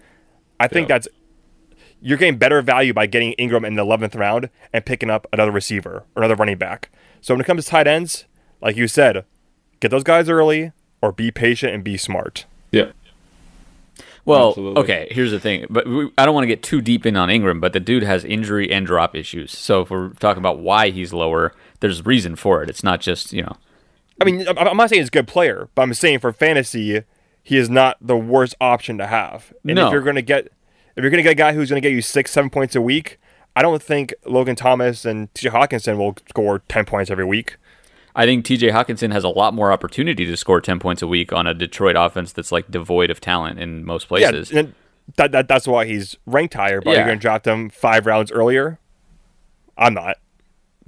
I 0.59 0.67
think 0.67 0.89
yeah. 0.89 0.95
that's 0.95 1.07
you're 2.01 2.17
getting 2.17 2.37
better 2.37 2.61
value 2.61 2.93
by 2.93 3.05
getting 3.05 3.33
Engram 3.33 3.65
in 3.65 3.75
the 3.75 3.83
eleventh 3.83 4.15
round 4.15 4.49
and 4.73 4.85
picking 4.85 5.09
up 5.09 5.27
another 5.31 5.51
receiver 5.51 6.03
or 6.15 6.23
another 6.23 6.35
running 6.35 6.57
back. 6.57 6.89
So 7.21 7.33
when 7.33 7.41
it 7.41 7.45
comes 7.45 7.65
to 7.65 7.71
tight 7.71 7.87
ends, 7.87 8.25
like 8.61 8.75
you 8.75 8.87
said, 8.87 9.25
get 9.79 9.91
those 9.91 10.03
guys 10.03 10.29
early 10.29 10.71
or 11.01 11.11
be 11.11 11.31
patient 11.31 11.73
and 11.73 11.83
be 11.83 11.97
smart. 11.97 12.45
Yeah. 12.71 12.91
Well, 14.25 14.49
Absolutely. 14.49 14.83
okay. 14.83 15.07
Here's 15.11 15.31
the 15.31 15.39
thing, 15.39 15.65
but 15.69 15.87
we, 15.87 16.11
I 16.17 16.25
don't 16.25 16.35
want 16.35 16.43
to 16.43 16.47
get 16.47 16.61
too 16.61 16.81
deep 16.81 17.05
in 17.05 17.15
on 17.15 17.29
Engram, 17.29 17.59
but 17.61 17.73
the 17.73 17.79
dude 17.79 18.03
has 18.03 18.23
injury 18.23 18.71
and 18.71 18.85
drop 18.85 19.15
issues. 19.15 19.57
So 19.57 19.81
if 19.81 19.89
we're 19.89 20.09
talking 20.09 20.39
about 20.39 20.59
why 20.59 20.89
he's 20.89 21.13
lower, 21.13 21.53
there's 21.79 22.05
reason 22.05 22.35
for 22.35 22.61
it. 22.61 22.69
It's 22.69 22.83
not 22.83 23.01
just 23.01 23.33
you 23.33 23.41
know 23.41 23.57
I 24.21 24.25
mean, 24.25 24.45
I'm 24.47 24.77
not 24.77 24.89
saying 24.89 25.01
he's 25.01 25.07
a 25.07 25.11
good 25.11 25.27
player, 25.27 25.69
but 25.75 25.83
I'm 25.83 25.93
saying 25.93 26.19
for 26.19 26.31
fantasy, 26.31 27.03
he 27.43 27.57
is 27.57 27.69
not 27.69 27.97
the 28.01 28.17
worst 28.17 28.55
option 28.59 28.97
to 28.97 29.07
have. 29.07 29.53
And 29.63 29.75
no. 29.75 29.87
if 29.87 29.93
you're 29.93 30.01
going 30.01 30.15
to 30.15 30.21
get, 30.21 30.47
if 30.95 31.03
you're 31.03 31.09
going 31.09 31.19
to 31.19 31.23
get 31.23 31.31
a 31.31 31.35
guy 31.35 31.53
who's 31.53 31.69
going 31.69 31.81
to 31.81 31.87
get 31.87 31.93
you 31.93 32.01
six, 32.01 32.31
seven 32.31 32.49
points 32.49 32.75
a 32.75 32.81
week, 32.81 33.19
I 33.55 33.61
don't 33.61 33.81
think 33.81 34.13
Logan 34.25 34.55
Thomas 34.55 35.05
and 35.05 35.33
T.J. 35.33 35.49
Hockenson 35.49 35.97
will 35.97 36.15
score 36.29 36.59
ten 36.67 36.85
points 36.85 37.09
every 37.09 37.25
week. 37.25 37.57
I 38.15 38.25
think 38.25 38.45
T.J. 38.45 38.69
Hockenson 38.69 39.11
has 39.11 39.23
a 39.23 39.29
lot 39.29 39.53
more 39.53 39.71
opportunity 39.71 40.25
to 40.25 40.37
score 40.37 40.61
ten 40.61 40.79
points 40.79 41.01
a 41.01 41.07
week 41.07 41.33
on 41.33 41.47
a 41.47 41.53
Detroit 41.53 41.95
offense 41.97 42.31
that's 42.31 42.51
like 42.51 42.69
devoid 42.69 43.09
of 43.09 43.19
talent 43.19 43.59
in 43.59 43.85
most 43.85 44.07
places. 44.07 44.51
Yeah, 44.51 44.59
and 44.59 44.75
that, 45.15 45.31
that 45.31 45.47
that's 45.47 45.67
why 45.67 45.85
he's 45.85 46.17
ranked 46.25 46.53
higher. 46.53 46.81
But 46.81 46.91
yeah. 46.91 46.97
you're 46.97 47.05
going 47.05 47.19
to 47.19 47.21
draft 47.21 47.47
him 47.47 47.69
five 47.69 48.05
rounds 48.05 48.31
earlier. 48.31 48.79
I'm 49.77 49.93
not. 49.93 50.17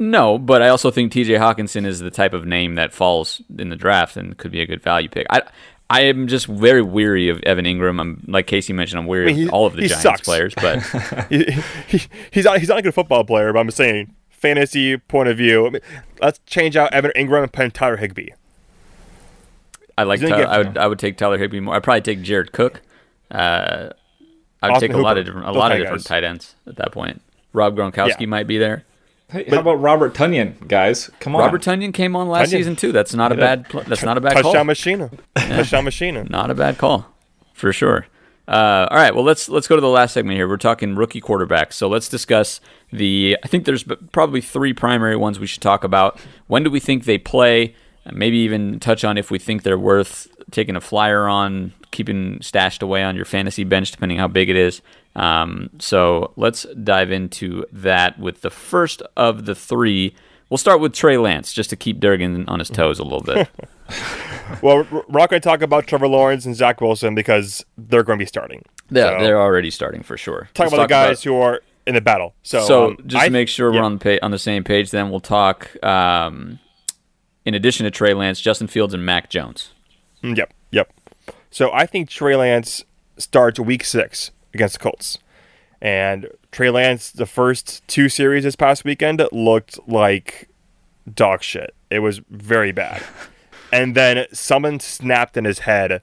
No, 0.02 0.40
but 0.40 0.64
I 0.64 0.70
also 0.70 0.90
think 0.90 1.12
T.J. 1.12 1.36
Hockenson 1.36 1.86
is 1.86 2.00
the 2.00 2.10
type 2.10 2.34
of 2.34 2.44
name 2.44 2.74
that 2.74 2.92
falls 2.92 3.40
in 3.60 3.70
the 3.70 3.76
draft 3.76 4.18
and 4.18 4.36
could 4.36 4.52
be 4.52 4.60
a 4.60 4.66
good 4.66 4.82
value 4.82 5.08
pick. 5.08 5.28
I 5.30 5.44
I 5.92 6.02
am 6.06 6.28
just 6.28 6.48
very 6.48 6.82
weary 6.82 7.30
of 7.30 7.40
Evan 7.44 7.66
Engram. 7.66 8.02
I'm 8.02 8.24
like 8.28 8.48
Casey 8.48 8.74
mentioned. 8.74 8.98
I'm 8.98 9.06
weary 9.06 9.26
I 9.26 9.28
mean, 9.28 9.36
he, 9.36 9.44
of 9.44 9.50
all 9.54 9.68
of 9.68 9.74
the 9.76 9.88
Giants 9.88 10.02
sucks. 10.02 10.22
players, 10.22 10.56
but 10.56 10.82
he, 11.30 11.44
he, 11.88 12.02
he's 12.32 12.46
not 12.46 12.58
he's 12.58 12.70
not 12.70 12.80
a 12.80 12.82
good 12.82 12.96
football 12.96 13.24
player. 13.24 13.54
But 13.54 13.60
I'm 13.60 13.70
saying 13.70 14.16
fantasy 14.32 14.98
point 14.98 15.30
of 15.30 15.38
view. 15.38 15.68
I 15.68 15.70
mean, 15.70 15.82
let's 16.20 16.40
change 16.48 16.76
out 16.76 16.92
Evan 16.94 17.12
Engram 17.16 17.44
and 17.44 17.54
put 17.54 17.72
Tyler 17.72 17.98
Higbee. 17.98 18.30
I 20.00 20.04
like. 20.04 20.20
Tyler, 20.20 20.48
I 20.48 20.58
would. 20.58 20.78
I 20.80 20.88
would 20.88 20.98
take 20.98 21.16
Tyler 21.16 21.38
Higbee 21.38 21.60
more. 21.60 21.76
I'd 21.76 21.84
probably 21.84 22.02
take 22.02 22.24
Jared 22.24 22.54
Cook. 22.54 22.82
Uh, 23.30 23.90
I 24.64 24.68
would 24.68 24.74
Austin 24.74 24.80
take 24.80 24.90
a 24.90 24.94
Hooper. 24.94 25.04
lot 25.04 25.18
of 25.20 25.26
different 25.26 25.48
a 25.48 25.52
lot 25.52 25.72
of 25.72 25.78
different 25.78 26.00
guys. 26.00 26.06
tight 26.06 26.24
ends 26.24 26.56
at 26.66 26.78
that 26.78 26.92
point. 26.92 27.22
Rob 27.54 27.76
Gronkowski 27.76 28.22
yeah. 28.22 28.26
might 28.26 28.48
be 28.48 28.58
there. 28.58 28.84
Hey, 29.32 29.46
but, 29.46 29.54
how 29.54 29.62
about 29.62 29.76
Robert 29.76 30.14
Tonyan, 30.14 30.68
guys? 30.68 31.10
Come 31.20 31.36
on. 31.36 31.42
Robert 31.42 31.62
Tonyan 31.62 31.94
came 31.94 32.16
on 32.16 32.28
last 32.28 32.50
Tonyan. 32.50 32.52
season 32.52 32.76
too. 32.76 32.92
That's 32.92 33.14
not 33.14 33.32
a 33.32 33.36
bad. 33.36 33.66
That's 33.88 34.04
not 34.04 34.18
a 34.18 34.22
bad 34.22 34.34
touchdown 34.34 34.54
call. 34.54 34.64
machine. 34.66 35.10
Touchdown 35.36 35.86
machine. 35.86 36.28
Not 36.30 36.52
a 36.52 36.56
bad 36.56 36.78
call, 36.78 37.06
for 37.54 37.72
sure. 37.72 38.08
Uh, 38.48 38.88
all 38.92 38.98
right, 38.98 39.16
well 39.16 39.24
let's 39.24 39.48
let's 39.48 39.68
go 39.68 39.76
to 39.76 39.82
the 39.82 39.88
last 39.88 40.14
segment 40.14 40.36
here. 40.36 40.48
We're 40.48 40.58
talking 40.58 40.96
rookie 40.96 41.22
quarterbacks, 41.22 41.74
so 41.74 41.88
let's 41.88 42.10
discuss 42.10 42.60
the. 42.92 43.38
I 43.44 43.48
think 43.48 43.64
there's 43.64 43.86
probably 44.12 44.42
three 44.42 44.74
primary 44.74 45.16
ones 45.16 45.40
we 45.40 45.48
should 45.48 45.62
talk 45.62 45.86
about. 45.86 46.20
When 46.48 46.64
do 46.64 46.70
we 46.70 46.82
think 46.82 47.06
they 47.06 47.18
play? 47.18 47.76
Maybe 48.12 48.38
even 48.38 48.80
touch 48.80 49.06
on 49.06 49.18
if 49.18 49.32
we 49.32 49.40
think 49.40 49.64
they're 49.64 49.80
worth 49.80 50.28
taking 50.50 50.76
a 50.76 50.82
flyer 50.82 51.28
on, 51.28 51.72
keeping 51.92 52.42
stashed 52.42 52.82
away 52.82 53.04
on 53.04 53.16
your 53.16 53.26
fantasy 53.26 53.64
bench, 53.64 53.92
depending 53.92 54.18
how 54.18 54.28
big 54.28 54.50
it 54.50 54.56
is. 54.56 54.82
Um, 55.16 55.70
so 55.80 56.34
let's 56.36 56.66
dive 56.84 57.12
into 57.12 57.66
that 57.72 58.20
with 58.20 58.42
the 58.42 58.50
first 58.50 59.02
of 59.16 59.46
the 59.46 59.56
three. 59.56 60.16
We'll 60.50 60.58
start 60.58 60.82
with 60.82 60.94
Trey 60.94 61.18
Lance, 61.18 61.54
just 61.54 61.70
to 61.70 61.76
keep 61.76 62.00
Durgan 62.00 62.48
on 62.48 62.60
his 62.60 62.70
toes 62.70 63.00
a 63.00 63.04
little 63.04 63.22
bit. 63.22 63.50
well, 64.62 64.86
we're 64.92 65.04
not 65.10 65.30
going 65.30 65.42
to 65.42 65.48
talk 65.48 65.62
about 65.62 65.88
Trevor 65.88 66.08
Lawrence 66.08 66.46
and 66.46 66.56
Zach 66.56 66.82
Wilson 66.82 67.16
because 67.16 67.66
they're 67.78 68.04
going 68.04 68.20
to 68.20 68.24
be 68.24 68.28
starting. 68.28 68.64
Yeah, 68.90 69.18
so, 69.18 69.24
they're 69.24 69.40
already 69.40 69.72
starting 69.72 70.04
for 70.04 70.18
sure. 70.18 70.50
Talk 70.54 70.66
Let's 70.66 70.74
about 70.74 70.82
talk 70.82 70.88
the 70.88 70.94
guys 70.94 71.26
about, 71.26 71.34
who 71.34 71.36
are 71.42 71.62
in 71.88 71.96
the 71.96 72.02
battle. 72.02 72.36
So, 72.44 72.66
so 72.66 72.88
um, 72.88 72.98
just 73.06 73.24
I, 73.24 73.28
to 73.28 73.32
make 73.32 73.48
sure 73.48 73.74
yeah. 73.74 73.80
we're 73.80 73.86
on 73.86 73.98
the 73.98 74.20
pa- 74.20 74.26
on 74.26 74.32
the 74.32 74.40
same 74.40 74.64
page, 74.64 74.92
then 74.92 75.10
we'll 75.10 75.20
talk. 75.20 75.84
Um, 75.84 76.60
in 77.46 77.54
addition 77.54 77.86
to 77.86 77.92
Trey 77.92 78.14
Lance, 78.14 78.40
Justin 78.40 78.68
Fields 78.68 78.94
and 78.94 79.06
Mac 79.06 79.30
Jones. 79.30 79.72
Mm, 80.24 80.38
yep, 80.38 80.54
yep. 80.72 80.92
So 81.50 81.72
I 81.72 81.86
think 81.86 82.10
Trey 82.10 82.36
Lance 82.36 82.84
starts 83.18 83.60
Week 83.60 83.84
Six 83.84 84.32
against 84.54 84.74
the 84.76 84.80
Colts, 84.80 85.18
and 85.82 86.28
Trey 86.52 86.70
Lance, 86.70 87.12
the 87.12 87.26
first 87.26 87.88
two 87.88 88.10
series 88.10 88.44
this 88.44 88.56
past 88.56 88.84
weekend 88.84 89.22
looked 89.32 89.80
like 89.88 90.50
dog 91.12 91.42
shit. 91.44 91.74
It 91.90 92.00
was 92.00 92.20
very 92.30 92.72
bad. 92.72 93.04
and 93.72 93.96
then 93.96 94.26
someone 94.34 94.80
snapped 94.80 95.38
in 95.38 95.46
his 95.46 95.60
head, 95.60 96.02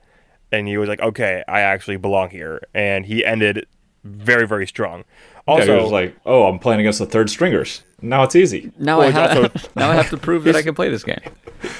and 0.50 0.66
he 0.66 0.76
was 0.76 0.88
like, 0.88 1.00
"Okay, 1.00 1.44
I 1.46 1.60
actually 1.60 1.96
belong 1.96 2.30
here." 2.30 2.62
And 2.74 3.06
he 3.06 3.24
ended 3.24 3.66
very, 4.04 4.46
very 4.46 4.66
strong. 4.66 5.04
Also, 5.46 5.72
yeah, 5.72 5.76
he 5.76 5.82
was 5.82 5.92
like, 5.92 6.16
"Oh, 6.26 6.46
I'm 6.46 6.58
playing 6.58 6.80
against 6.80 6.98
the 6.98 7.06
third 7.06 7.30
stringers. 7.30 7.82
Now 8.00 8.22
it's 8.22 8.36
easy. 8.36 8.72
Now 8.78 8.98
well, 8.98 9.08
I 9.08 9.10
have, 9.10 9.36
also, 9.36 9.68
now 9.76 9.90
I 9.90 9.94
have 9.94 10.10
to 10.10 10.16
prove 10.16 10.44
that 10.44 10.56
I 10.56 10.62
can 10.62 10.74
play 10.74 10.88
this 10.88 11.04
game." 11.04 11.20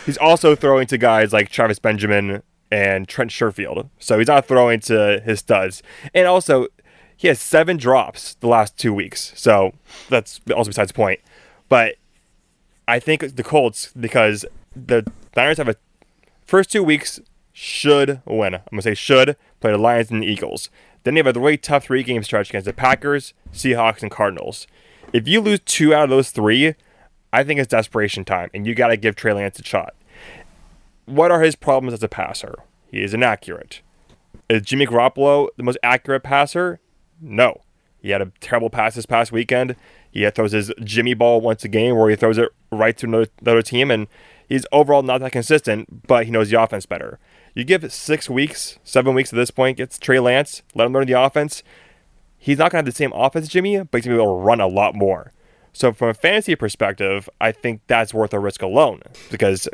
He's 0.06 0.18
also 0.18 0.54
throwing 0.54 0.86
to 0.88 0.98
guys 0.98 1.32
like 1.32 1.50
Travis 1.50 1.78
Benjamin 1.78 2.42
and 2.70 3.08
Trent 3.08 3.30
Sherfield, 3.30 3.88
so 3.98 4.18
he's 4.18 4.28
not 4.28 4.46
throwing 4.46 4.80
to 4.80 5.22
his 5.24 5.40
studs. 5.40 5.82
And 6.14 6.26
also, 6.26 6.68
he 7.16 7.28
has 7.28 7.40
seven 7.40 7.76
drops 7.76 8.34
the 8.34 8.48
last 8.48 8.76
two 8.76 8.92
weeks, 8.92 9.32
so 9.34 9.72
that's 10.08 10.40
also 10.54 10.70
besides 10.70 10.88
the 10.88 10.94
point. 10.94 11.20
But 11.68 11.96
I 12.86 12.98
think 12.98 13.36
the 13.36 13.42
Colts 13.42 13.92
because 13.98 14.44
the 14.74 15.10
Niners 15.36 15.58
have 15.58 15.68
a 15.68 15.76
first 16.44 16.70
two 16.70 16.82
weeks 16.82 17.20
should 17.52 18.22
win. 18.24 18.54
I'm 18.54 18.62
gonna 18.70 18.82
say 18.82 18.94
should 18.94 19.36
play 19.60 19.72
the 19.72 19.78
Lions 19.78 20.10
and 20.10 20.22
the 20.22 20.26
Eagles. 20.26 20.70
Then 21.02 21.14
they 21.14 21.18
have 21.18 21.36
a 21.36 21.40
really 21.40 21.56
tough 21.56 21.84
three 21.84 22.02
game 22.02 22.22
stretch 22.22 22.50
against 22.50 22.66
the 22.66 22.72
Packers, 22.72 23.34
Seahawks, 23.52 24.02
and 24.02 24.10
Cardinals. 24.10 24.66
If 25.12 25.26
you 25.26 25.40
lose 25.40 25.60
two 25.64 25.94
out 25.94 26.04
of 26.04 26.10
those 26.10 26.30
three, 26.30 26.74
I 27.32 27.44
think 27.44 27.58
it's 27.60 27.68
desperation 27.68 28.24
time, 28.24 28.50
and 28.54 28.66
you 28.66 28.74
got 28.74 28.88
to 28.88 28.96
give 28.96 29.16
Trey 29.16 29.32
Lance 29.32 29.58
a 29.58 29.64
shot. 29.64 29.94
What 31.08 31.30
are 31.30 31.40
his 31.40 31.56
problems 31.56 31.94
as 31.94 32.02
a 32.02 32.08
passer? 32.08 32.54
He 32.90 33.02
is 33.02 33.14
inaccurate. 33.14 33.80
Is 34.50 34.62
Jimmy 34.62 34.86
Garoppolo 34.86 35.48
the 35.56 35.62
most 35.62 35.78
accurate 35.82 36.22
passer? 36.22 36.80
No. 37.20 37.62
He 38.02 38.10
had 38.10 38.20
a 38.20 38.30
terrible 38.40 38.68
pass 38.68 38.94
this 38.94 39.06
past 39.06 39.32
weekend. 39.32 39.74
He 40.10 40.28
throws 40.30 40.52
his 40.52 40.70
Jimmy 40.84 41.14
ball 41.14 41.40
once 41.40 41.64
a 41.64 41.68
game 41.68 41.96
where 41.96 42.10
he 42.10 42.16
throws 42.16 42.36
it 42.36 42.50
right 42.70 42.96
to 42.98 43.06
another, 43.06 43.26
another 43.40 43.62
team, 43.62 43.90
and 43.90 44.06
he's 44.48 44.66
overall 44.70 45.02
not 45.02 45.22
that 45.22 45.32
consistent, 45.32 46.06
but 46.06 46.26
he 46.26 46.30
knows 46.30 46.50
the 46.50 46.60
offense 46.60 46.84
better. 46.84 47.18
You 47.54 47.64
give 47.64 47.90
six 47.90 48.28
weeks, 48.28 48.78
seven 48.84 49.14
weeks 49.14 49.32
at 49.32 49.36
this 49.36 49.50
point, 49.50 49.78
gets 49.78 49.98
Trey 49.98 50.20
Lance, 50.20 50.62
let 50.74 50.86
him 50.86 50.92
learn 50.92 51.06
the 51.06 51.20
offense. 51.20 51.62
He's 52.36 52.58
not 52.58 52.70
going 52.70 52.84
to 52.84 52.88
have 52.88 52.94
the 52.94 52.96
same 52.96 53.12
offense, 53.14 53.48
Jimmy, 53.48 53.78
but 53.78 53.98
he's 53.98 54.04
going 54.04 54.16
to 54.16 54.20
be 54.20 54.22
able 54.22 54.38
to 54.38 54.44
run 54.44 54.60
a 54.60 54.66
lot 54.66 54.94
more. 54.94 55.32
So, 55.72 55.92
from 55.92 56.08
a 56.08 56.14
fantasy 56.14 56.54
perspective, 56.54 57.30
I 57.40 57.52
think 57.52 57.80
that's 57.86 58.12
worth 58.12 58.34
a 58.34 58.38
risk 58.38 58.62
alone 58.62 59.02
because 59.30 59.68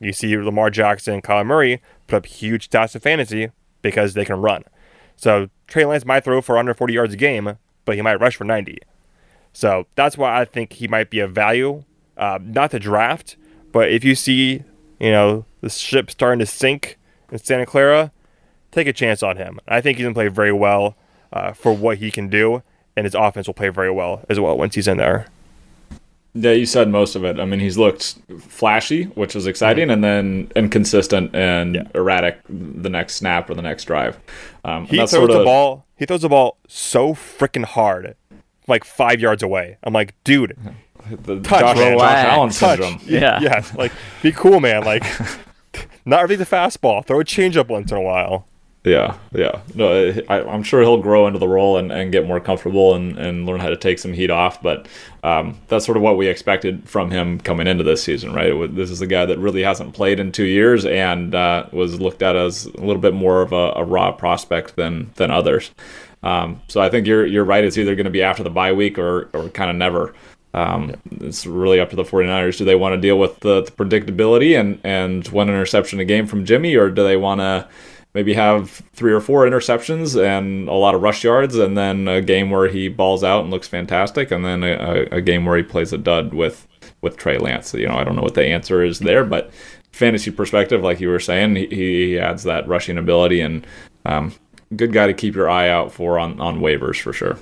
you 0.00 0.12
see 0.12 0.36
Lamar 0.36 0.70
Jackson 0.70 1.14
and 1.14 1.24
Kyler 1.24 1.46
Murray 1.46 1.82
put 2.06 2.16
up 2.16 2.26
huge 2.26 2.68
stats 2.68 2.94
in 2.94 3.00
fantasy 3.00 3.50
because 3.82 4.14
they 4.14 4.24
can 4.24 4.40
run. 4.40 4.64
So, 5.16 5.48
Trey 5.66 5.84
Lance 5.84 6.04
might 6.04 6.24
throw 6.24 6.40
for 6.42 6.58
under 6.58 6.74
40 6.74 6.92
yards 6.92 7.14
a 7.14 7.16
game, 7.16 7.56
but 7.84 7.94
he 7.94 8.02
might 8.02 8.20
rush 8.20 8.36
for 8.36 8.44
90. 8.44 8.78
So 9.56 9.86
that's 9.94 10.18
why 10.18 10.38
I 10.38 10.44
think 10.44 10.74
he 10.74 10.86
might 10.86 11.08
be 11.08 11.18
a 11.18 11.26
value, 11.26 11.84
uh, 12.18 12.38
not 12.42 12.72
to 12.72 12.78
draft, 12.78 13.38
but 13.72 13.90
if 13.90 14.04
you 14.04 14.14
see, 14.14 14.64
you 15.00 15.10
know, 15.10 15.46
the 15.62 15.70
ship 15.70 16.10
starting 16.10 16.40
to 16.40 16.46
sink 16.46 16.98
in 17.32 17.38
Santa 17.38 17.64
Clara, 17.64 18.12
take 18.70 18.86
a 18.86 18.92
chance 18.92 19.22
on 19.22 19.38
him. 19.38 19.58
I 19.66 19.80
think 19.80 19.96
he's 19.96 20.04
going 20.04 20.14
to 20.14 20.18
play 20.18 20.28
very 20.28 20.52
well 20.52 20.94
uh, 21.32 21.52
for 21.52 21.72
what 21.72 21.96
he 21.96 22.10
can 22.10 22.28
do, 22.28 22.62
and 22.96 23.06
his 23.06 23.14
offense 23.14 23.46
will 23.46 23.54
play 23.54 23.70
very 23.70 23.90
well 23.90 24.26
as 24.28 24.38
well 24.38 24.58
once 24.58 24.74
he's 24.74 24.86
in 24.86 24.98
there. 24.98 25.26
Yeah, 26.36 26.52
you 26.52 26.66
said 26.66 26.88
most 26.88 27.16
of 27.16 27.24
it. 27.24 27.40
I 27.40 27.44
mean, 27.44 27.60
he's 27.60 27.78
looked 27.78 28.18
flashy, 28.40 29.04
which 29.04 29.34
is 29.34 29.46
exciting, 29.46 29.84
mm-hmm. 29.84 30.04
and 30.04 30.04
then 30.04 30.52
inconsistent 30.54 31.34
and 31.34 31.76
yeah. 31.76 31.82
erratic 31.94 32.40
the 32.48 32.90
next 32.90 33.14
snap 33.14 33.48
or 33.48 33.54
the 33.54 33.62
next 33.62 33.84
drive. 33.84 34.18
Um, 34.64 34.86
he 34.86 34.96
throws 34.96 35.10
sort 35.10 35.30
of, 35.30 35.38
the 35.38 35.44
ball. 35.44 35.86
He 35.96 36.04
throws 36.04 36.22
the 36.22 36.28
ball 36.28 36.58
so 36.68 37.14
freaking 37.14 37.64
hard 37.64 38.16
like 38.66 38.84
five 38.84 39.20
yards 39.20 39.42
away. 39.42 39.78
I'm 39.82 39.92
like, 39.92 40.14
dude, 40.24 40.56
the 41.10 41.40
touch, 41.40 41.60
Josh, 41.60 41.76
Josh 41.76 42.24
Allen 42.26 42.50
syndrome. 42.50 43.00
Yeah, 43.06 43.40
yeah, 43.40 43.64
like 43.74 43.92
be 44.22 44.32
cool, 44.32 44.60
man. 44.60 44.84
Like, 44.84 45.04
not 46.04 46.22
really 46.22 46.36
the 46.36 46.44
fastball. 46.44 47.04
Throw 47.04 47.20
a 47.20 47.24
changeup 47.24 47.68
once 47.68 47.90
in 47.90 47.98
a 47.98 48.02
while. 48.02 48.46
Yeah, 48.86 49.16
yeah. 49.34 49.62
No, 49.74 50.14
I, 50.28 50.54
am 50.54 50.62
sure 50.62 50.80
he'll 50.80 51.02
grow 51.02 51.26
into 51.26 51.40
the 51.40 51.48
role 51.48 51.76
and, 51.76 51.90
and 51.90 52.12
get 52.12 52.24
more 52.24 52.38
comfortable 52.38 52.94
and, 52.94 53.18
and 53.18 53.44
learn 53.44 53.58
how 53.58 53.68
to 53.68 53.76
take 53.76 53.98
some 53.98 54.12
heat 54.12 54.30
off. 54.30 54.62
But 54.62 54.86
um, 55.24 55.58
that's 55.66 55.84
sort 55.84 55.96
of 55.96 56.04
what 56.04 56.16
we 56.16 56.28
expected 56.28 56.88
from 56.88 57.10
him 57.10 57.40
coming 57.40 57.66
into 57.66 57.82
this 57.82 58.00
season, 58.00 58.32
right? 58.32 58.52
This 58.76 58.92
is 58.92 59.00
a 59.00 59.06
guy 59.08 59.26
that 59.26 59.40
really 59.40 59.64
hasn't 59.64 59.92
played 59.92 60.20
in 60.20 60.30
two 60.30 60.44
years 60.44 60.86
and 60.86 61.34
uh, 61.34 61.66
was 61.72 62.00
looked 62.00 62.22
at 62.22 62.36
as 62.36 62.66
a 62.66 62.80
little 62.80 63.02
bit 63.02 63.12
more 63.12 63.42
of 63.42 63.52
a, 63.52 63.72
a 63.74 63.82
raw 63.82 64.12
prospect 64.12 64.76
than 64.76 65.10
than 65.16 65.32
others. 65.32 65.72
Um, 66.22 66.60
so 66.68 66.80
I 66.80 66.88
think 66.88 67.08
you're 67.08 67.26
you're 67.26 67.44
right. 67.44 67.64
It's 67.64 67.78
either 67.78 67.96
going 67.96 68.04
to 68.04 68.10
be 68.10 68.22
after 68.22 68.44
the 68.44 68.50
bye 68.50 68.72
week 68.72 69.00
or 69.00 69.28
or 69.32 69.48
kind 69.48 69.68
of 69.68 69.74
never. 69.74 70.14
Um, 70.54 70.90
yeah. 70.90 71.26
It's 71.26 71.44
really 71.44 71.80
up 71.80 71.90
to 71.90 71.96
the 71.96 72.04
49ers. 72.04 72.56
Do 72.56 72.64
they 72.64 72.76
want 72.76 72.94
to 72.94 73.00
deal 73.00 73.18
with 73.18 73.40
the, 73.40 73.62
the, 73.62 73.72
predictability 73.72 74.58
and 74.58 74.80
and 74.84 75.26
one 75.28 75.48
interception 75.48 75.98
a 75.98 76.04
game 76.04 76.28
from 76.28 76.44
Jimmy, 76.44 76.76
or 76.76 76.88
do 76.88 77.02
they 77.02 77.16
want 77.16 77.40
to 77.40 77.68
maybe 78.16 78.32
have 78.32 78.70
three 78.94 79.12
or 79.12 79.20
four 79.20 79.44
interceptions 79.44 80.18
and 80.18 80.68
a 80.68 80.72
lot 80.72 80.94
of 80.94 81.02
rush 81.02 81.22
yards, 81.22 81.54
and 81.54 81.76
then 81.76 82.08
a 82.08 82.22
game 82.22 82.48
where 82.48 82.66
he 82.66 82.88
balls 82.88 83.22
out 83.22 83.42
and 83.42 83.50
looks 83.50 83.68
fantastic, 83.68 84.30
and 84.30 84.42
then 84.42 84.64
a, 84.64 85.06
a 85.12 85.20
game 85.20 85.44
where 85.44 85.58
he 85.58 85.62
plays 85.62 85.92
a 85.92 85.98
dud 85.98 86.32
with 86.32 86.66
with 87.02 87.18
Trey 87.18 87.36
Lance? 87.36 87.74
You 87.74 87.86
know, 87.86 87.94
I 87.94 88.04
don't 88.04 88.16
know 88.16 88.22
what 88.22 88.32
the 88.32 88.46
answer 88.46 88.82
is 88.82 89.00
there, 89.00 89.22
but 89.22 89.52
fantasy 89.92 90.30
perspective, 90.30 90.82
like 90.82 90.98
you 90.98 91.08
were 91.08 91.20
saying, 91.20 91.56
he, 91.56 91.66
he 91.66 92.18
adds 92.18 92.44
that 92.44 92.66
rushing 92.66 92.96
ability 92.96 93.42
and 93.42 93.66
um, 94.06 94.34
good 94.74 94.94
guy 94.94 95.06
to 95.06 95.12
keep 95.12 95.34
your 95.34 95.50
eye 95.50 95.68
out 95.68 95.92
for 95.92 96.18
on, 96.18 96.40
on 96.40 96.60
waivers 96.60 96.98
for 96.98 97.12
sure. 97.12 97.36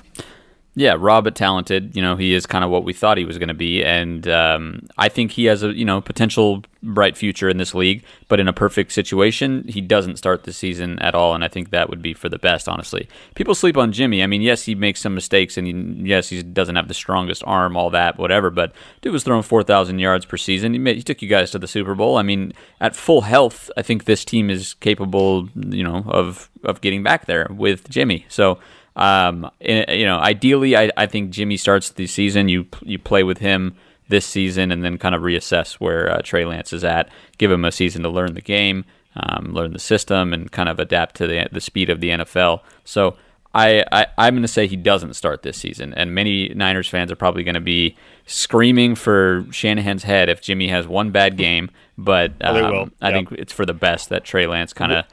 Yeah, 0.77 0.97
but 0.97 1.35
talented. 1.35 1.95
You 1.95 2.01
know, 2.01 2.17
he 2.17 2.33
is 2.33 2.45
kind 2.45 2.65
of 2.65 2.69
what 2.69 2.83
we 2.83 2.91
thought 2.91 3.17
he 3.17 3.23
was 3.23 3.37
going 3.37 3.47
to 3.47 3.53
be, 3.53 3.81
and 3.81 4.27
um, 4.27 4.81
I 4.97 5.07
think 5.07 5.31
he 5.31 5.45
has 5.45 5.63
a 5.63 5.73
you 5.73 5.85
know 5.85 6.01
potential 6.01 6.63
bright 6.83 7.15
future 7.15 7.49
in 7.49 7.57
this 7.57 7.73
league. 7.73 8.03
But 8.27 8.41
in 8.41 8.49
a 8.49 8.53
perfect 8.53 8.91
situation, 8.91 9.65
he 9.69 9.79
doesn't 9.79 10.17
start 10.17 10.43
the 10.43 10.51
season 10.51 10.99
at 10.99 11.15
all, 11.15 11.33
and 11.33 11.45
I 11.45 11.47
think 11.47 11.69
that 11.69 11.89
would 11.89 12.01
be 12.01 12.13
for 12.13 12.27
the 12.27 12.37
best. 12.37 12.67
Honestly, 12.67 13.07
people 13.35 13.55
sleep 13.55 13.77
on 13.77 13.93
Jimmy. 13.93 14.21
I 14.21 14.27
mean, 14.27 14.41
yes, 14.41 14.63
he 14.63 14.75
makes 14.75 14.99
some 14.99 15.15
mistakes, 15.15 15.57
and 15.57 15.65
he, 15.65 16.09
yes, 16.09 16.27
he 16.27 16.43
doesn't 16.43 16.75
have 16.75 16.89
the 16.89 16.93
strongest 16.93 17.41
arm, 17.47 17.77
all 17.77 17.89
that, 17.91 18.17
whatever. 18.17 18.49
But 18.49 18.73
dude 19.01 19.13
was 19.13 19.23
throwing 19.23 19.43
four 19.43 19.63
thousand 19.63 19.99
yards 19.99 20.25
per 20.25 20.35
season. 20.35 20.73
He, 20.73 20.79
made, 20.79 20.97
he 20.97 21.03
took 21.03 21.21
you 21.21 21.29
guys 21.29 21.51
to 21.51 21.59
the 21.59 21.69
Super 21.69 21.95
Bowl. 21.95 22.17
I 22.17 22.21
mean, 22.23 22.51
at 22.81 22.97
full 22.97 23.21
health, 23.21 23.71
I 23.77 23.81
think 23.81 24.03
this 24.03 24.25
team 24.25 24.49
is 24.49 24.73
capable, 24.73 25.47
you 25.55 25.85
know, 25.85 26.03
of 26.07 26.49
of 26.65 26.81
getting 26.81 27.01
back 27.01 27.27
there 27.27 27.47
with 27.49 27.89
Jimmy. 27.89 28.25
So. 28.27 28.59
Um, 28.95 29.49
you 29.59 30.05
know, 30.05 30.17
ideally, 30.17 30.77
I, 30.77 30.89
I 30.95 31.05
think 31.05 31.31
Jimmy 31.31 31.57
starts 31.57 31.89
the 31.91 32.07
season. 32.07 32.47
You 32.47 32.65
you 32.81 32.97
play 32.97 33.23
with 33.23 33.39
him 33.39 33.75
this 34.07 34.25
season, 34.25 34.71
and 34.71 34.83
then 34.83 34.97
kind 34.97 35.15
of 35.15 35.21
reassess 35.21 35.73
where 35.73 36.11
uh, 36.11 36.21
Trey 36.21 36.45
Lance 36.45 36.71
is 36.71 36.83
at. 36.83 37.09
Give 37.37 37.51
him 37.51 37.65
a 37.65 37.71
season 37.71 38.03
to 38.03 38.09
learn 38.09 38.33
the 38.33 38.41
game, 38.41 38.85
um, 39.15 39.53
learn 39.53 39.73
the 39.73 39.79
system, 39.79 40.33
and 40.33 40.51
kind 40.51 40.69
of 40.69 40.79
adapt 40.79 41.15
to 41.15 41.27
the 41.27 41.47
the 41.51 41.61
speed 41.61 41.89
of 41.89 42.01
the 42.01 42.09
NFL. 42.09 42.61
So. 42.83 43.15
I, 43.57 43.85
I, 43.89 44.07
I'm 44.17 44.33
going 44.33 44.41
to 44.41 44.49
say 44.49 44.67
he 44.67 44.75
doesn't 44.75 45.13
start 45.13 45.43
this 45.43 45.55
season, 45.55 45.93
and 45.93 46.13
many 46.13 46.49
Niners 46.49 46.89
fans 46.89 47.09
are 47.09 47.15
probably 47.15 47.41
going 47.45 47.55
to 47.55 47.61
be 47.61 47.95
screaming 48.25 48.95
for 48.95 49.45
Shanahan's 49.49 50.03
head 50.03 50.27
if 50.27 50.41
Jimmy 50.41 50.67
has 50.67 50.89
one 50.89 51.11
bad 51.11 51.37
game. 51.37 51.71
But 51.97 52.33
um, 52.43 52.91
I 53.01 53.13
think 53.13 53.31
it's 53.31 53.53
for 53.53 53.65
the 53.65 53.73
best 53.73 54.09
that 54.09 54.25
Trey 54.25 54.45
Lance 54.45 54.73
kind 54.73 54.91
of 54.91 55.05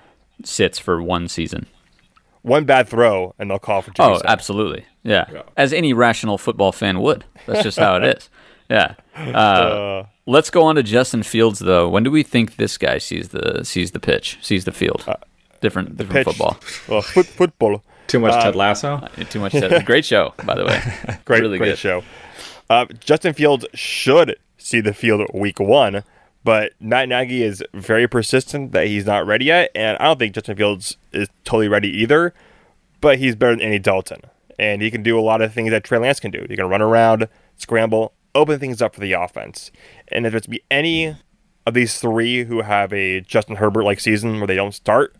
sits 0.42 0.80
for 0.80 1.00
one 1.00 1.28
season 1.28 1.68
one 2.42 2.64
bad 2.64 2.88
throw 2.88 3.34
and 3.38 3.50
they'll 3.50 3.58
call 3.58 3.82
for 3.82 3.90
Jimmy. 3.92 4.08
Oh, 4.14 4.20
absolutely. 4.24 4.84
Yeah. 5.02 5.26
yeah. 5.32 5.42
As 5.56 5.72
any 5.72 5.92
rational 5.92 6.38
football 6.38 6.72
fan 6.72 7.00
would. 7.00 7.24
That's 7.46 7.62
just 7.62 7.78
how 7.78 7.96
it 7.96 8.04
is. 8.16 8.30
Yeah. 8.68 8.94
Uh, 9.14 9.18
uh, 9.18 10.06
let's 10.24 10.48
go 10.48 10.62
on 10.62 10.76
to 10.76 10.82
Justin 10.82 11.22
Fields 11.22 11.58
though. 11.58 11.86
When 11.86 12.02
do 12.02 12.10
we 12.10 12.22
think 12.22 12.56
this 12.56 12.78
guy 12.78 12.96
sees 12.96 13.28
the 13.28 13.62
sees 13.62 13.90
the 13.90 14.00
pitch, 14.00 14.38
sees 14.40 14.64
the 14.64 14.72
field? 14.72 15.04
Uh, 15.06 15.16
different 15.60 15.98
different 15.98 16.14
pitch. 16.26 16.34
football. 16.34 16.56
Well, 16.88 17.02
foot, 17.02 17.26
football. 17.26 17.82
Too 18.06 18.18
much 18.18 18.42
Ted 18.42 18.56
Lasso. 18.56 18.96
Uh, 19.18 19.24
Too 19.24 19.38
much 19.40 19.52
Ted. 19.52 19.84
Great 19.84 20.06
show, 20.06 20.32
by 20.46 20.54
the 20.54 20.64
way. 20.64 20.80
Great, 21.26 21.42
really 21.42 21.58
great 21.58 21.72
good. 21.72 21.78
show. 21.78 22.02
Uh, 22.70 22.86
Justin 23.00 23.34
Fields 23.34 23.66
should 23.74 24.36
see 24.56 24.80
the 24.80 24.94
field 24.94 25.28
week 25.34 25.60
one, 25.60 26.02
but 26.44 26.72
Matt 26.80 27.08
Nagy 27.08 27.42
is 27.42 27.62
very 27.72 28.08
persistent 28.08 28.72
that 28.72 28.86
he's 28.86 29.06
not 29.06 29.26
ready 29.26 29.46
yet, 29.46 29.70
and 29.74 29.96
I 29.98 30.04
don't 30.04 30.18
think 30.18 30.34
Justin 30.34 30.56
Fields 30.56 30.96
is 31.12 31.28
totally 31.44 31.68
ready 31.68 31.88
either. 31.88 32.34
But 33.00 33.18
he's 33.18 33.34
better 33.34 33.56
than 33.56 33.62
Andy 33.62 33.80
Dalton, 33.80 34.20
and 34.58 34.80
he 34.80 34.90
can 34.90 35.02
do 35.02 35.18
a 35.18 35.20
lot 35.20 35.42
of 35.42 35.52
things 35.52 35.70
that 35.70 35.82
Trey 35.82 35.98
Lance 35.98 36.20
can 36.20 36.30
do. 36.30 36.46
He 36.48 36.54
can 36.56 36.68
run 36.68 36.82
around, 36.82 37.28
scramble, 37.56 38.12
open 38.34 38.58
things 38.58 38.80
up 38.80 38.94
for 38.94 39.00
the 39.00 39.12
offense. 39.12 39.72
And 40.08 40.24
if 40.24 40.32
there's 40.32 40.46
be 40.46 40.62
any 40.70 41.16
of 41.66 41.74
these 41.74 41.98
three 41.98 42.44
who 42.44 42.62
have 42.62 42.92
a 42.92 43.20
Justin 43.20 43.56
Herbert 43.56 43.84
like 43.84 44.00
season 44.00 44.38
where 44.38 44.46
they 44.46 44.54
don't 44.54 44.74
start, 44.74 45.16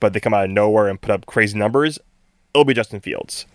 but 0.00 0.12
they 0.12 0.20
come 0.20 0.34
out 0.34 0.44
of 0.44 0.50
nowhere 0.50 0.88
and 0.88 1.00
put 1.00 1.10
up 1.10 1.26
crazy 1.26 1.58
numbers, 1.58 1.98
it'll 2.54 2.64
be 2.64 2.74
Justin 2.74 3.00
Fields. 3.00 3.46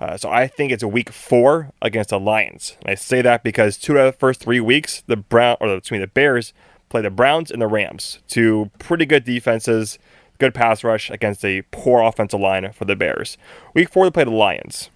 Uh, 0.00 0.16
so 0.16 0.30
I 0.30 0.46
think 0.46 0.72
it's 0.72 0.82
a 0.82 0.88
week 0.88 1.10
four 1.10 1.70
against 1.80 2.10
the 2.10 2.20
Lions. 2.20 2.76
And 2.80 2.90
I 2.90 2.94
say 2.94 3.22
that 3.22 3.42
because 3.42 3.78
two 3.78 3.96
of 3.98 4.04
the 4.04 4.18
first 4.18 4.40
three 4.40 4.60
weeks, 4.60 5.02
the 5.06 5.16
Brown 5.16 5.56
or 5.60 5.68
me, 5.90 5.98
the 5.98 6.06
Bears 6.06 6.52
play 6.88 7.00
the 7.02 7.10
Browns 7.10 7.50
and 7.50 7.62
the 7.62 7.66
Rams, 7.66 8.20
two 8.28 8.70
pretty 8.78 9.06
good 9.06 9.24
defenses, 9.24 9.98
good 10.38 10.54
pass 10.54 10.84
rush 10.84 11.10
against 11.10 11.44
a 11.44 11.62
poor 11.70 12.02
offensive 12.02 12.40
line 12.40 12.70
for 12.72 12.84
the 12.84 12.96
Bears. 12.96 13.38
Week 13.74 13.90
four, 13.90 14.04
they 14.04 14.10
play 14.10 14.24
the 14.24 14.30
Lions. 14.30 14.90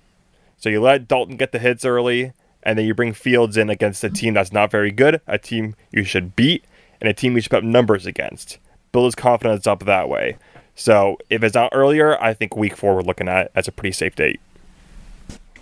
So 0.58 0.68
you 0.68 0.80
let 0.80 1.08
Dalton 1.08 1.36
get 1.36 1.52
the 1.52 1.58
hits 1.58 1.84
early, 1.84 2.32
and 2.62 2.78
then 2.78 2.84
you 2.84 2.94
bring 2.94 3.14
Fields 3.14 3.56
in 3.56 3.70
against 3.70 4.04
a 4.04 4.10
team 4.10 4.34
that's 4.34 4.52
not 4.52 4.70
very 4.70 4.90
good, 4.90 5.22
a 5.26 5.38
team 5.38 5.74
you 5.90 6.04
should 6.04 6.36
beat, 6.36 6.64
and 7.00 7.08
a 7.08 7.14
team 7.14 7.34
you 7.34 7.40
should 7.40 7.50
put 7.50 7.64
numbers 7.64 8.04
against. 8.04 8.58
Build 8.92 9.06
his 9.06 9.14
confidence 9.14 9.66
up 9.66 9.84
that 9.86 10.08
way. 10.10 10.36
So 10.74 11.16
if 11.30 11.42
it's 11.42 11.54
not 11.54 11.70
earlier, 11.72 12.20
I 12.22 12.34
think 12.34 12.56
week 12.56 12.76
four 12.76 12.94
we're 12.94 13.02
looking 13.02 13.28
at 13.28 13.50
as 13.54 13.68
a 13.68 13.72
pretty 13.72 13.92
safe 13.92 14.14
date. 14.14 14.40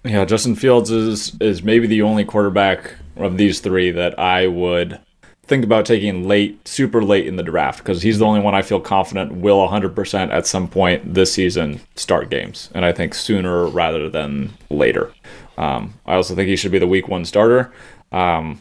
Yeah, 0.05 0.24
Justin 0.24 0.55
Fields 0.55 0.90
is 0.90 1.36
is 1.40 1.62
maybe 1.62 1.86
the 1.86 2.03
only 2.03 2.24
quarterback 2.24 2.94
of 3.16 3.36
these 3.36 3.61
three 3.61 3.90
that 3.90 4.18
I 4.18 4.46
would 4.46 5.01
think 5.49 5.64
about 5.64 5.86
taking 5.86 6.28
late, 6.28 6.68
super 6.68 7.03
late 7.03 7.26
in 7.26 7.36
the 7.36 7.42
draft 7.42 7.78
because 7.78 8.03
he's 8.03 8.18
the 8.18 8.26
only 8.26 8.40
one 8.40 8.55
I 8.55 8.62
feel 8.62 8.80
confident 8.80 9.32
will 9.32 9.66
100% 9.66 10.30
at 10.30 10.46
some 10.46 10.68
point 10.68 11.14
this 11.14 11.32
season 11.32 11.80
start 11.96 12.30
games, 12.30 12.70
and 12.74 12.84
I 12.84 12.92
think 12.92 13.14
sooner 13.14 13.66
rather 13.66 14.09
than 14.11 14.53
later. 14.70 15.12
Um, 15.57 15.94
I 16.07 16.14
also 16.14 16.34
think 16.34 16.49
he 16.49 16.57
should 16.57 16.70
be 16.70 16.78
the 16.78 16.86
week 16.86 17.09
one 17.09 17.24
starter. 17.24 17.72
Um, 18.12 18.61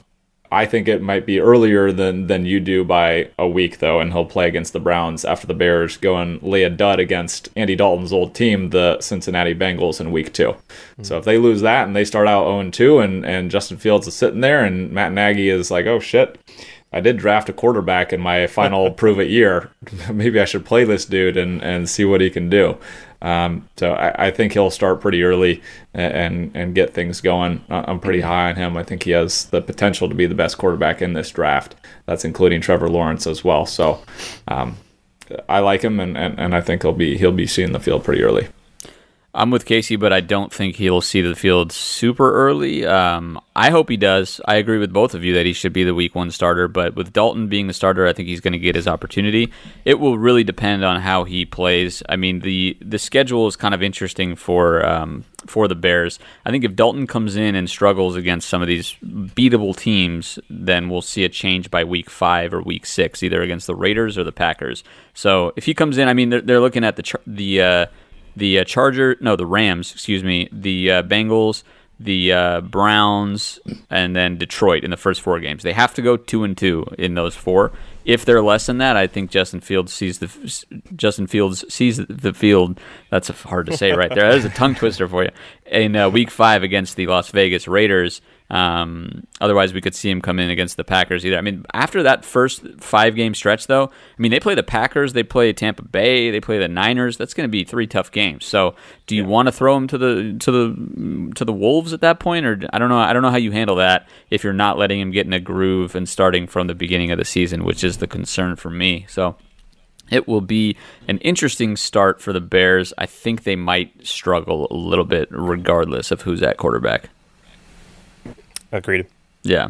I 0.51 0.65
think 0.65 0.87
it 0.87 1.01
might 1.01 1.25
be 1.25 1.39
earlier 1.39 1.91
than 1.91 2.27
than 2.27 2.45
you 2.45 2.59
do 2.59 2.83
by 2.83 3.29
a 3.37 3.47
week 3.47 3.79
though, 3.79 3.99
and 3.99 4.13
he'll 4.13 4.25
play 4.25 4.47
against 4.47 4.73
the 4.73 4.79
Browns 4.79 5.25
after 5.25 5.45
the 5.45 5.53
Bears 5.53 5.97
go 5.97 6.17
and 6.17 6.41
lay 6.41 6.63
a 6.63 6.69
dud 6.69 6.99
against 6.99 7.49
Andy 7.55 7.75
Dalton's 7.75 8.13
old 8.13 8.33
team, 8.33 8.69
the 8.69 8.99
Cincinnati 9.01 9.53
Bengals, 9.53 9.99
in 9.99 10.11
week 10.11 10.33
2 10.33 10.55
So 11.01 11.17
if 11.17 11.25
they 11.25 11.37
lose 11.37 11.61
that 11.61 11.87
and 11.87 11.95
they 11.95 12.05
start 12.05 12.27
out 12.27 12.45
0 12.45 12.69
2, 12.71 12.99
and 12.99 13.25
and 13.25 13.51
Justin 13.51 13.77
Fields 13.77 14.07
is 14.07 14.15
sitting 14.15 14.41
there, 14.41 14.63
and 14.63 14.91
Matt 14.91 15.11
Nagy 15.11 15.49
is 15.49 15.71
like, 15.71 15.85
oh 15.85 15.99
shit. 15.99 16.39
I 16.93 17.01
did 17.01 17.17
draft 17.17 17.49
a 17.49 17.53
quarterback 17.53 18.13
in 18.13 18.21
my 18.21 18.47
final 18.47 18.89
prove 19.01 19.19
it 19.19 19.29
year. 19.29 19.71
Maybe 20.11 20.39
I 20.39 20.45
should 20.45 20.65
play 20.65 20.85
this 20.85 21.03
dude 21.03 21.35
and, 21.35 21.61
and 21.61 21.89
see 21.89 22.05
what 22.05 22.21
he 22.21 22.29
can 22.29 22.49
do. 22.49 22.77
Um, 23.21 23.67
so 23.77 23.93
I, 23.93 24.27
I 24.27 24.31
think 24.31 24.53
he'll 24.53 24.69
start 24.69 25.01
pretty 25.01 25.23
early 25.23 25.61
and, 25.93 26.51
and 26.53 26.75
get 26.75 26.93
things 26.93 27.19
going. 27.19 27.63
I'm 27.69 27.99
pretty 27.99 28.21
high 28.21 28.49
on 28.49 28.55
him. 28.55 28.77
I 28.77 28.83
think 28.83 29.03
he 29.03 29.11
has 29.11 29.45
the 29.45 29.61
potential 29.61 30.07
to 30.07 30.15
be 30.15 30.27
the 30.27 30.35
best 30.35 30.57
quarterback 30.57 31.01
in 31.01 31.13
this 31.13 31.31
draft. 31.31 31.75
That's 32.05 32.23
including 32.23 32.61
Trevor 32.61 32.89
Lawrence 32.89 33.25
as 33.25 33.43
well. 33.43 33.65
So 33.65 34.03
um, 34.47 34.77
I 35.49 35.59
like 35.59 35.81
him, 35.81 35.99
and, 35.99 36.17
and, 36.17 36.39
and 36.39 36.55
I 36.55 36.61
think 36.61 36.83
he'll 36.83 36.93
be 36.93 37.17
he'll 37.17 37.31
be 37.31 37.47
seeing 37.47 37.71
the 37.71 37.79
field 37.79 38.03
pretty 38.03 38.23
early. 38.23 38.47
I'm 39.37 39.51
with 39.51 39.65
Casey, 39.65 39.97
but 39.97 40.11
I 40.11 40.19
don't 40.19 40.51
think 40.51 40.77
he'll 40.77 40.99
see 40.99 41.21
the 41.21 41.35
field 41.35 41.71
super 41.71 42.33
early. 42.33 42.87
Um, 42.87 43.39
I 43.55 43.69
hope 43.69 43.87
he 43.87 43.95
does. 43.95 44.41
I 44.45 44.55
agree 44.55 44.79
with 44.79 44.91
both 44.91 45.13
of 45.13 45.23
you 45.23 45.35
that 45.35 45.45
he 45.45 45.53
should 45.53 45.73
be 45.73 45.83
the 45.83 45.93
week 45.93 46.15
one 46.15 46.31
starter, 46.31 46.67
but 46.67 46.95
with 46.95 47.13
Dalton 47.13 47.47
being 47.47 47.67
the 47.67 47.73
starter, 47.73 48.07
I 48.07 48.13
think 48.13 48.27
he's 48.27 48.41
going 48.41 48.53
to 48.53 48.59
get 48.59 48.75
his 48.75 48.87
opportunity. 48.87 49.53
It 49.85 49.99
will 49.99 50.17
really 50.17 50.43
depend 50.43 50.83
on 50.83 51.01
how 51.01 51.23
he 51.23 51.45
plays. 51.45 52.01
I 52.09 52.15
mean, 52.15 52.39
the 52.39 52.77
the 52.81 52.97
schedule 52.97 53.45
is 53.45 53.55
kind 53.55 53.75
of 53.75 53.83
interesting 53.83 54.35
for 54.35 54.83
um, 54.83 55.23
for 55.45 55.67
the 55.67 55.75
Bears. 55.75 56.17
I 56.43 56.49
think 56.49 56.63
if 56.63 56.75
Dalton 56.75 57.05
comes 57.05 57.35
in 57.35 57.53
and 57.53 57.69
struggles 57.69 58.15
against 58.15 58.49
some 58.49 58.63
of 58.63 58.67
these 58.67 58.95
beatable 59.03 59.77
teams, 59.77 60.39
then 60.49 60.89
we'll 60.89 61.03
see 61.03 61.23
a 61.23 61.29
change 61.29 61.69
by 61.69 61.83
week 61.83 62.09
five 62.09 62.55
or 62.55 62.61
week 62.63 62.87
six, 62.87 63.21
either 63.21 63.43
against 63.43 63.67
the 63.67 63.75
Raiders 63.75 64.17
or 64.17 64.23
the 64.23 64.31
Packers. 64.31 64.83
So 65.13 65.53
if 65.55 65.65
he 65.65 65.75
comes 65.75 65.99
in, 65.99 66.07
I 66.07 66.13
mean, 66.13 66.31
they're, 66.31 66.41
they're 66.41 66.59
looking 66.59 66.83
at 66.83 66.95
the 66.95 67.19
the 67.27 67.61
uh, 67.61 67.85
the 68.37 68.59
uh, 68.59 68.63
Charger, 68.63 69.17
no, 69.19 69.35
the 69.35 69.45
Rams, 69.45 69.91
excuse 69.91 70.23
me, 70.23 70.47
the 70.51 70.91
uh, 70.91 71.03
Bengals, 71.03 71.63
the 71.99 72.31
uh, 72.31 72.61
Browns, 72.61 73.59
and 73.89 74.15
then 74.15 74.37
Detroit 74.37 74.83
in 74.83 74.91
the 74.91 74.97
first 74.97 75.21
four 75.21 75.39
games. 75.39 75.63
They 75.63 75.73
have 75.73 75.95
to 75.95 76.03
go 76.03 76.15
two 76.15 76.43
and 76.43 76.55
two 76.55 76.85
in 76.99 77.15
those 77.15 77.35
four. 77.35 77.71
If 78.05 78.23
they're 78.23 78.43
less 78.43 78.67
than 78.67 78.77
that, 78.77 78.95
I 78.95 79.07
think 79.07 79.31
Justin 79.31 79.59
Fields 79.59 79.91
sees 79.91 80.19
the 80.19 80.29
Justin 80.95 81.25
Fields 81.25 81.65
sees 81.73 81.97
the 81.97 82.33
field. 82.33 82.79
That's 83.09 83.29
hard 83.29 83.65
to 83.65 83.75
say 83.75 83.91
right 83.93 84.13
there. 84.13 84.29
That 84.29 84.37
is 84.37 84.45
a 84.45 84.49
tongue 84.49 84.75
twister 84.75 85.07
for 85.07 85.23
you. 85.23 85.31
In 85.65 85.95
uh, 85.95 86.09
Week 86.09 86.29
Five 86.29 86.61
against 86.61 86.95
the 86.95 87.07
Las 87.07 87.31
Vegas 87.31 87.67
Raiders. 87.67 88.21
Um, 88.49 89.27
otherwise, 89.41 89.73
we 89.73 89.81
could 89.81 89.95
see 89.95 90.09
him 90.09 90.21
come 90.21 90.39
in 90.39 90.49
against 90.49 90.77
the 90.77 90.85
Packers 90.85 91.25
either. 91.25 91.37
I 91.37 91.41
mean, 91.41 91.65
after 91.73 92.03
that 92.03 92.23
first 92.23 92.65
five 92.79 93.15
game 93.15 93.33
stretch, 93.33 93.67
though, 93.67 93.85
I 93.85 94.21
mean, 94.21 94.31
they 94.31 94.39
play 94.39 94.55
the 94.55 94.63
Packers, 94.63 95.13
they 95.13 95.23
play 95.23 95.51
Tampa 95.51 95.81
Bay, 95.83 96.31
they 96.31 96.39
play 96.39 96.57
the 96.57 96.69
Niners. 96.69 97.17
That's 97.17 97.33
going 97.33 97.47
to 97.47 97.51
be 97.51 97.65
three 97.65 97.87
tough 97.87 98.11
games. 98.11 98.45
So, 98.45 98.75
do 99.05 99.15
you 99.15 99.25
want 99.25 99.47
to 99.47 99.51
throw 99.51 99.75
him 99.75 99.87
to 99.87 99.97
the 99.97 100.37
to 100.39 100.51
the 100.51 101.33
to 101.35 101.43
the 101.43 101.53
Wolves 101.53 101.91
at 101.91 102.01
that 102.01 102.19
point, 102.19 102.45
or 102.45 102.61
I 102.71 102.79
don't 102.79 102.89
know. 102.89 102.99
I 102.99 103.11
don't 103.11 103.21
know 103.21 103.31
how 103.31 103.37
you 103.37 103.51
handle 103.51 103.75
that 103.77 104.07
if 104.29 104.43
you're 104.43 104.53
not 104.53 104.77
letting 104.77 104.99
him 105.01 105.11
get 105.11 105.25
in 105.25 105.33
a 105.33 105.39
groove 105.39 105.95
and 105.95 106.07
starting 106.07 106.47
from 106.47 106.67
the 106.67 106.75
beginning 106.75 107.11
of 107.11 107.17
the 107.17 107.25
season, 107.25 107.65
which 107.65 107.83
is 107.83 107.97
the 107.97 108.07
concern 108.07 108.55
for 108.55 108.69
me. 108.69 109.05
So. 109.09 109.35
It 110.09 110.25
will 110.25 110.39
be 110.39 110.77
an 111.09 111.17
interesting 111.17 111.75
start 111.75 112.21
for 112.21 112.31
the 112.31 112.39
Bears. 112.39 112.93
I 112.97 113.05
think 113.05 113.43
they 113.43 113.57
might 113.57 114.07
struggle 114.07 114.65
a 114.71 114.73
little 114.73 115.03
bit, 115.03 115.27
regardless 115.31 116.11
of 116.11 116.21
who's 116.21 116.41
at 116.41 116.55
quarterback. 116.55 117.09
Agreed. 118.71 119.07
Yeah. 119.43 119.69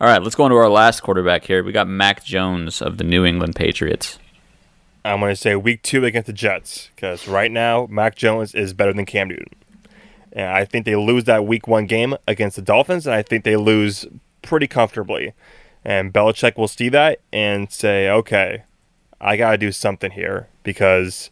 All 0.00 0.08
right, 0.08 0.22
let's 0.22 0.34
go 0.34 0.44
on 0.44 0.50
to 0.50 0.56
our 0.56 0.70
last 0.70 1.02
quarterback 1.02 1.44
here. 1.44 1.62
We 1.62 1.72
got 1.72 1.86
Mac 1.86 2.24
Jones 2.24 2.80
of 2.80 2.96
the 2.96 3.04
New 3.04 3.24
England 3.24 3.54
Patriots. 3.54 4.18
I'm 5.04 5.20
going 5.20 5.32
to 5.32 5.36
say 5.36 5.56
week 5.56 5.82
two 5.82 6.04
against 6.04 6.26
the 6.26 6.32
Jets 6.32 6.90
because 6.94 7.28
right 7.28 7.50
now 7.50 7.86
Mac 7.90 8.16
Jones 8.16 8.54
is 8.54 8.72
better 8.72 8.92
than 8.92 9.06
Cam 9.06 9.28
Newton, 9.28 9.54
and 10.32 10.46
I 10.46 10.64
think 10.64 10.84
they 10.84 10.96
lose 10.96 11.24
that 11.24 11.46
week 11.46 11.66
one 11.66 11.86
game 11.86 12.16
against 12.26 12.56
the 12.56 12.62
Dolphins, 12.62 13.06
and 13.06 13.14
I 13.14 13.22
think 13.22 13.44
they 13.44 13.56
lose 13.56 14.06
pretty 14.42 14.66
comfortably. 14.66 15.32
And 15.84 16.12
Belichick 16.12 16.56
will 16.56 16.68
see 16.68 16.90
that 16.90 17.20
and 17.32 17.70
say, 17.72 18.08
"Okay, 18.08 18.64
I 19.20 19.36
got 19.36 19.52
to 19.52 19.58
do 19.58 19.72
something 19.72 20.12
here 20.12 20.48
because 20.62 21.30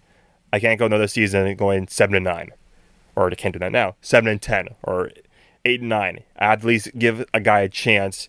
I 0.52 0.60
can't 0.60 0.78
go 0.78 0.86
another 0.86 1.08
season 1.08 1.54
going 1.56 1.88
seven 1.88 2.14
and 2.16 2.24
nine, 2.24 2.50
or 3.16 3.30
I 3.30 3.34
can't 3.34 3.52
do 3.52 3.58
that 3.58 3.72
now, 3.72 3.96
seven 4.00 4.28
and 4.28 4.40
ten, 4.40 4.68
or 4.82 5.10
eight 5.68 5.80
and 5.80 5.88
nine. 5.88 6.24
At 6.36 6.64
least 6.64 6.98
give 6.98 7.24
a 7.32 7.40
guy 7.40 7.60
a 7.60 7.68
chance 7.68 8.28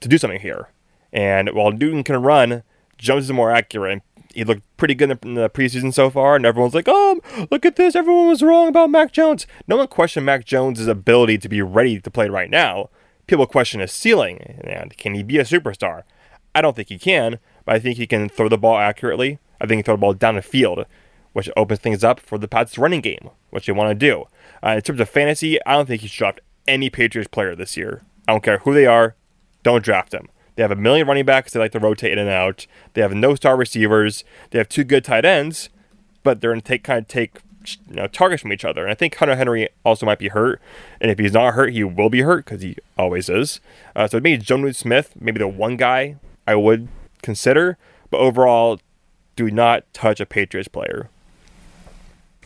to 0.00 0.08
do 0.08 0.18
something 0.18 0.40
here. 0.40 0.68
And 1.12 1.50
while 1.50 1.72
Newton 1.72 2.04
can 2.04 2.22
run, 2.22 2.62
Jones 2.98 3.24
is 3.24 3.32
more 3.32 3.50
accurate. 3.50 4.02
He 4.34 4.44
looked 4.44 4.62
pretty 4.76 4.94
good 4.94 5.18
in 5.24 5.34
the 5.34 5.48
preseason 5.48 5.92
so 5.92 6.10
far, 6.10 6.36
and 6.36 6.44
everyone's 6.44 6.74
like, 6.74 6.86
"Oh, 6.86 7.20
look 7.50 7.64
at 7.64 7.76
this! 7.76 7.96
Everyone 7.96 8.28
was 8.28 8.42
wrong 8.42 8.68
about 8.68 8.90
Mac 8.90 9.10
Jones." 9.10 9.46
No 9.66 9.76
one 9.76 9.88
questioned 9.88 10.26
Mac 10.26 10.44
Jones' 10.44 10.86
ability 10.86 11.38
to 11.38 11.48
be 11.48 11.62
ready 11.62 11.98
to 12.00 12.10
play 12.10 12.28
right 12.28 12.50
now. 12.50 12.90
People 13.26 13.46
question 13.46 13.80
his 13.80 13.92
ceiling 13.92 14.60
and 14.64 14.96
can 14.96 15.14
he 15.14 15.22
be 15.22 15.38
a 15.38 15.44
superstar? 15.44 16.02
I 16.54 16.62
don't 16.62 16.74
think 16.74 16.88
he 16.88 16.98
can, 16.98 17.38
but 17.64 17.74
I 17.74 17.78
think 17.78 17.98
he 17.98 18.06
can 18.06 18.28
throw 18.28 18.48
the 18.48 18.58
ball 18.58 18.78
accurately. 18.78 19.38
I 19.60 19.66
think 19.66 19.78
he 19.78 19.82
can 19.82 19.84
throw 19.84 19.94
the 19.96 20.00
ball 20.00 20.14
down 20.14 20.36
the 20.36 20.42
field, 20.42 20.86
which 21.34 21.50
opens 21.56 21.80
things 21.80 22.02
up 22.02 22.20
for 22.20 22.38
the 22.38 22.48
Pats' 22.48 22.78
running 22.78 23.02
game, 23.02 23.30
which 23.50 23.66
they 23.66 23.72
want 23.72 23.90
to 23.90 23.94
do. 23.94 24.24
Uh, 24.64 24.70
in 24.70 24.82
terms 24.82 25.00
of 25.00 25.08
fantasy, 25.08 25.62
I 25.66 25.74
don't 25.74 25.86
think 25.86 26.02
he's 26.02 26.12
draft 26.12 26.40
any 26.68 26.90
Patriots 26.90 27.28
player 27.28 27.56
this 27.56 27.76
year. 27.76 28.02
I 28.28 28.32
don't 28.32 28.44
care 28.44 28.58
who 28.58 28.74
they 28.74 28.86
are, 28.86 29.16
don't 29.62 29.82
draft 29.82 30.12
them. 30.12 30.28
They 30.54 30.62
have 30.62 30.70
a 30.70 30.76
million 30.76 31.06
running 31.06 31.24
backs 31.24 31.52
they 31.52 31.60
like 31.60 31.72
to 31.72 31.78
rotate 31.78 32.12
in 32.12 32.18
and 32.18 32.28
out. 32.28 32.66
They 32.94 33.00
have 33.00 33.14
no 33.14 33.34
star 33.34 33.56
receivers. 33.56 34.24
They 34.50 34.58
have 34.58 34.68
two 34.68 34.84
good 34.84 35.04
tight 35.04 35.24
ends, 35.24 35.70
but 36.22 36.40
they're 36.40 36.50
going 36.50 36.60
to 36.60 36.66
take 36.66 36.82
kind 36.82 36.98
of 36.98 37.08
take 37.08 37.40
you 37.86 37.94
know, 37.94 38.06
targets 38.06 38.42
from 38.42 38.52
each 38.52 38.64
other. 38.64 38.82
And 38.82 38.90
I 38.90 38.94
think 38.94 39.14
Hunter 39.14 39.36
Henry 39.36 39.68
also 39.84 40.04
might 40.04 40.18
be 40.18 40.28
hurt. 40.28 40.60
And 41.00 41.10
if 41.10 41.18
he's 41.18 41.32
not 41.32 41.54
hurt, 41.54 41.72
he 41.72 41.84
will 41.84 42.10
be 42.10 42.22
hurt 42.22 42.44
because 42.44 42.62
he 42.62 42.76
always 42.96 43.28
is. 43.28 43.60
Uh, 43.94 44.08
so 44.08 44.20
maybe 44.20 44.42
Jonnu 44.42 44.74
Smith, 44.74 45.14
maybe 45.18 45.38
the 45.38 45.48
one 45.48 45.76
guy 45.76 46.16
I 46.46 46.56
would 46.56 46.88
consider. 47.22 47.78
But 48.10 48.18
overall, 48.18 48.80
do 49.36 49.50
not 49.50 49.84
touch 49.92 50.18
a 50.18 50.26
Patriots 50.26 50.68
player. 50.68 51.10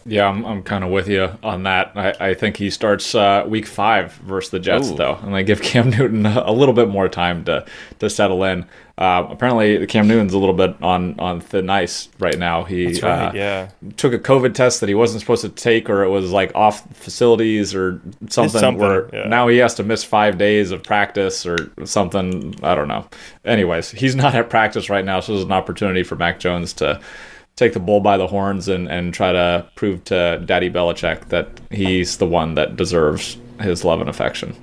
Yeah, 0.05 0.29
I'm, 0.29 0.45
I'm 0.45 0.63
kind 0.63 0.85
of 0.85 0.91
with 0.91 1.09
you 1.09 1.31
on 1.43 1.63
that. 1.65 1.93
I, 1.95 2.31
I 2.31 2.35
think 2.35 2.57
he 2.57 2.71
starts 2.71 3.15
uh, 3.15 3.45
week 3.47 3.67
five 3.67 4.13
versus 4.15 4.51
the 4.51 4.59
Jets, 4.59 4.91
Ooh. 4.91 4.97
though, 4.97 5.19
and 5.23 5.35
they 5.35 5.45
give 5.45 5.63
Cam 5.63 5.91
Newton 5.99 6.27
a, 6.27 6.45
a, 6.47 6.53
little 6.53 6.75
bit 6.75 6.89
more 6.89 7.09
time 7.09 7.45
to 7.45 7.65
to 8.01 8.11
settle 8.11 8.45
in. 8.45 8.67
Uh, 8.99 9.27
apparently, 9.31 9.87
Cam 9.87 10.07
Newton's 10.07 10.35
a 10.35 10.39
little 10.39 10.55
bit 10.55 10.81
on, 10.83 11.19
on 11.19 11.41
thin 11.41 11.71
ice 11.71 12.09
right 12.19 12.39
now. 12.39 12.63
He 12.63 13.01
right, 13.01 13.05
uh, 13.05 13.33
yeah. 13.35 13.71
took 13.97 14.13
a 14.13 14.19
COVID 14.19 14.55
test 14.55 14.81
that 14.81 14.89
he 14.89 14.95
wasn't 14.95 15.21
supposed 15.21 15.43
to 15.43 15.49
take, 15.49 15.89
or 15.89 16.05
it 16.05 16.11
was 16.11 16.31
like 16.31 16.55
off 16.55 16.87
facilities 16.95 17.75
or 17.75 18.01
something. 18.29 18.61
something 18.61 18.79
where 18.81 19.09
yeah. 19.13 19.29
now 19.29 19.49
he 19.49 19.57
has 19.59 19.75
to 19.77 19.83
miss 19.83 20.05
five 20.05 20.37
days 20.37 20.73
of 20.73 20.83
practice 20.83 21.47
or 21.47 21.73
something. 21.85 22.55
I 22.63 22.75
don't 22.75 22.89
know. 22.89 23.07
Anyways, 23.45 23.91
he's 23.93 24.15
not 24.15 24.35
at 24.35 24.51
practice 24.51 24.91
right 24.91 25.05
now, 25.05 25.21
so 25.21 25.33
there's 25.33 25.45
an 25.45 25.53
opportunity 25.53 26.03
for 26.03 26.17
Mac 26.17 26.39
Jones 26.39 26.75
to 26.75 27.01
take 27.57 27.73
the 27.73 27.81
bull 27.81 28.01
by 28.01 28.17
the 28.17 28.27
horns 28.27 28.69
and, 28.69 28.89
and 28.89 29.13
try 29.13 29.33
to 29.33 29.67
prove 29.75 30.05
to 30.05 30.43
Daddy 30.45 30.71
Belichick 30.71 31.29
that 31.29 31.49
he's 31.71 32.17
the 32.19 32.27
one 32.27 32.55
that 32.55 32.77
deserves 32.77 33.37
his 33.61 33.85
love 33.85 34.01
and 34.01 34.09
affection. 34.09 34.55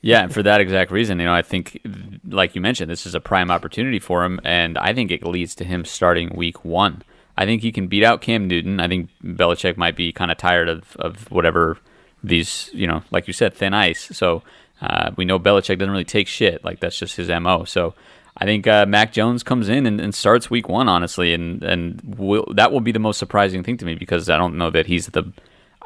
Yeah, 0.00 0.22
and 0.22 0.32
for 0.32 0.44
that 0.44 0.60
exact 0.60 0.92
reason, 0.92 1.18
you 1.18 1.24
know, 1.24 1.34
I 1.34 1.42
think, 1.42 1.80
like 2.28 2.54
you 2.54 2.60
mentioned, 2.60 2.90
this 2.90 3.04
is 3.04 3.16
a 3.16 3.20
prime 3.20 3.50
opportunity 3.50 3.98
for 3.98 4.24
him, 4.24 4.40
and 4.44 4.78
I 4.78 4.94
think 4.94 5.10
it 5.10 5.24
leads 5.24 5.56
to 5.56 5.64
him 5.64 5.84
starting 5.84 6.30
week 6.36 6.64
one. 6.64 7.02
I 7.36 7.46
think 7.46 7.62
he 7.62 7.72
can 7.72 7.88
beat 7.88 8.04
out 8.04 8.20
Cam 8.20 8.46
Newton. 8.46 8.80
I 8.80 8.88
think 8.88 9.10
Belichick 9.24 9.76
might 9.76 9.96
be 9.96 10.12
kind 10.12 10.30
of 10.30 10.38
tired 10.38 10.68
of, 10.68 10.96
of 10.96 11.30
whatever 11.30 11.78
these, 12.22 12.70
you 12.72 12.86
know, 12.86 13.02
like 13.10 13.26
you 13.26 13.32
said, 13.32 13.54
thin 13.54 13.74
ice. 13.74 14.08
So 14.12 14.42
uh, 14.80 15.12
we 15.16 15.24
know 15.24 15.38
Belichick 15.38 15.78
doesn't 15.78 15.90
really 15.90 16.04
take 16.04 16.26
shit. 16.26 16.64
Like 16.64 16.80
that's 16.80 16.98
just 16.98 17.16
his 17.16 17.28
mo. 17.28 17.64
So 17.64 17.94
I 18.40 18.44
think 18.44 18.66
uh, 18.66 18.86
Mac 18.86 19.12
Jones 19.12 19.42
comes 19.42 19.68
in 19.68 19.84
and, 19.84 20.00
and, 20.00 20.14
starts 20.14 20.48
week 20.48 20.68
one, 20.68 20.88
honestly, 20.88 21.34
and 21.34 21.62
and 21.62 22.00
will, 22.04 22.46
that 22.54 22.70
will 22.70 22.80
be 22.80 22.92
the 22.92 23.00
most 23.00 23.18
surprising 23.18 23.64
thing 23.64 23.76
to 23.78 23.84
me 23.84 23.94
because 23.94 24.30
I 24.30 24.38
don't 24.38 24.56
know 24.56 24.70
that 24.70 24.86
he's 24.86 25.08
the 25.08 25.32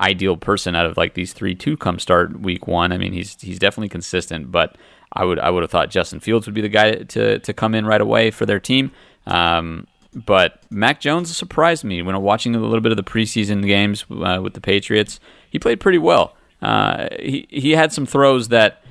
ideal 0.01 0.37
person 0.37 0.75
out 0.75 0.87
of 0.87 0.97
like 0.97 1.15
these 1.15 1.33
three 1.33 1.55
to 1.55 1.77
come 1.77 1.99
start 1.99 2.41
week 2.41 2.67
one. 2.67 2.93
I 2.93 2.99
mean, 2.99 3.13
he's 3.13 3.41
he's 3.41 3.59
definitely 3.59 3.89
consistent, 3.89 4.51
but 4.51 4.77
I 5.13 5.25
would 5.25 5.39
I 5.39 5.51
would 5.51 5.63
have 5.63 5.71
thought 5.71 5.91
Justin 5.91 6.21
Fields 6.21 6.47
would 6.47 6.55
be 6.55 6.61
the 6.61 6.69
guy 6.69 6.93
to 6.93 7.39
to 7.39 7.53
come 7.53 7.75
in 7.75 7.87
right 7.87 8.01
away 8.01 8.31
for 8.31 8.45
their 8.45 8.61
team. 8.61 8.93
Um, 9.27 9.87
but 10.15 10.63
Mac 10.71 11.01
Jones 11.01 11.35
surprised 11.35 11.85
me 11.85 12.03
when 12.03 12.21
watching 12.21 12.55
a 12.55 12.59
little 12.59 12.81
bit 12.81 12.93
of 12.93 12.97
the 12.97 13.03
preseason 13.03 13.67
games 13.67 14.05
uh, 14.11 14.41
with 14.43 14.53
the 14.55 14.61
Patriots. 14.61 15.21
He 15.49 15.59
played 15.59 15.81
pretty 15.81 15.99
well. 15.99 16.37
Uh, 16.61 17.09
he 17.19 17.47
he 17.49 17.73
had 17.73 17.93
some 17.93 18.07
throws 18.07 18.49
that 18.49 18.82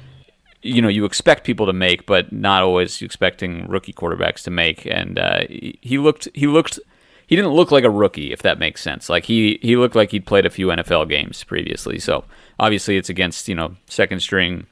you 0.62 0.82
know 0.82 0.88
you 0.88 1.06
expect 1.06 1.44
people 1.44 1.66
to 1.66 1.74
make, 1.74 2.06
but 2.06 2.32
not 2.32 2.64
always 2.64 3.02
expecting 3.02 3.68
rookie 3.68 3.94
quarterbacks 3.94 4.44
to 4.44 4.52
make. 4.52 4.86
And 4.86 5.18
uh, 5.18 5.42
he 5.50 5.98
looked 5.98 6.28
he 6.34 6.48
looked 6.48 6.80
he 7.28 7.36
didn't 7.36 7.52
look 7.52 7.72
like 7.72 7.84
a 7.84 7.90
rookie, 7.90 8.32
if 8.34 8.42
that 8.42 8.60
makes 8.60 8.82
sense. 8.82 9.10
Like 9.10 9.26
he 9.26 9.60
he 9.62 9.76
looked 9.76 9.96
like 9.96 10.12
he'd 10.12 10.26
played 10.26 10.46
a 10.46 10.50
few 10.50 10.68
NFL 10.68 11.10
games 11.10 11.44
previously. 11.44 11.98
So 12.00 12.26
obviously 12.60 12.98
it's 12.98 13.10
against 13.10 13.48
you 13.48 13.56
know 13.56 13.76
second 13.88 14.20
string, 14.22 14.68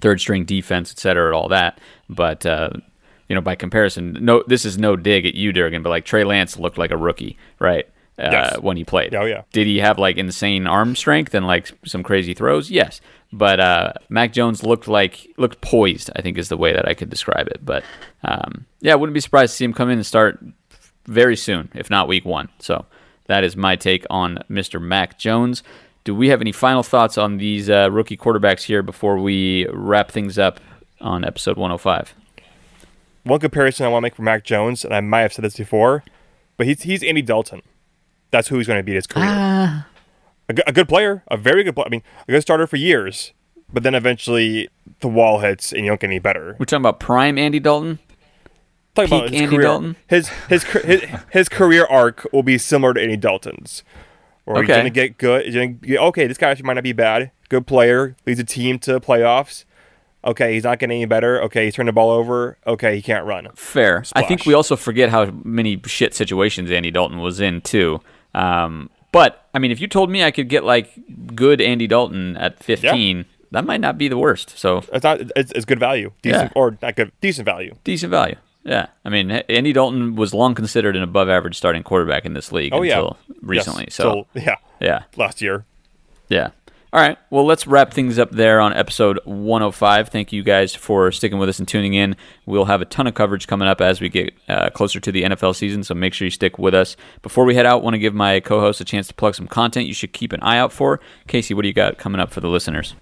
third 0.00 0.20
string 0.20 0.44
defense, 0.44 0.90
et 0.92 0.98
cetera, 0.98 1.36
all 1.36 1.48
that. 1.48 1.80
But 2.08 2.46
uh, 2.46 2.70
you 3.28 3.34
know 3.34 3.40
by 3.40 3.56
comparison, 3.56 4.18
no, 4.20 4.42
this 4.46 4.64
is 4.64 4.78
no 4.78 4.96
dig 4.96 5.26
at 5.26 5.34
you, 5.34 5.52
Durgan, 5.52 5.82
but 5.82 5.90
like 5.90 6.04
Trey 6.04 6.24
Lance 6.24 6.58
looked 6.58 6.78
like 6.78 6.90
a 6.90 6.96
rookie, 6.96 7.36
right? 7.58 7.86
Uh, 8.18 8.28
yes. 8.32 8.58
when 8.60 8.76
he 8.76 8.84
played. 8.84 9.14
Oh 9.14 9.24
yeah. 9.24 9.42
Did 9.52 9.66
he 9.66 9.78
have 9.78 9.98
like 9.98 10.18
insane 10.18 10.66
arm 10.66 10.94
strength 10.94 11.34
and 11.34 11.46
like 11.46 11.72
some 11.86 12.02
crazy 12.02 12.34
throws? 12.34 12.70
Yes. 12.70 13.00
But 13.32 13.60
uh, 13.60 13.92
Mac 14.08 14.32
Jones 14.32 14.62
looked 14.62 14.88
like 14.88 15.28
looked 15.36 15.60
poised. 15.60 16.10
I 16.16 16.22
think 16.22 16.36
is 16.36 16.48
the 16.48 16.56
way 16.56 16.72
that 16.72 16.88
I 16.88 16.94
could 16.94 17.10
describe 17.10 17.46
it. 17.48 17.60
But 17.64 17.84
um, 18.24 18.66
yeah, 18.80 18.92
I 18.92 18.96
wouldn't 18.96 19.14
be 19.14 19.20
surprised 19.20 19.52
to 19.52 19.56
see 19.56 19.64
him 19.64 19.72
come 19.72 19.88
in 19.88 19.98
and 19.98 20.06
start 20.06 20.42
very 21.06 21.36
soon, 21.36 21.70
if 21.74 21.90
not 21.90 22.08
week 22.08 22.24
one. 22.24 22.48
So 22.58 22.86
that 23.26 23.44
is 23.44 23.56
my 23.56 23.76
take 23.76 24.04
on 24.10 24.42
Mr. 24.50 24.80
Mac 24.80 25.18
Jones. 25.18 25.62
Do 26.02 26.14
we 26.14 26.28
have 26.28 26.40
any 26.40 26.52
final 26.52 26.82
thoughts 26.82 27.18
on 27.18 27.36
these 27.36 27.68
uh, 27.68 27.90
rookie 27.90 28.16
quarterbacks 28.16 28.62
here 28.62 28.82
before 28.82 29.18
we 29.18 29.66
wrap 29.72 30.10
things 30.10 30.38
up 30.38 30.58
on 31.00 31.24
episode 31.24 31.56
105? 31.56 32.14
One 33.22 33.38
comparison 33.38 33.84
I 33.84 33.90
want 33.90 34.02
to 34.02 34.06
make 34.06 34.14
for 34.14 34.22
Mac 34.22 34.44
Jones, 34.44 34.84
and 34.84 34.94
I 34.94 35.00
might 35.00 35.20
have 35.20 35.32
said 35.34 35.44
this 35.44 35.56
before, 35.56 36.02
but 36.56 36.66
he's 36.66 36.82
he's 36.82 37.02
Andy 37.02 37.22
Dalton. 37.22 37.62
That's 38.30 38.48
who 38.48 38.56
he's 38.56 38.66
going 38.66 38.78
to 38.78 38.82
beat 38.82 38.94
his 38.94 39.06
career. 39.06 39.26
Uh, 39.26 39.82
a, 40.66 40.72
good 40.72 40.88
player, 40.88 41.22
a 41.28 41.36
very 41.36 41.64
good 41.64 41.74
player. 41.74 41.86
I 41.86 41.90
mean, 41.90 42.02
a 42.28 42.32
good 42.32 42.42
starter 42.42 42.66
for 42.66 42.76
years, 42.76 43.32
but 43.72 43.82
then 43.82 43.94
eventually 43.94 44.68
the 45.00 45.08
wall 45.08 45.40
hits 45.40 45.72
and 45.72 45.84
you 45.84 45.90
don't 45.90 46.00
get 46.00 46.08
any 46.08 46.18
better. 46.18 46.56
We're 46.58 46.66
talking 46.66 46.82
about 46.82 47.00
prime 47.00 47.38
Andy 47.38 47.60
Dalton. 47.60 47.98
Talking 48.94 49.12
about 49.12 49.30
his 49.30 49.40
Andy 49.40 49.56
career. 49.56 49.66
Dalton. 49.66 49.96
His 50.08 50.28
his, 50.48 50.64
his 50.64 51.02
his 51.30 51.48
career 51.48 51.86
arc 51.86 52.26
will 52.32 52.42
be 52.42 52.58
similar 52.58 52.94
to 52.94 53.00
Andy 53.00 53.16
Dalton's. 53.16 53.84
Or 54.46 54.58
okay. 54.58 54.74
he's 54.74 54.84
to 54.84 54.90
get 54.90 55.18
good. 55.18 55.44
He's 55.44 55.54
gonna 55.54 55.68
get, 55.68 56.00
okay, 56.00 56.26
this 56.26 56.36
guy 56.36 56.50
actually 56.50 56.66
might 56.66 56.74
not 56.74 56.82
be 56.82 56.92
bad. 56.92 57.30
Good 57.48 57.66
player, 57.66 58.16
leads 58.26 58.40
a 58.40 58.44
team 58.44 58.78
to 58.80 58.98
playoffs. 58.98 59.64
Okay, 60.24 60.54
he's 60.54 60.64
not 60.64 60.78
getting 60.78 60.96
any 60.96 61.06
better. 61.06 61.40
Okay, 61.42 61.66
he's 61.66 61.74
turned 61.74 61.88
the 61.88 61.92
ball 61.92 62.10
over. 62.10 62.58
Okay, 62.66 62.96
he 62.96 63.02
can't 63.02 63.24
run. 63.24 63.48
Fair. 63.54 64.04
Splash. 64.04 64.24
I 64.24 64.26
think 64.26 64.44
we 64.44 64.54
also 64.54 64.76
forget 64.76 65.08
how 65.08 65.30
many 65.44 65.80
shit 65.86 66.14
situations 66.14 66.70
Andy 66.70 66.90
Dalton 66.90 67.18
was 67.18 67.40
in 67.40 67.60
too. 67.60 68.00
Um, 68.34 68.90
but 69.12 69.39
I 69.52 69.58
mean, 69.58 69.70
if 69.70 69.80
you 69.80 69.88
told 69.88 70.10
me 70.10 70.22
I 70.24 70.30
could 70.30 70.48
get 70.48 70.64
like 70.64 70.90
good 71.34 71.60
Andy 71.60 71.86
Dalton 71.86 72.36
at 72.36 72.62
15, 72.62 73.16
yeah. 73.16 73.22
that 73.50 73.64
might 73.64 73.80
not 73.80 73.98
be 73.98 74.08
the 74.08 74.18
worst. 74.18 74.58
So 74.58 74.84
it's 74.92 75.04
not. 75.04 75.20
It's, 75.36 75.52
it's 75.52 75.64
good 75.64 75.80
value, 75.80 76.12
decent 76.22 76.52
yeah. 76.54 76.60
or 76.60 76.78
not 76.80 76.96
good, 76.96 77.12
decent 77.20 77.46
value. 77.46 77.74
Decent 77.84 78.10
value. 78.10 78.36
Yeah, 78.62 78.88
I 79.04 79.08
mean, 79.08 79.30
Andy 79.30 79.72
Dalton 79.72 80.16
was 80.16 80.34
long 80.34 80.54
considered 80.54 80.94
an 80.94 81.02
above-average 81.02 81.56
starting 81.56 81.82
quarterback 81.82 82.26
in 82.26 82.34
this 82.34 82.52
league 82.52 82.74
oh, 82.74 82.82
until 82.82 83.16
yeah. 83.26 83.34
recently. 83.40 83.84
Yes. 83.84 83.94
So, 83.94 84.26
yeah, 84.34 84.56
yeah, 84.80 85.04
last 85.16 85.40
year. 85.40 85.64
Yeah, 86.28 86.50
all 86.92 87.00
right. 87.00 87.16
Well, 87.30 87.46
let's 87.46 87.68
wrap 87.68 87.94
things 87.94 88.18
up 88.18 88.32
there 88.32 88.60
on 88.60 88.72
episode 88.72 89.20
105. 89.24 90.08
Thank 90.08 90.32
you 90.32 90.42
guys 90.42 90.74
for 90.74 91.12
sticking 91.12 91.38
with 91.38 91.48
us 91.48 91.60
and 91.60 91.68
tuning 91.68 91.94
in. 91.94 92.16
We'll 92.46 92.64
have 92.64 92.80
a 92.80 92.84
ton 92.84 93.06
of 93.06 93.14
coverage 93.14 93.46
coming 93.46 93.68
up 93.68 93.80
as 93.80 94.00
we 94.00 94.08
get 94.08 94.34
uh, 94.48 94.70
closer 94.70 94.98
to 94.98 95.12
the 95.12 95.22
NFL 95.22 95.54
season, 95.54 95.84
so 95.84 95.94
make 95.94 96.14
sure 96.14 96.26
you 96.26 96.30
stick 96.32 96.58
with 96.58 96.74
us. 96.74 96.96
Before 97.22 97.44
we 97.44 97.54
head 97.54 97.64
out, 97.64 97.84
want 97.84 97.94
to 97.94 97.98
give 97.98 98.12
my 98.12 98.40
co-host 98.40 98.80
a 98.80 98.84
chance 98.84 99.06
to 99.06 99.14
plug 99.14 99.36
some 99.36 99.46
content 99.46 99.86
you 99.86 99.94
should 99.94 100.12
keep 100.12 100.32
an 100.32 100.42
eye 100.42 100.58
out 100.58 100.72
for. 100.72 100.98
Casey, 101.28 101.54
what 101.54 101.62
do 101.62 101.68
you 101.68 101.74
got 101.74 101.96
coming 101.96 102.20
up 102.20 102.32
for 102.32 102.40
the 102.40 102.48
listeners? 102.48 102.96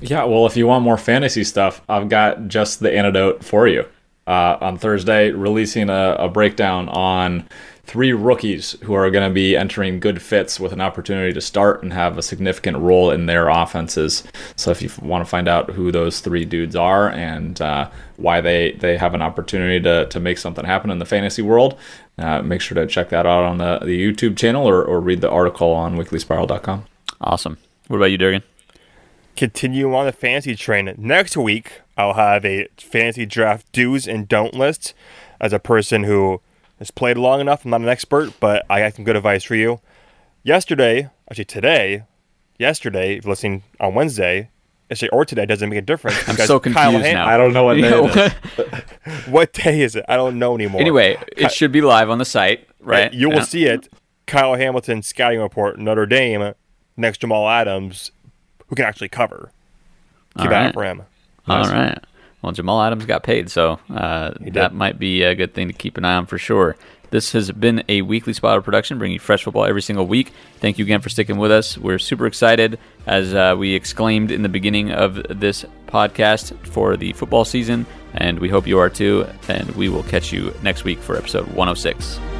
Yeah, 0.00 0.24
well, 0.24 0.46
if 0.46 0.56
you 0.56 0.66
want 0.66 0.82
more 0.82 0.96
fantasy 0.96 1.44
stuff, 1.44 1.82
I've 1.90 2.08
got 2.08 2.48
just 2.48 2.80
the 2.80 2.90
antidote 2.90 3.44
for 3.44 3.68
you. 3.68 3.84
Uh, 4.26 4.56
on 4.60 4.78
Thursday, 4.78 5.30
releasing 5.30 5.90
a, 5.90 6.16
a 6.18 6.28
breakdown 6.28 6.88
on 6.88 7.48
three 7.90 8.12
rookies 8.12 8.76
who 8.84 8.94
are 8.94 9.10
going 9.10 9.28
to 9.28 9.34
be 9.34 9.56
entering 9.56 9.98
good 9.98 10.22
fits 10.22 10.60
with 10.60 10.72
an 10.72 10.80
opportunity 10.80 11.32
to 11.32 11.40
start 11.40 11.82
and 11.82 11.92
have 11.92 12.16
a 12.16 12.22
significant 12.22 12.76
role 12.78 13.10
in 13.10 13.26
their 13.26 13.48
offenses. 13.48 14.22
So 14.54 14.70
if 14.70 14.80
you 14.80 14.88
want 15.02 15.24
to 15.24 15.28
find 15.28 15.48
out 15.48 15.70
who 15.70 15.90
those 15.90 16.20
three 16.20 16.44
dudes 16.44 16.76
are 16.76 17.10
and 17.10 17.60
uh, 17.60 17.90
why 18.16 18.40
they, 18.42 18.74
they 18.74 18.96
have 18.96 19.12
an 19.12 19.22
opportunity 19.22 19.80
to, 19.80 20.06
to 20.06 20.20
make 20.20 20.38
something 20.38 20.64
happen 20.64 20.92
in 20.92 21.00
the 21.00 21.04
fantasy 21.04 21.42
world, 21.42 21.76
uh, 22.16 22.40
make 22.42 22.60
sure 22.60 22.76
to 22.76 22.86
check 22.86 23.08
that 23.08 23.26
out 23.26 23.42
on 23.42 23.58
the, 23.58 23.80
the 23.80 24.00
YouTube 24.00 24.36
channel 24.36 24.68
or, 24.68 24.84
or 24.84 25.00
read 25.00 25.20
the 25.20 25.28
article 25.28 25.72
on 25.72 25.96
weeklyspiral.com. 25.96 26.84
Awesome. 27.20 27.58
What 27.88 27.96
about 27.96 28.12
you, 28.12 28.18
Durgan? 28.18 28.44
Continue 29.34 29.92
on 29.96 30.06
the 30.06 30.12
fantasy 30.12 30.54
train. 30.54 30.94
Next 30.96 31.36
week, 31.36 31.80
I'll 31.96 32.14
have 32.14 32.44
a 32.44 32.68
fantasy 32.76 33.26
draft 33.26 33.72
do's 33.72 34.06
and 34.06 34.28
don't 34.28 34.54
list 34.54 34.94
as 35.40 35.52
a 35.52 35.58
person 35.58 36.04
who 36.04 36.40
has 36.80 36.90
played 36.90 37.16
long 37.16 37.40
enough. 37.40 37.64
I'm 37.64 37.70
not 37.70 37.82
an 37.82 37.88
expert, 37.88 38.32
but 38.40 38.66
I 38.68 38.80
have 38.80 38.94
some 38.94 39.04
good 39.04 39.14
advice 39.14 39.44
for 39.44 39.54
you. 39.54 39.80
Yesterday, 40.42 41.10
actually 41.30 41.44
today, 41.44 42.02
yesterday, 42.58 43.18
if 43.18 43.24
you're 43.24 43.30
listening 43.30 43.62
on 43.78 43.94
Wednesday, 43.94 44.50
yesterday 44.88 45.10
or 45.12 45.24
today 45.24 45.46
doesn't 45.46 45.68
make 45.68 45.78
a 45.78 45.82
difference. 45.82 46.28
I'm 46.28 46.36
so 46.36 46.58
confused 46.58 47.04
now. 47.04 47.28
I 47.28 47.36
don't 47.36 47.52
know 47.52 47.64
what 47.64 47.74
day 47.74 47.92
it 47.92 48.34
is. 49.06 49.28
what 49.28 49.52
day 49.52 49.82
is 49.82 49.94
it? 49.94 50.04
I 50.08 50.16
don't 50.16 50.38
know 50.38 50.54
anymore. 50.54 50.80
Anyway, 50.80 51.16
it 51.36 51.52
should 51.52 51.70
be 51.70 51.82
live 51.82 52.10
on 52.10 52.18
the 52.18 52.24
site, 52.24 52.66
right? 52.80 53.12
You 53.12 53.28
will 53.28 53.36
yeah. 53.36 53.42
see 53.42 53.66
it. 53.66 53.88
Kyle 54.26 54.54
Hamilton 54.54 55.02
scouting 55.02 55.40
report, 55.40 55.78
Notre 55.78 56.06
Dame, 56.06 56.54
next 56.96 57.18
Jamal 57.18 57.48
Adams, 57.48 58.10
who 58.68 58.76
can 58.76 58.84
actually 58.86 59.08
cover. 59.08 59.50
Keep 60.38 60.46
All 60.46 60.52
right. 60.52 60.72
for 60.72 60.84
him. 60.84 61.02
All 61.48 61.64
right. 61.64 61.98
Well, 62.42 62.52
Jamal 62.52 62.80
Adams 62.82 63.04
got 63.04 63.22
paid, 63.22 63.50
so 63.50 63.78
uh, 63.90 64.32
that 64.52 64.72
might 64.72 64.98
be 64.98 65.22
a 65.22 65.34
good 65.34 65.52
thing 65.54 65.68
to 65.68 65.74
keep 65.74 65.98
an 65.98 66.04
eye 66.04 66.14
on 66.14 66.26
for 66.26 66.38
sure. 66.38 66.76
This 67.10 67.32
has 67.32 67.50
been 67.50 67.82
a 67.88 68.02
Weekly 68.02 68.32
Spiral 68.32 68.62
production, 68.62 68.98
bringing 68.98 69.14
you 69.14 69.20
fresh 69.20 69.42
football 69.44 69.64
every 69.64 69.82
single 69.82 70.06
week. 70.06 70.32
Thank 70.60 70.78
you 70.78 70.84
again 70.84 71.00
for 71.00 71.08
sticking 71.08 71.38
with 71.38 71.50
us. 71.50 71.76
We're 71.76 71.98
super 71.98 72.26
excited, 72.26 72.78
as 73.06 73.34
uh, 73.34 73.56
we 73.58 73.74
exclaimed 73.74 74.30
in 74.30 74.42
the 74.42 74.48
beginning 74.48 74.92
of 74.92 75.14
this 75.28 75.64
podcast, 75.86 76.56
for 76.68 76.96
the 76.96 77.12
football 77.12 77.44
season, 77.44 77.84
and 78.14 78.38
we 78.38 78.48
hope 78.48 78.66
you 78.66 78.78
are 78.78 78.88
too. 78.88 79.26
And 79.48 79.68
we 79.72 79.88
will 79.88 80.04
catch 80.04 80.32
you 80.32 80.54
next 80.62 80.84
week 80.84 81.00
for 81.00 81.16
episode 81.16 81.46
106. 81.48 82.39